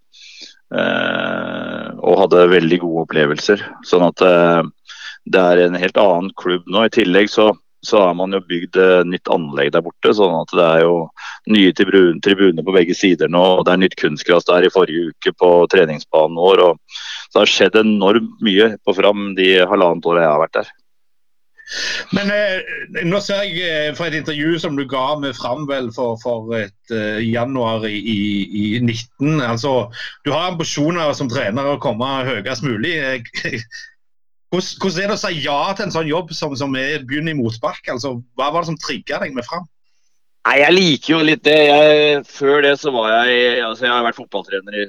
Uh, 0.69 1.95
og 2.05 2.25
hadde 2.25 2.51
veldig 2.53 2.81
gode 2.83 3.07
opplevelser. 3.07 3.63
Sånn 3.89 4.05
at 4.09 4.25
uh, 4.25 4.61
det 5.29 5.41
er 5.41 5.65
en 5.65 5.79
helt 5.81 6.01
annen 6.01 6.33
klubb 6.41 6.69
nå. 6.69 6.85
I 6.85 6.93
tillegg 6.93 7.31
så, 7.33 7.51
så 7.85 8.03
har 8.07 8.17
man 8.19 8.37
jo 8.37 8.43
bygd 8.49 8.77
uh, 8.81 9.05
nytt 9.09 9.31
anlegg 9.33 9.73
der 9.77 9.85
borte. 9.85 10.13
sånn 10.17 10.37
at 10.41 10.53
det 10.57 10.67
er 10.67 10.85
jo 10.85 10.97
nye 11.53 11.73
tribuner 11.77 12.65
på 12.65 12.77
begge 12.77 12.97
sider 12.97 13.33
nå. 13.33 13.45
og 13.59 13.65
Det 13.69 13.75
er 13.75 13.85
nytt 13.85 13.97
kunstgras 14.01 14.49
der 14.49 14.69
i 14.69 14.73
forrige 14.73 15.13
uke 15.13 15.35
på 15.37 15.53
treningsbanen 15.73 16.37
vår. 16.37 16.65
og 16.71 17.01
Så 17.29 17.39
det 17.39 17.43
har 17.45 17.55
skjedd 17.55 17.81
enormt 17.85 18.37
mye 18.45 18.75
på 18.85 18.97
Fram 18.99 19.33
de 19.39 19.55
halvannet 19.65 20.13
året 20.13 20.25
jeg 20.25 20.35
har 20.35 20.45
vært 20.45 20.61
der. 20.61 20.77
Men 22.17 22.31
eh, 22.33 23.03
nå 23.05 23.21
ser 23.21 23.45
jeg 23.45 23.61
eh, 23.69 23.91
fra 23.97 24.09
et 24.09 24.17
intervju 24.17 24.57
som 24.63 24.77
du 24.79 24.87
ga 24.89 25.19
med 25.21 25.37
Framvel 25.37 25.91
for, 25.93 26.17
for 26.23 26.55
et 26.57 26.95
eh, 26.95 27.21
januar 27.29 27.85
i, 27.89 27.99
i, 28.01 28.65
19 28.81 29.43
altså 29.45 29.75
Du 30.25 30.33
har 30.33 30.49
ambisjoner 30.49 31.13
som 31.17 31.29
trener 31.29 31.75
å 31.75 31.81
komme 31.83 32.09
høyest 32.29 32.65
mulig. 32.65 32.97
Hvordan, 34.49 34.77
hvordan, 34.81 35.03
er 35.03 35.11
det 35.11 35.17
å 35.19 35.21
si 35.21 35.35
ja 35.45 35.59
til 35.75 35.89
en 35.89 35.97
sånn 35.99 36.09
jobb 36.09 36.33
som, 36.33 36.55
som 36.57 36.77
er, 36.81 37.05
begynner 37.05 37.37
i 37.37 37.41
motspark? 37.41 37.85
Altså, 37.93 38.17
hva 38.39 38.49
var 38.49 38.65
det 38.65 38.73
som 38.73 38.81
trigga 38.81 39.21
deg 39.21 39.37
med 39.37 39.45
Fram? 39.45 39.69
Nei, 40.49 40.61
Jeg 40.63 40.73
liker 40.73 41.13
jo 41.13 41.25
litt 41.27 41.45
det. 41.45 41.59
Jeg, 41.69 42.23
før 42.33 42.63
det 42.65 42.79
så 42.81 42.95
var 42.95 43.11
jeg 43.13 43.61
altså 43.67 43.85
Jeg 43.85 43.93
har 43.93 44.07
vært 44.07 44.21
fotballtrener 44.23 44.81
i 44.87 44.89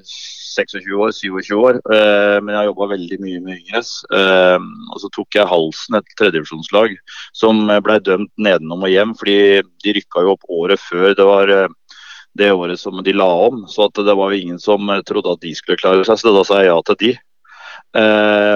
26 0.60 0.96
år, 0.96 1.12
27 1.16 1.56
år, 1.58 1.80
uh, 1.90 2.38
men 2.44 2.56
jeg 2.56 2.70
jobba 2.70 2.90
veldig 2.94 3.20
mye 3.24 3.42
med 3.44 3.62
yngres. 3.62 3.92
Uh, 4.12 4.60
og 4.94 5.02
så 5.04 5.10
tok 5.16 5.38
jeg 5.38 5.50
Halsen, 5.50 5.98
et 6.00 6.14
tredjevisjonslag 6.20 6.98
som 7.38 7.62
ble 7.86 7.98
dømt 8.06 8.32
nedenom 8.38 8.86
og 8.86 8.94
hjem. 8.94 9.16
fordi 9.20 9.40
de 9.84 9.96
rykka 9.98 10.26
jo 10.26 10.36
opp 10.36 10.46
året 10.50 10.82
før 10.82 11.16
det 11.18 11.28
var 11.28 11.54
uh, 11.54 11.96
det 12.40 12.52
året 12.54 12.80
som 12.80 13.02
de 13.04 13.16
la 13.16 13.30
om. 13.50 13.66
Så 13.72 13.90
det 13.96 14.16
var 14.16 14.32
jo 14.32 14.42
ingen 14.42 14.60
som 14.62 14.92
trodde 15.08 15.34
at 15.34 15.42
de 15.42 15.56
skulle 15.58 15.80
klare 15.82 16.06
seg, 16.08 16.22
så 16.22 16.36
da 16.36 16.46
sa 16.46 16.62
jeg 16.62 16.72
ja 16.72 16.78
til 16.86 17.00
de. 17.02 17.16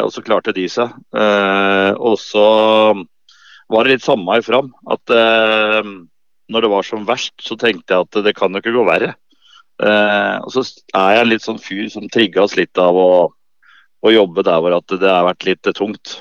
og 0.06 0.12
så 0.14 0.22
klarte 0.22 0.54
de 0.54 0.68
seg. 0.70 0.94
og 1.98 2.16
så 2.22 2.46
var 3.74 3.84
det 3.84 3.96
litt 3.96 4.06
samme 4.06 4.38
i 4.38 4.46
fram. 4.46 4.70
At 4.86 5.10
når 5.10 6.62
det 6.62 6.70
var 6.70 6.86
som 6.86 7.08
verst, 7.08 7.34
så 7.42 7.58
tenkte 7.58 7.96
jeg 7.96 8.06
at 8.06 8.24
det 8.24 8.36
kan 8.38 8.54
jo 8.54 8.62
ikke 8.62 8.76
gå 8.78 8.86
verre. 8.88 9.16
Eh, 9.82 10.36
og 10.44 10.52
så 10.54 10.64
er 10.94 11.18
jeg 11.18 11.30
litt 11.32 11.46
sånn 11.46 11.62
fyr 11.62 11.88
som 11.90 12.06
trigges 12.12 12.58
litt 12.60 12.78
av 12.78 12.98
å, 12.98 13.14
å, 14.06 14.12
jobbe 14.14 14.46
der 14.46 14.62
hvor 14.62 14.78
at 14.78 14.94
det 15.02 15.10
har 15.10 15.26
vært 15.26 15.48
litt 15.48 15.72
tungt. 15.78 16.20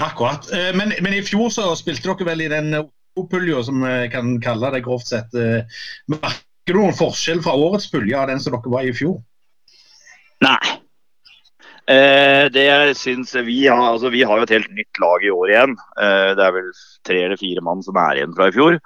Akkurat. 0.00 0.48
Eh, 0.54 0.70
men, 0.78 0.94
men, 1.04 1.18
i 1.18 1.24
fjor 1.26 1.52
så 1.52 1.68
spilte 1.76 2.08
dere 2.08 2.30
vel 2.30 2.46
i 2.46 2.52
den 2.52 2.72
pulja 3.30 3.64
som 3.66 3.82
vi 3.82 4.08
kan 4.12 4.36
kalle 4.40 4.70
det 4.72 4.84
grovt 4.86 5.10
sett. 5.10 5.34
Eh, 5.34 5.80
merker 6.06 6.74
du 6.74 6.80
noen 6.80 6.96
forskjell 6.96 7.42
fra 7.44 7.56
årets 7.58 7.90
pulje 7.90 8.18
av 8.18 8.30
den 8.30 8.40
som 8.40 8.54
dere 8.54 8.72
var 8.72 8.86
i 8.86 8.92
i 8.92 8.96
fjor? 8.96 9.18
Nei. 10.44 10.78
Eh, 11.88 12.46
det 12.52 12.66
jeg 12.66 12.96
synes 13.00 13.32
vi 13.46 13.62
har, 13.66 13.80
altså 13.94 14.10
vi 14.12 14.20
har 14.22 14.38
jo 14.38 14.44
et 14.44 14.52
helt 14.52 14.72
nytt 14.76 15.00
lag 15.00 15.24
i 15.24 15.32
år 15.32 15.52
igjen. 15.54 15.76
Eh, 15.96 16.30
det 16.36 16.44
er 16.44 16.56
vel 16.56 16.72
tre 17.08 17.22
eller 17.24 17.40
fire 17.40 17.64
mann 17.64 17.82
som 17.84 17.96
er 17.96 18.20
igjen 18.20 18.34
fra 18.36 18.50
i 18.50 18.54
fjor. 18.54 18.76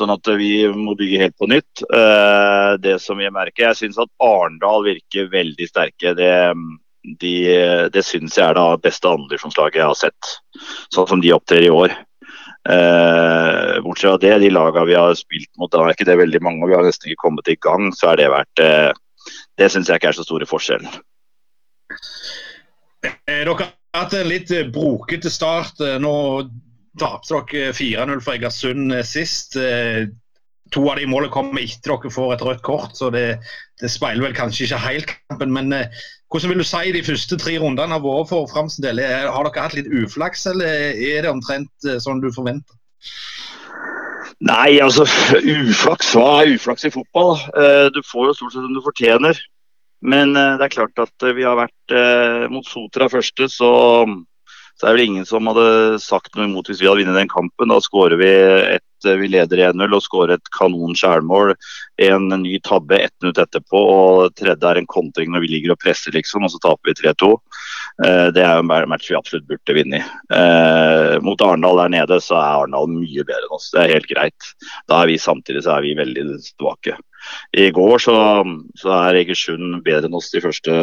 Sånn 0.00 0.12
at 0.14 0.28
vi 0.40 0.64
må 0.72 0.94
bygge 0.96 1.20
helt 1.20 1.36
på 1.36 1.48
nytt. 1.50 1.82
Uh, 1.92 2.76
det 2.80 2.96
som 3.04 3.20
jeg 3.20 3.34
merker, 3.34 3.68
jeg 3.68 3.80
syns 3.82 3.98
at 4.00 4.08
Arendal 4.24 4.86
virker 4.86 5.28
veldig 5.32 5.66
sterke. 5.68 6.14
Det, 6.16 6.30
de, 7.20 7.34
det 7.92 8.04
syns 8.06 8.38
jeg 8.38 8.46
er 8.46 8.56
det 8.56 8.84
beste 8.86 9.10
andredivisjonslaget 9.10 9.82
jeg 9.82 9.90
har 9.90 9.98
sett, 9.98 10.30
sånn 10.94 11.08
som 11.10 11.20
de 11.20 11.34
opptrer 11.36 11.66
i 11.66 11.74
år. 11.74 11.92
Uh, 12.68 13.80
bortsett 13.84 14.08
fra 14.08 14.16
det, 14.20 14.32
de 14.42 14.50
lagene 14.52 14.88
vi 14.88 14.96
har 14.96 15.14
spilt 15.16 15.48
mot, 15.60 15.70
da 15.72 15.84
er 15.84 15.94
ikke 15.94 16.08
det 16.08 16.18
veldig 16.20 16.42
mange, 16.44 16.64
og 16.64 16.72
vi 16.72 16.76
har 16.76 16.84
nesten 16.84 17.08
ikke 17.08 17.26
kommet 17.26 17.48
i 17.48 17.56
gang, 17.60 17.88
så 17.96 18.12
er 18.12 18.20
det 18.20 18.32
vært 18.32 18.64
uh, 18.64 18.90
Det 19.60 19.68
syns 19.72 19.88
jeg 19.88 20.00
ikke 20.00 20.10
er 20.14 20.16
så 20.16 20.24
store 20.24 20.48
forskjellen. 20.48 20.98
Dere 23.04 23.52
har 23.52 23.70
hatt 23.96 24.16
en 24.16 24.28
litt 24.28 24.52
brokete 24.72 25.32
start. 25.32 25.80
Nå 26.00 26.12
tapte 26.98 27.42
dere 27.52 27.74
4-0 27.76 28.22
for 28.24 28.36
Egersund 28.36 28.94
eh, 28.94 29.06
sist. 29.06 29.56
Eh, 29.56 30.08
to 30.70 30.84
av 30.86 31.00
de 31.00 31.08
målene 31.10 31.32
kommer 31.34 31.62
etter 31.62 31.96
dere 31.96 32.14
får 32.14 32.34
et 32.34 32.46
rødt 32.46 32.62
kort, 32.66 32.94
så 32.98 33.10
det, 33.14 33.40
det 33.82 33.90
speiler 33.90 34.28
vel 34.28 34.36
kanskje 34.36 34.66
ikke 34.66 34.82
helt 34.84 35.12
kampen. 35.28 35.52
Men 35.54 35.74
eh, 35.74 36.00
hvordan 36.30 36.52
vil 36.52 36.62
du 36.62 36.66
si 36.66 36.94
de 36.94 37.04
første 37.06 37.38
tre 37.42 37.58
rundene 37.58 37.96
har 37.96 38.04
vært 38.04 38.30
for 38.30 38.50
Frams 38.50 38.78
del? 38.82 39.02
Har 39.02 39.46
dere 39.46 39.66
hatt 39.66 39.78
litt 39.78 39.90
uflaks, 39.90 40.46
eller 40.50 40.94
er 40.94 41.26
det 41.26 41.32
omtrent 41.32 41.90
sånn 42.02 42.22
du 42.22 42.30
forventer? 42.34 42.76
Nei, 44.46 44.78
altså 44.80 45.04
uflaks, 45.04 46.14
hva 46.16 46.28
er 46.40 46.54
uflaks 46.54 46.86
i 46.86 46.92
fotball? 46.94 47.34
Du 47.92 47.98
får 48.06 48.30
jo 48.30 48.36
stort 48.38 48.54
sett 48.54 48.62
som 48.62 48.76
du 48.76 48.80
fortjener. 48.84 49.42
Men 50.00 50.32
det 50.32 50.64
er 50.64 50.72
klart 50.72 51.02
at 51.02 51.26
vi 51.36 51.44
har 51.44 51.58
vært 51.58 51.96
mot 52.54 52.64
Sotra 52.64 53.10
første, 53.12 53.50
så 53.52 53.72
så 54.80 54.88
er 54.88 54.96
vel 54.96 55.10
ingen 55.10 55.26
som 55.28 55.44
hadde 55.50 55.98
sagt 56.00 56.32
noe 56.36 56.46
imot 56.48 56.70
hvis 56.70 56.78
vi 56.80 56.86
hadde 56.88 57.02
vunnet 57.02 57.18
den 57.18 57.28
kampen. 57.28 57.68
Da 57.68 57.76
skårer 57.84 58.16
vi 58.16 58.30
et 58.76 58.86
Vi 59.00 59.28
leder 59.32 59.60
1-0 59.70 59.94
og 59.96 60.02
skårer 60.04 60.34
et 60.34 60.48
kanon. 60.52 60.92
En 62.04 62.26
ny 62.42 62.58
tabbe 62.60 62.98
ett 63.00 63.14
minutt 63.22 63.38
etterpå, 63.40 63.76
og 63.76 64.34
tredje 64.36 64.68
er 64.68 64.76
en 64.76 64.88
kontring 64.88 65.30
når 65.32 65.44
vi 65.44 65.52
ligger 65.54 65.72
og 65.72 65.80
presser, 65.80 66.12
liksom, 66.12 66.44
og 66.44 66.52
så 66.52 66.60
taper 66.60 66.90
vi 66.90 67.08
3-2. 67.08 67.30
Eh, 68.04 68.26
det 68.36 68.44
er 68.44 68.58
jo 68.58 68.64
en 68.66 68.88
match 68.92 69.08
vi 69.08 69.16
absolutt 69.16 69.48
burde 69.48 69.76
vinne. 69.76 70.00
i. 70.00 71.20
mot 71.24 71.40
Arendal 71.40 71.80
der 71.80 71.94
nede 71.96 72.20
så 72.20 72.36
er 72.36 72.58
Arendal 72.58 72.88
mye 72.92 73.24
bedre 73.24 73.48
enn 73.48 73.56
oss. 73.56 73.70
Det 73.72 73.80
er 73.84 73.94
helt 73.94 74.08
greit. 74.08 74.52
Da 74.88 75.00
er 75.00 75.12
vi 75.12 75.16
samtidig 75.20 75.64
så 75.64 75.78
er 75.78 75.88
vi 75.88 75.96
veldig 75.96 76.26
svake. 76.44 76.96
I 77.56 77.70
går 77.70 78.04
så, 78.04 78.18
så 78.80 78.92
er 78.96 79.22
Egersund 79.24 79.82
bedre 79.84 80.08
enn 80.08 80.16
oss 80.20 80.32
de 80.32 80.44
første 80.44 80.76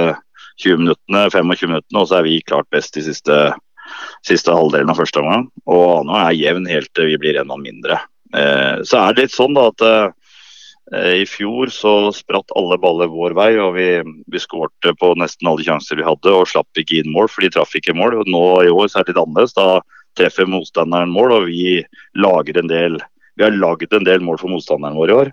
20 0.58 0.82
minuttene, 0.82 1.30
25 1.30 1.70
minuttene, 1.70 2.02
og 2.02 2.10
så 2.10 2.20
er 2.20 2.26
vi 2.26 2.42
klart 2.46 2.70
best 2.74 2.98
de 2.98 3.06
siste 3.06 3.38
siste 4.28 4.54
halvdelen 4.54 4.92
av 4.92 5.00
første 5.00 5.22
omgang. 5.22 5.48
Og 5.70 6.06
nå 6.08 6.16
er 6.20 6.38
jevn 6.38 6.70
helt 6.70 6.92
til 6.96 7.12
vi 7.12 7.20
blir 7.22 7.40
en 7.40 7.50
mann 7.52 7.66
mindre. 7.66 8.00
Eh, 8.36 8.84
så 8.88 9.02
er 9.02 9.16
det 9.16 9.28
litt 9.28 9.36
sånn 9.36 9.56
da 9.58 9.70
at 9.72 9.84
eh, 9.88 10.08
i 11.22 11.26
fjor 11.28 11.72
så 11.74 11.94
spratt 12.16 12.54
alle 12.56 12.78
baller 12.80 13.12
vår 13.12 13.36
vei, 13.36 13.50
og 13.60 13.76
vi, 13.76 13.90
vi 14.32 14.40
skårte 14.40 14.94
på 15.00 15.14
nesten 15.20 15.50
alle 15.50 15.66
sjanser 15.66 16.00
vi 16.00 16.08
hadde 16.08 16.32
og 16.32 16.48
slapp 16.48 16.80
ikke 16.80 17.02
inn 17.02 17.12
mål, 17.12 17.28
for 17.32 17.44
de 17.44 17.52
traff 17.52 17.76
ikke 17.76 17.96
mål. 17.98 18.22
Og 18.22 18.32
nå 18.32 18.46
i 18.64 18.72
år 18.72 18.88
så 18.88 19.02
er 19.02 19.08
det 19.08 19.16
litt 19.16 19.24
annerledes. 19.24 19.58
Da 19.58 19.82
treffer 20.18 20.50
motstanderen 20.50 21.14
mål, 21.14 21.36
og 21.36 21.50
vi 21.52 21.84
lager 22.18 22.60
en 22.62 22.72
del 22.72 23.00
Vi 23.38 23.44
har 23.46 23.54
lagd 23.54 23.92
en 23.94 24.02
del 24.02 24.24
mål 24.26 24.40
for 24.42 24.50
motstanderen 24.50 24.96
vår 24.98 25.12
i 25.12 25.14
år. 25.14 25.28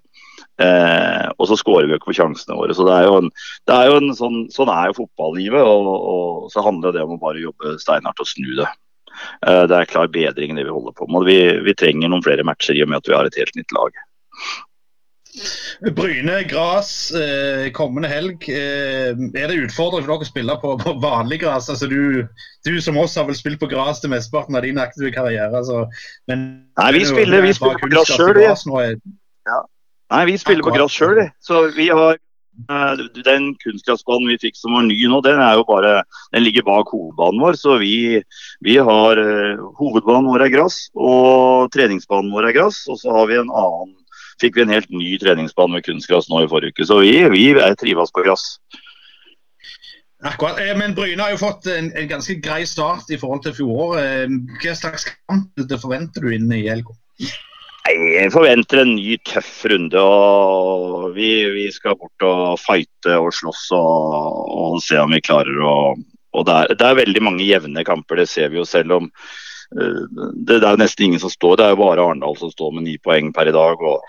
Eh, 0.63 1.27
og 1.35 1.49
så 1.51 1.57
skårer 1.59 1.89
vi 1.89 1.97
jo 1.97 1.99
ikke 1.99 2.13
på 2.13 2.17
sjansene 2.21 2.57
våre. 2.59 2.75
så 2.77 2.87
det 2.87 2.95
er 2.95 3.09
jo 3.09 3.17
en, 3.23 3.31
er 3.75 3.89
jo 3.91 3.97
en 3.99 4.13
sånn, 4.15 4.45
sånn 4.55 4.71
er 4.71 4.91
jo 4.91 5.01
fotballivet. 5.03 5.63
Og, 5.63 5.89
og, 5.95 6.51
så 6.55 6.65
handler 6.67 6.95
det 6.95 7.03
om 7.07 7.17
å 7.17 7.23
bare 7.23 7.43
jobbe 7.43 7.77
steinhardt 7.83 8.23
og 8.23 8.31
snu 8.31 8.53
det. 8.61 8.69
Eh, 9.47 9.65
det 9.71 9.81
er 9.81 9.91
klar 9.91 10.13
bedring 10.13 10.55
det 10.59 10.67
vi 10.67 10.75
holder 10.75 10.95
på 10.97 11.09
med. 11.11 11.27
Vi, 11.31 11.41
vi, 11.67 11.79
trenger 11.79 12.13
noen 12.13 12.25
flere 12.25 12.47
matcher 12.47 12.77
i 12.77 12.85
og 12.85 12.93
med 12.93 13.03
at 13.03 13.11
vi 13.11 13.19
har 13.19 13.27
et 13.29 13.41
helt 13.41 13.59
nytt 13.59 13.75
lag. 13.75 13.99
Bryne 15.97 16.45
Gras 16.47 17.11
eh, 17.19 17.67
kommende 17.75 18.07
helg. 18.07 18.47
Eh, 18.47 19.11
er 19.11 19.51
det 19.51 19.59
utfordrende 19.65 20.07
for 20.07 20.15
dere 20.15 20.29
å 20.29 20.29
spille 20.29 20.57
på, 20.63 20.77
på 20.79 20.95
vanlig 21.03 21.41
gras? 21.43 21.67
Altså, 21.73 21.89
du, 21.91 22.23
du, 22.67 22.75
som 22.85 22.99
oss 23.03 23.19
har 23.19 23.27
vel 23.27 23.39
spilt 23.39 23.59
på 23.63 23.71
gras 23.73 24.03
til 24.03 24.15
mesteparten 24.15 24.55
av 24.55 24.63
din 24.67 24.79
aktive 24.79 25.11
karriere. 25.17 25.51
Altså, 25.51 25.89
men, 26.31 26.47
Nei, 26.79 26.91
vi 26.95 27.03
spiller, 27.11 27.43
vi 27.43 27.55
spiller 27.59 27.83
på 27.83 27.91
gras 27.91 28.15
sjøl. 28.15 28.45
Ja. 29.45 29.59
Nei, 30.13 30.25
vi 30.29 30.37
spiller 30.39 30.67
på 30.67 30.75
gress 30.75 30.95
sjøl, 30.95 31.17
vi. 31.19 31.27
Så 31.43 31.65
vi 31.77 31.89
har 31.89 32.19
uh, 32.71 33.05
Den 33.25 33.53
kunstgressbanen 33.63 34.29
vi 34.35 34.39
fikk 34.43 34.59
som 34.59 34.77
var 34.77 34.87
ny 34.87 34.99
nå, 35.09 35.21
den 35.25 35.41
er 35.41 35.57
jo 35.59 35.65
bare 35.69 35.97
Den 36.35 36.45
ligger 36.45 36.67
bak 36.67 36.93
hovedbanen 36.93 37.43
vår. 37.43 37.59
Så 37.61 37.79
vi, 37.83 38.21
vi 38.65 38.79
har 38.79 39.21
uh, 39.21 39.65
Hovedbanen 39.81 40.31
vår 40.31 40.47
er 40.47 40.55
gress, 40.59 40.89
og 40.95 41.73
treningsbanen 41.75 42.33
vår 42.35 42.51
er 42.51 42.59
gress. 42.61 42.85
Og 42.93 43.01
så 43.01 43.15
har 43.17 43.31
vi 43.31 43.41
en 43.41 43.53
annen 43.53 43.95
Fikk 44.43 44.57
vi 44.59 44.65
en 44.65 44.73
helt 44.75 44.91
ny 44.91 45.13
treningsbane 45.23 45.77
med 45.77 45.85
kunstgress 45.87 46.27
nå 46.27 46.41
i 46.43 46.49
forrige 46.51 46.75
uke. 46.75 46.87
Så 46.89 46.97
vi, 47.05 47.13
vi 47.31 47.45
trives 47.79 48.11
på 48.11 48.25
gress. 48.27 48.43
Akkurat, 50.27 50.59
eh, 50.59 50.73
Men 50.75 50.95
Bryne 50.97 51.23
har 51.23 51.31
jo 51.31 51.39
fått 51.39 51.69
en, 51.71 51.93
en, 51.95 52.09
ganske 52.09 52.35
grei 52.43 52.65
start 52.67 53.11
i 53.15 53.19
forhold 53.21 53.45
til 53.45 53.55
fjoråret. 53.55 54.33
Hva 54.59 54.75
slags 54.75 55.07
kamp 55.29 55.67
forventer 55.71 56.25
du 56.25 56.35
inn 56.35 56.51
i 56.51 56.65
helga? 56.67 56.97
Jeg 57.85 58.31
forventer 58.33 58.81
en 58.81 58.95
ny, 58.97 59.19
tøff 59.29 59.67
runde. 59.69 60.01
og 60.01 61.13
Vi, 61.17 61.31
vi 61.53 61.67
skal 61.73 61.99
bort 62.01 62.25
og 62.25 62.59
fighte 62.63 63.19
og 63.21 63.29
slåss 63.37 63.67
og, 63.77 64.53
og 64.57 64.79
se 64.83 64.97
om 65.03 65.13
vi 65.13 65.25
klarer 65.25 65.61
å 65.61 65.77
det 66.35 66.51
er, 66.51 66.73
det 66.75 66.83
er, 66.83 66.97
veldig 66.99 67.21
mange 67.23 67.47
jevne 67.47 67.85
kamper, 67.87 68.19
det 68.19 68.27
ser 68.27 68.49
vi 68.51 68.59
jo 68.59 68.65
selv 68.67 68.97
om. 68.97 69.05
Uh, 69.75 70.03
det, 70.35 70.57
det, 70.59 70.67
er 70.67 70.81
nesten 70.81 71.07
ingen 71.07 71.23
som 71.23 71.31
står, 71.31 71.61
det 71.61 71.67
er 71.67 71.77
jo 71.77 71.83
bare 71.85 72.03
Arendal 72.03 72.35
som 72.41 72.51
står 72.51 72.73
med 72.75 72.89
ni 72.89 72.97
poeng 72.99 73.31
per 73.37 73.51
i 73.51 73.55
dag. 73.55 73.79
og 73.79 74.03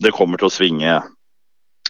Det 0.00 0.14
kommer 0.16 0.40
til 0.40 0.48
å 0.48 0.54
svinge. 0.54 0.94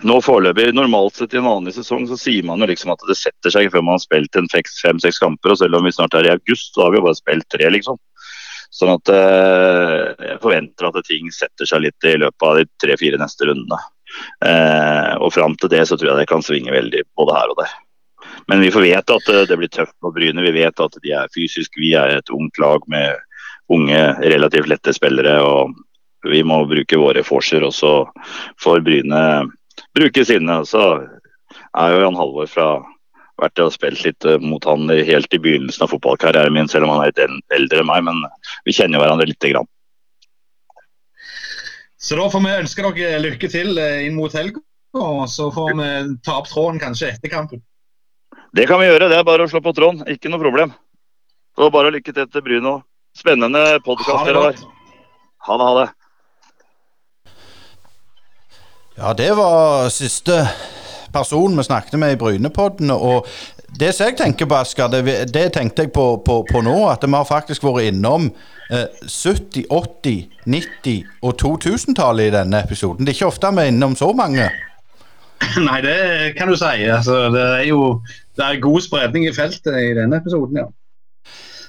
Nå 0.04 0.18
foreløpig, 0.20 0.74
Normalt 0.76 1.16
sett 1.16 1.32
i 1.32 1.38
en 1.40 1.46
vanlig 1.46 1.76
sesong 1.78 2.04
så 2.10 2.18
sier 2.20 2.44
man 2.44 2.60
jo 2.60 2.68
liksom 2.68 2.90
at 2.92 3.04
det 3.08 3.16
setter 3.16 3.54
seg 3.54 3.70
før 3.72 3.86
man 3.86 3.96
har 3.96 4.02
spilt 4.02 4.36
en 4.36 4.50
fem-seks 4.50 5.22
kamper. 5.22 5.54
og 5.54 5.60
Selv 5.62 5.78
om 5.78 5.86
vi 5.86 5.94
snart 5.94 6.18
er 6.18 6.28
i 6.28 6.34
august, 6.34 6.74
så 6.74 6.84
har 6.84 6.92
vi 6.92 7.00
jo 7.00 7.06
bare 7.06 7.20
spilt 7.20 7.48
tre, 7.54 7.70
liksom. 7.72 8.00
Sånn 8.76 8.92
at 8.92 9.08
eh, 9.08 10.02
jeg 10.32 10.40
forventer 10.42 10.88
at 10.88 10.98
ting 11.06 11.30
setter 11.32 11.68
seg 11.68 11.86
litt 11.86 12.08
i 12.08 12.16
løpet 12.20 12.44
av 12.44 12.58
de 12.58 12.66
tre-fire 12.82 13.20
neste 13.20 13.48
rundene. 13.48 13.78
Eh, 14.44 15.12
og 15.16 15.32
fram 15.32 15.56
til 15.56 15.72
det 15.72 15.86
så 15.88 15.96
tror 15.96 16.12
jeg 16.12 16.20
det 16.20 16.30
kan 16.30 16.44
svinge 16.44 16.74
veldig 16.74 17.06
både 17.16 17.36
her 17.38 17.52
og 17.54 17.60
der. 17.62 17.72
Men 18.50 18.60
vi 18.60 18.70
får 18.74 18.84
vite 18.84 19.16
at 19.16 19.30
eh, 19.32 19.46
det 19.48 19.56
blir 19.62 19.72
tøft 19.72 19.96
på 20.04 20.12
Bryne. 20.12 20.44
Vi 20.44 20.52
vet 20.58 20.84
at 20.84 20.98
de 21.02 21.14
er 21.16 21.32
fysisk. 21.34 21.78
Vi 21.80 21.94
er 21.96 22.18
et 22.18 22.32
ungt 22.34 22.60
lag 22.60 22.84
med 22.92 23.16
unge, 23.72 24.02
relativt 24.20 24.68
lette 24.70 24.92
spillere. 24.94 25.38
og 25.40 25.72
Vi 26.28 26.42
må 26.44 26.60
bruke 26.68 27.00
våre 27.00 27.24
forser, 27.26 27.64
og 27.64 27.72
så 27.74 27.94
får 28.62 28.84
Bryne 28.84 29.22
bruke 29.96 30.24
sine. 30.28 30.60
Så 30.68 30.84
er 31.72 31.94
jo 31.94 32.04
Jan 32.04 32.20
Halvor 32.20 32.52
fra 32.52 32.68
vært 33.40 33.62
og 33.64 33.72
spilt 33.74 34.02
litt 34.06 34.26
eh, 34.28 34.42
mot 34.42 34.64
han 34.68 34.88
helt 34.90 35.34
i 35.34 35.40
begynnelsen 35.42 35.86
av 35.86 35.92
fotballkarrieren 35.92 36.54
min, 36.54 36.68
selv 36.70 36.86
om 36.86 36.94
han 36.94 37.04
er 37.04 37.12
litt 37.12 37.52
eldre 37.56 37.82
enn 37.82 37.90
meg. 37.90 38.04
Men 38.08 38.22
vi 38.68 38.76
kjenner 38.76 39.02
hverandre 39.02 39.28
lite 39.28 39.52
grann. 39.52 39.68
Så 41.96 42.18
da 42.18 42.26
får 42.30 42.42
vi 42.44 42.56
ønske 42.60 42.90
dere 42.96 43.22
lykke 43.24 43.50
til 43.50 43.78
eh, 43.82 44.06
inn 44.06 44.16
mot 44.18 44.34
helga, 44.36 44.60
og 44.96 45.24
så 45.32 45.48
får 45.52 45.72
vi 45.80 45.90
ta 46.26 46.38
opp 46.40 46.50
tråden 46.50 46.80
kanskje 46.82 47.14
etter 47.14 47.32
kampen. 47.32 47.64
Det 48.56 48.66
kan 48.68 48.80
vi 48.80 48.88
gjøre, 48.88 49.10
det 49.12 49.18
er 49.18 49.26
bare 49.26 49.44
å 49.44 49.50
slå 49.50 49.60
på 49.64 49.74
tråden. 49.76 50.04
Ikke 50.08 50.30
noe 50.32 50.40
problem. 50.40 50.72
Så 51.56 51.68
bare 51.72 51.92
lykke 51.92 52.12
til 52.12 52.28
til 52.30 52.44
Bryno. 52.44 52.78
Spennende 53.16 53.78
podkast 53.84 54.28
dere 54.28 54.42
har. 54.44 54.58
Ha 55.46 55.56
det, 55.56 55.66
ha 55.66 55.74
det. 55.80 55.88
Ja, 58.96 59.12
det 59.16 59.30
var 59.36 59.88
siste 59.92 60.40
person 61.16 61.56
vi 61.56 61.64
snakket 61.66 61.98
med 62.00 62.14
i 62.14 62.20
Brynepodden. 62.20 62.92
Og 62.94 63.26
det 63.80 63.92
som 63.94 64.06
jeg 64.08 64.18
tenker 64.20 64.48
på, 64.48 64.58
Asker, 64.60 64.92
det, 64.92 65.16
det 65.34 65.46
tenkte 65.56 65.86
jeg 65.86 65.92
på, 65.96 66.06
på, 66.26 66.42
på, 66.50 66.62
nå, 66.64 66.76
at 66.92 67.04
vi 67.04 67.16
har 67.16 67.26
faktisk 67.28 67.66
vært 67.66 67.90
innom 67.90 68.30
eh, 68.70 68.86
70-, 69.02 69.66
80-, 69.72 70.38
90- 70.46 71.18
og 71.22 71.36
2000-tallet 71.42 72.30
i 72.30 72.36
denne 72.38 72.62
episoden. 72.64 73.04
Det 73.04 73.14
er 73.14 73.20
ikke 73.20 73.32
ofte 73.32 73.52
vi 73.56 73.66
er 73.66 73.74
innom 73.74 73.98
så 73.98 74.12
mange. 74.16 74.48
Nei, 75.68 75.80
det 75.84 75.98
kan 76.38 76.48
du 76.48 76.56
si. 76.56 76.86
Altså, 76.88 77.26
det 77.34 77.44
er 77.58 77.68
jo 77.68 77.82
det 78.36 78.44
er 78.44 78.60
god 78.60 78.80
spredning 78.84 79.26
i 79.28 79.34
feltet 79.36 79.72
i 79.80 79.94
denne 79.96 80.20
episoden, 80.20 80.60
ja. 80.60 80.66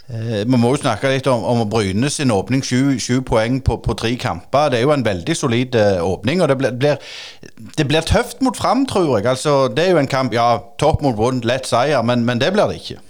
Eh, 0.07 0.45
vi 0.47 0.55
må 0.55 0.69
jo 0.71 0.79
snakke 0.79 1.09
litt 1.11 1.25
om, 1.27 1.41
om 1.43 1.65
Bryne 1.67 2.07
sin 2.11 2.31
åpning. 2.31 2.61
Sju, 2.63 3.17
poeng 3.27 3.59
på, 3.59 3.75
på, 3.83 3.95
tre 3.99 4.13
kamper. 4.19 4.71
Det 4.71 4.79
er 4.79 4.85
jo 4.85 4.93
en 4.95 5.03
veldig 5.03 5.35
solid 5.35 5.75
eh, 5.75 5.99
åpning. 6.03 6.41
og 6.41 6.47
det 6.47 6.57
blir, 7.89 8.07
tøft 8.07 8.39
mot 8.41 8.55
Fram, 8.55 8.85
tror 8.87 9.17
jeg. 9.17 9.27
Altså, 9.27 9.67
det 9.67 9.83
er 9.83 9.91
jo 9.91 9.99
en 10.03 10.07
kamp 10.07 10.33
Ja, 10.33 10.61
topp 10.79 11.03
mot 11.03 11.17
vondt, 11.17 11.45
lett 11.45 11.67
seier, 11.67 12.01
men, 12.07 12.23
men, 12.23 12.39
det 12.39 12.53
blir 12.55 12.71
det 12.71 12.79
ikke. 12.79 13.01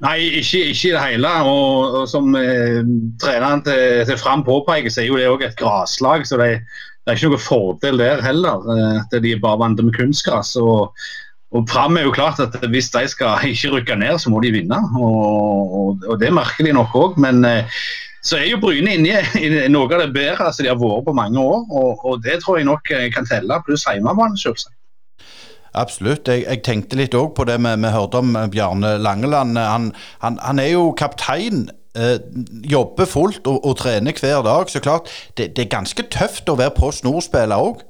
Nei, 0.00 0.16
ikke, 0.40 0.64
i 0.70 0.72
det 0.94 1.04
hele. 1.04 1.36
Og, 1.44 2.00
og 2.00 2.08
som 2.08 2.32
eh, 2.38 2.80
treneren 3.20 3.66
til, 3.66 4.06
til, 4.08 4.16
Fram 4.16 4.46
påpeker, 4.48 4.88
så 4.88 5.04
er 5.04 5.10
jo 5.10 5.20
det 5.20 5.28
òg 5.28 5.44
et 5.50 5.60
graslag. 5.60 6.24
Så 6.24 6.40
det, 6.40 6.62
det, 6.64 7.12
er 7.12 7.20
ikke 7.20 7.34
noen 7.34 7.44
fordel 7.44 8.00
der 8.00 8.24
heller. 8.24 8.64
Eh, 8.72 9.00
at 9.04 9.20
de 9.20 9.36
bare 9.42 9.60
vant 9.66 9.84
med 9.84 9.92
kunstgras. 10.00 10.56
og 10.56 10.94
og 11.56 11.64
Fram 11.70 11.96
er 11.96 12.04
jo 12.04 12.12
klart 12.12 12.40
at 12.44 12.56
Hvis 12.68 12.90
de 12.90 13.06
skal 13.08 13.38
ikke 13.52 13.72
rykke 13.76 13.96
ned, 13.96 14.18
så 14.18 14.30
må 14.30 14.40
de 14.44 14.52
vinne. 14.52 14.80
Og, 15.00 15.74
og, 15.80 16.04
og 16.08 16.20
Det 16.20 16.32
merker 16.34 16.64
de 16.64 16.72
nok 16.76 16.94
òg. 16.94 17.16
Men 17.20 17.44
eh, 17.44 17.78
så 18.22 18.36
er 18.36 18.50
jo 18.50 18.60
Bryne 18.60 18.96
inne 18.98 19.22
i 19.38 19.68
noe 19.70 19.88
av 19.88 20.02
det 20.02 20.12
bedre 20.16 20.50
som 20.52 20.64
de 20.66 20.72
har 20.72 20.80
vært 20.80 21.06
på 21.06 21.16
mange 21.16 21.40
år. 21.40 21.64
Og, 21.70 22.04
og 22.04 22.20
det 22.24 22.42
tror 22.42 22.58
jeg 22.60 22.68
nok 22.68 22.92
eh, 22.92 23.08
kan 23.14 23.28
telle, 23.28 23.62
pluss 23.66 23.86
hjemmebane, 23.88 24.38
selvsagt. 24.38 24.74
Absolutt. 25.78 26.28
Jeg, 26.28 26.44
jeg, 26.48 26.62
tenkte 26.66 26.98
litt 26.98 27.16
òg 27.16 27.34
på 27.36 27.44
det 27.48 27.58
vi, 27.60 27.74
vi 27.80 27.92
hørte 27.94 28.22
om 28.22 28.36
eh, 28.36 28.48
Bjarne 28.52 28.96
Langeland. 29.00 29.58
Han, 29.58 29.92
han, 30.24 30.40
han 30.44 30.62
er 30.62 30.72
jo 30.74 30.90
kaptein. 30.98 31.68
Eh, 31.98 32.18
jobber 32.68 33.08
fullt 33.08 33.46
og, 33.48 33.62
og, 33.64 33.76
trener 33.80 34.16
hver 34.20 34.42
dag. 34.44 34.68
Så 34.70 34.84
klart, 34.84 35.08
det, 35.38 35.54
det 35.56 35.64
er 35.64 35.76
ganske 35.78 36.04
tøft 36.12 36.50
å 36.50 36.58
være 36.60 36.76
på 36.76 36.92
snorspiller 37.00 37.70
òg. 37.70 37.86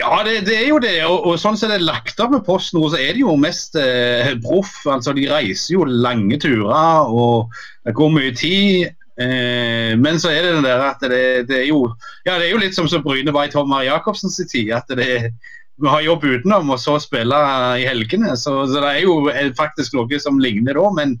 Ja, 0.00 0.20
det, 0.24 0.46
det, 0.46 0.56
er 0.56 0.68
jo 0.70 0.78
det. 0.82 0.94
Og, 1.06 1.26
og 1.28 1.40
sånn 1.40 1.58
som 1.58 1.70
det 1.70 1.80
er 1.80 1.84
lagt 1.84 2.20
opp 2.22 2.32
med 2.32 2.46
Post 2.46 2.72
nå, 2.76 2.82
så 2.88 2.98
er 3.00 3.12
det 3.14 3.24
jo 3.24 3.36
mest 3.40 3.76
eh, 3.78 4.32
proff. 4.44 4.72
Altså, 4.88 5.14
de 5.16 5.28
reiser 5.30 5.76
jo 5.76 5.84
lange 5.88 6.38
turer, 6.40 7.10
og 7.10 7.52
det 7.86 7.94
går 7.98 8.12
mye 8.14 8.32
tid. 8.36 8.90
Eh, 9.20 9.92
men 10.00 10.20
så 10.22 10.32
er 10.32 10.46
det 10.46 10.56
den 10.56 10.64
der 10.64 10.82
at 10.86 11.02
det, 11.04 11.48
det, 11.50 11.56
er 11.58 11.66
jo 11.68 11.82
Ja, 12.24 12.38
det 12.38 12.46
er 12.46 12.54
jo 12.54 12.60
litt 12.62 12.76
som 12.76 12.86
så 12.88 13.02
Bryne 13.04 13.34
var 13.36 13.48
i 13.48 13.52
Tomar 13.52 13.84
Jacobsens 13.84 14.40
tid. 14.40 14.72
At 14.76 14.88
det, 14.96 15.34
vi 15.80 15.88
har 15.88 16.04
jobb 16.04 16.24
utenom, 16.24 16.72
og 16.72 16.80
så 16.80 16.96
spille 17.02 17.36
i 17.80 17.86
helgene. 17.88 18.34
Så, 18.36 18.62
så 18.70 18.82
det 18.82 18.94
er 18.94 19.04
jo 19.04 19.20
faktisk 19.58 19.96
noe 19.96 20.22
som 20.22 20.40
ligner 20.40 20.76
da, 20.76 20.88
men 20.96 21.16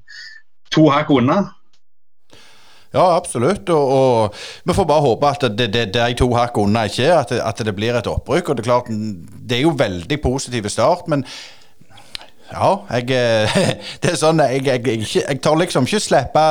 to 0.74 0.88
hakk 0.92 1.12
unna. 1.12 1.42
Ja, 2.94 3.16
absolutt. 3.16 3.68
Og, 3.70 3.88
og, 3.88 4.34
vi 4.64 4.74
får 4.74 4.84
bare 4.84 5.00
håpe 5.04 5.30
at 5.30 5.46
det, 5.58 5.68
det, 5.74 5.86
de 5.94 6.14
to 6.18 6.32
hakk 6.34 6.58
unna 6.58 6.88
ikke 6.90 7.06
er, 7.06 7.18
at, 7.20 7.32
at, 7.32 7.64
det 7.66 7.74
blir 7.76 7.94
et 7.94 8.10
opprykk. 8.10 8.48
og 8.48 8.56
Det 8.56 8.66
er 8.66 8.70
klart, 8.70 8.90
det 9.48 9.58
er 9.58 9.62
jo 9.62 9.74
veldig 9.78 10.20
positiv 10.22 10.68
start, 10.68 11.08
men 11.08 11.24
ja, 12.50 12.76
jeg, 12.90 13.06
det 14.02 14.10
er 14.10 14.16
sånn 14.18 14.42
jeg, 14.42 14.64
jeg, 14.66 14.86
jeg, 14.86 15.06
jeg 15.22 15.42
tar 15.42 15.60
liksom 15.60 15.86
ikke 15.86 16.02
slippe 16.02 16.46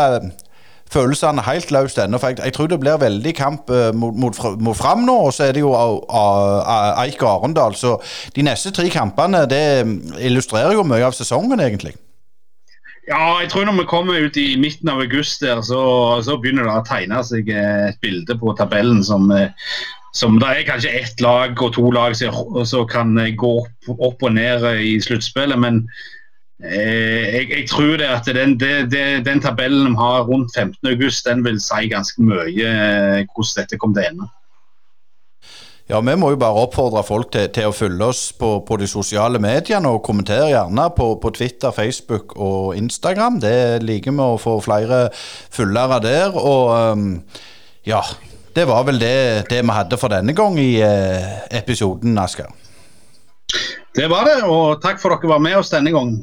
følelsene 0.90 1.44
helt 1.46 1.72
løst 1.76 2.00
ennå. 2.02 2.18
For 2.22 2.34
jeg, 2.40 2.54
tror 2.56 2.72
det 2.72 2.80
blir 2.82 3.02
veldig 3.02 3.34
kamp 3.36 3.70
uh, 3.70 3.90
mot, 3.94 4.16
mot, 4.16 4.40
mot, 4.62 4.78
Fram 4.78 5.04
nå, 5.06 5.18
og 5.28 5.34
så 5.36 5.50
er 5.50 5.58
det 5.58 5.66
jo 5.66 5.74
Eik 5.76 7.20
og 7.24 7.32
Arendal. 7.34 7.76
Så 7.76 7.98
de 8.36 8.46
neste 8.48 8.72
tre 8.76 8.88
kampene 8.94 9.44
det 9.50 9.64
illustrerer 10.24 10.78
jo 10.78 10.88
mye 10.88 11.06
av 11.06 11.18
sesongen, 11.18 11.60
egentlig. 11.60 11.98
Ja, 13.10 13.40
jeg 13.42 13.50
tror 13.50 13.66
når 13.66 13.80
vi 13.80 13.88
kommer 13.90 14.20
ut 14.22 14.38
i 14.38 14.54
midten 14.60 14.90
av 14.92 15.00
august, 15.02 15.42
der, 15.42 15.64
så, 15.66 15.82
så 16.22 16.36
begynner 16.38 16.68
det 16.68 16.76
å 16.78 16.86
tegne 16.86 17.24
seg 17.26 17.48
et 17.50 17.98
bilde 18.06 18.36
på 18.38 18.54
tabellen 18.60 19.02
som, 19.06 19.32
eh, 19.34 19.50
som 20.14 20.38
det 20.42 20.52
er 20.52 20.68
kanskje 20.68 20.94
ett 21.00 21.24
lag 21.26 21.58
og 21.58 21.74
to 21.74 21.90
lag 21.96 22.14
som 22.20 22.86
kan 22.92 23.18
gå 23.18 23.54
opp, 23.64 23.90
opp, 23.98 24.22
og 24.22 24.36
ned 24.38 24.66
i 24.86 25.00
sluttspillet. 25.02 25.58
Men 25.58 25.82
eh, 26.62 27.40
jeg, 27.40 27.50
jeg, 27.56 27.66
tror 27.74 27.96
det 27.98 28.12
at 28.14 28.30
den, 28.38 28.54
det, 28.62 28.92
det, 28.94 29.06
den 29.26 29.42
tabellen 29.42 29.96
vi 29.96 30.04
har 30.04 30.30
rundt 30.30 30.54
15.8, 30.54 31.32
den 31.32 31.46
vil 31.48 31.58
si 31.66 31.90
ganske 31.90 32.30
mye 32.30 32.70
eh, 32.70 33.24
hvordan 33.26 33.56
dette 33.64 33.82
kommer 33.82 33.98
til 33.98 34.06
å 34.06 34.14
ende. 34.14 34.30
Ja, 35.90 36.00
Vi 36.06 36.14
må 36.22 36.28
jo 36.30 36.38
bare 36.38 36.62
oppfordre 36.68 37.02
folk 37.02 37.32
til, 37.34 37.48
til 37.50 37.72
å 37.72 37.74
følge 37.74 38.12
oss 38.12 38.20
på, 38.38 38.60
på, 38.62 38.78
de 38.78 38.86
sosiale 38.88 39.40
mediene, 39.42 39.90
og 39.90 40.04
kommentere 40.06 40.52
gjerne 40.52 40.84
på, 40.94 41.08
på, 41.18 41.32
Twitter, 41.34 41.74
Facebook 41.74 42.36
og 42.38 42.78
Instagram. 42.78 43.40
Det 43.42 43.82
liker 43.82 44.14
vi 44.14 44.22
å 44.22 44.38
få 44.38 44.60
flere 44.62 45.08
følgere 45.50 45.98
der. 46.06 46.38
Og 46.38 46.94
um, 46.94 47.08
ja, 47.90 48.04
det 48.54 48.68
var 48.70 48.86
vel 48.86 49.02
det, 49.02 49.50
det, 49.50 49.64
vi 49.66 49.78
hadde 49.80 49.98
for 49.98 50.14
denne 50.14 50.38
gang 50.38 50.62
i 50.62 50.76
uh, 50.78 51.42
episoden, 51.58 52.22
Asker. 52.22 52.54
Det 53.98 54.06
var 54.14 54.30
det, 54.30 54.44
og 54.46 54.84
takk 54.86 55.02
for 55.02 55.16
at 55.16 55.26
dere 55.26 55.34
var 55.34 55.42
med 55.42 55.58
oss 55.58 55.74
denne 55.74 55.96
gangen. 55.96 56.22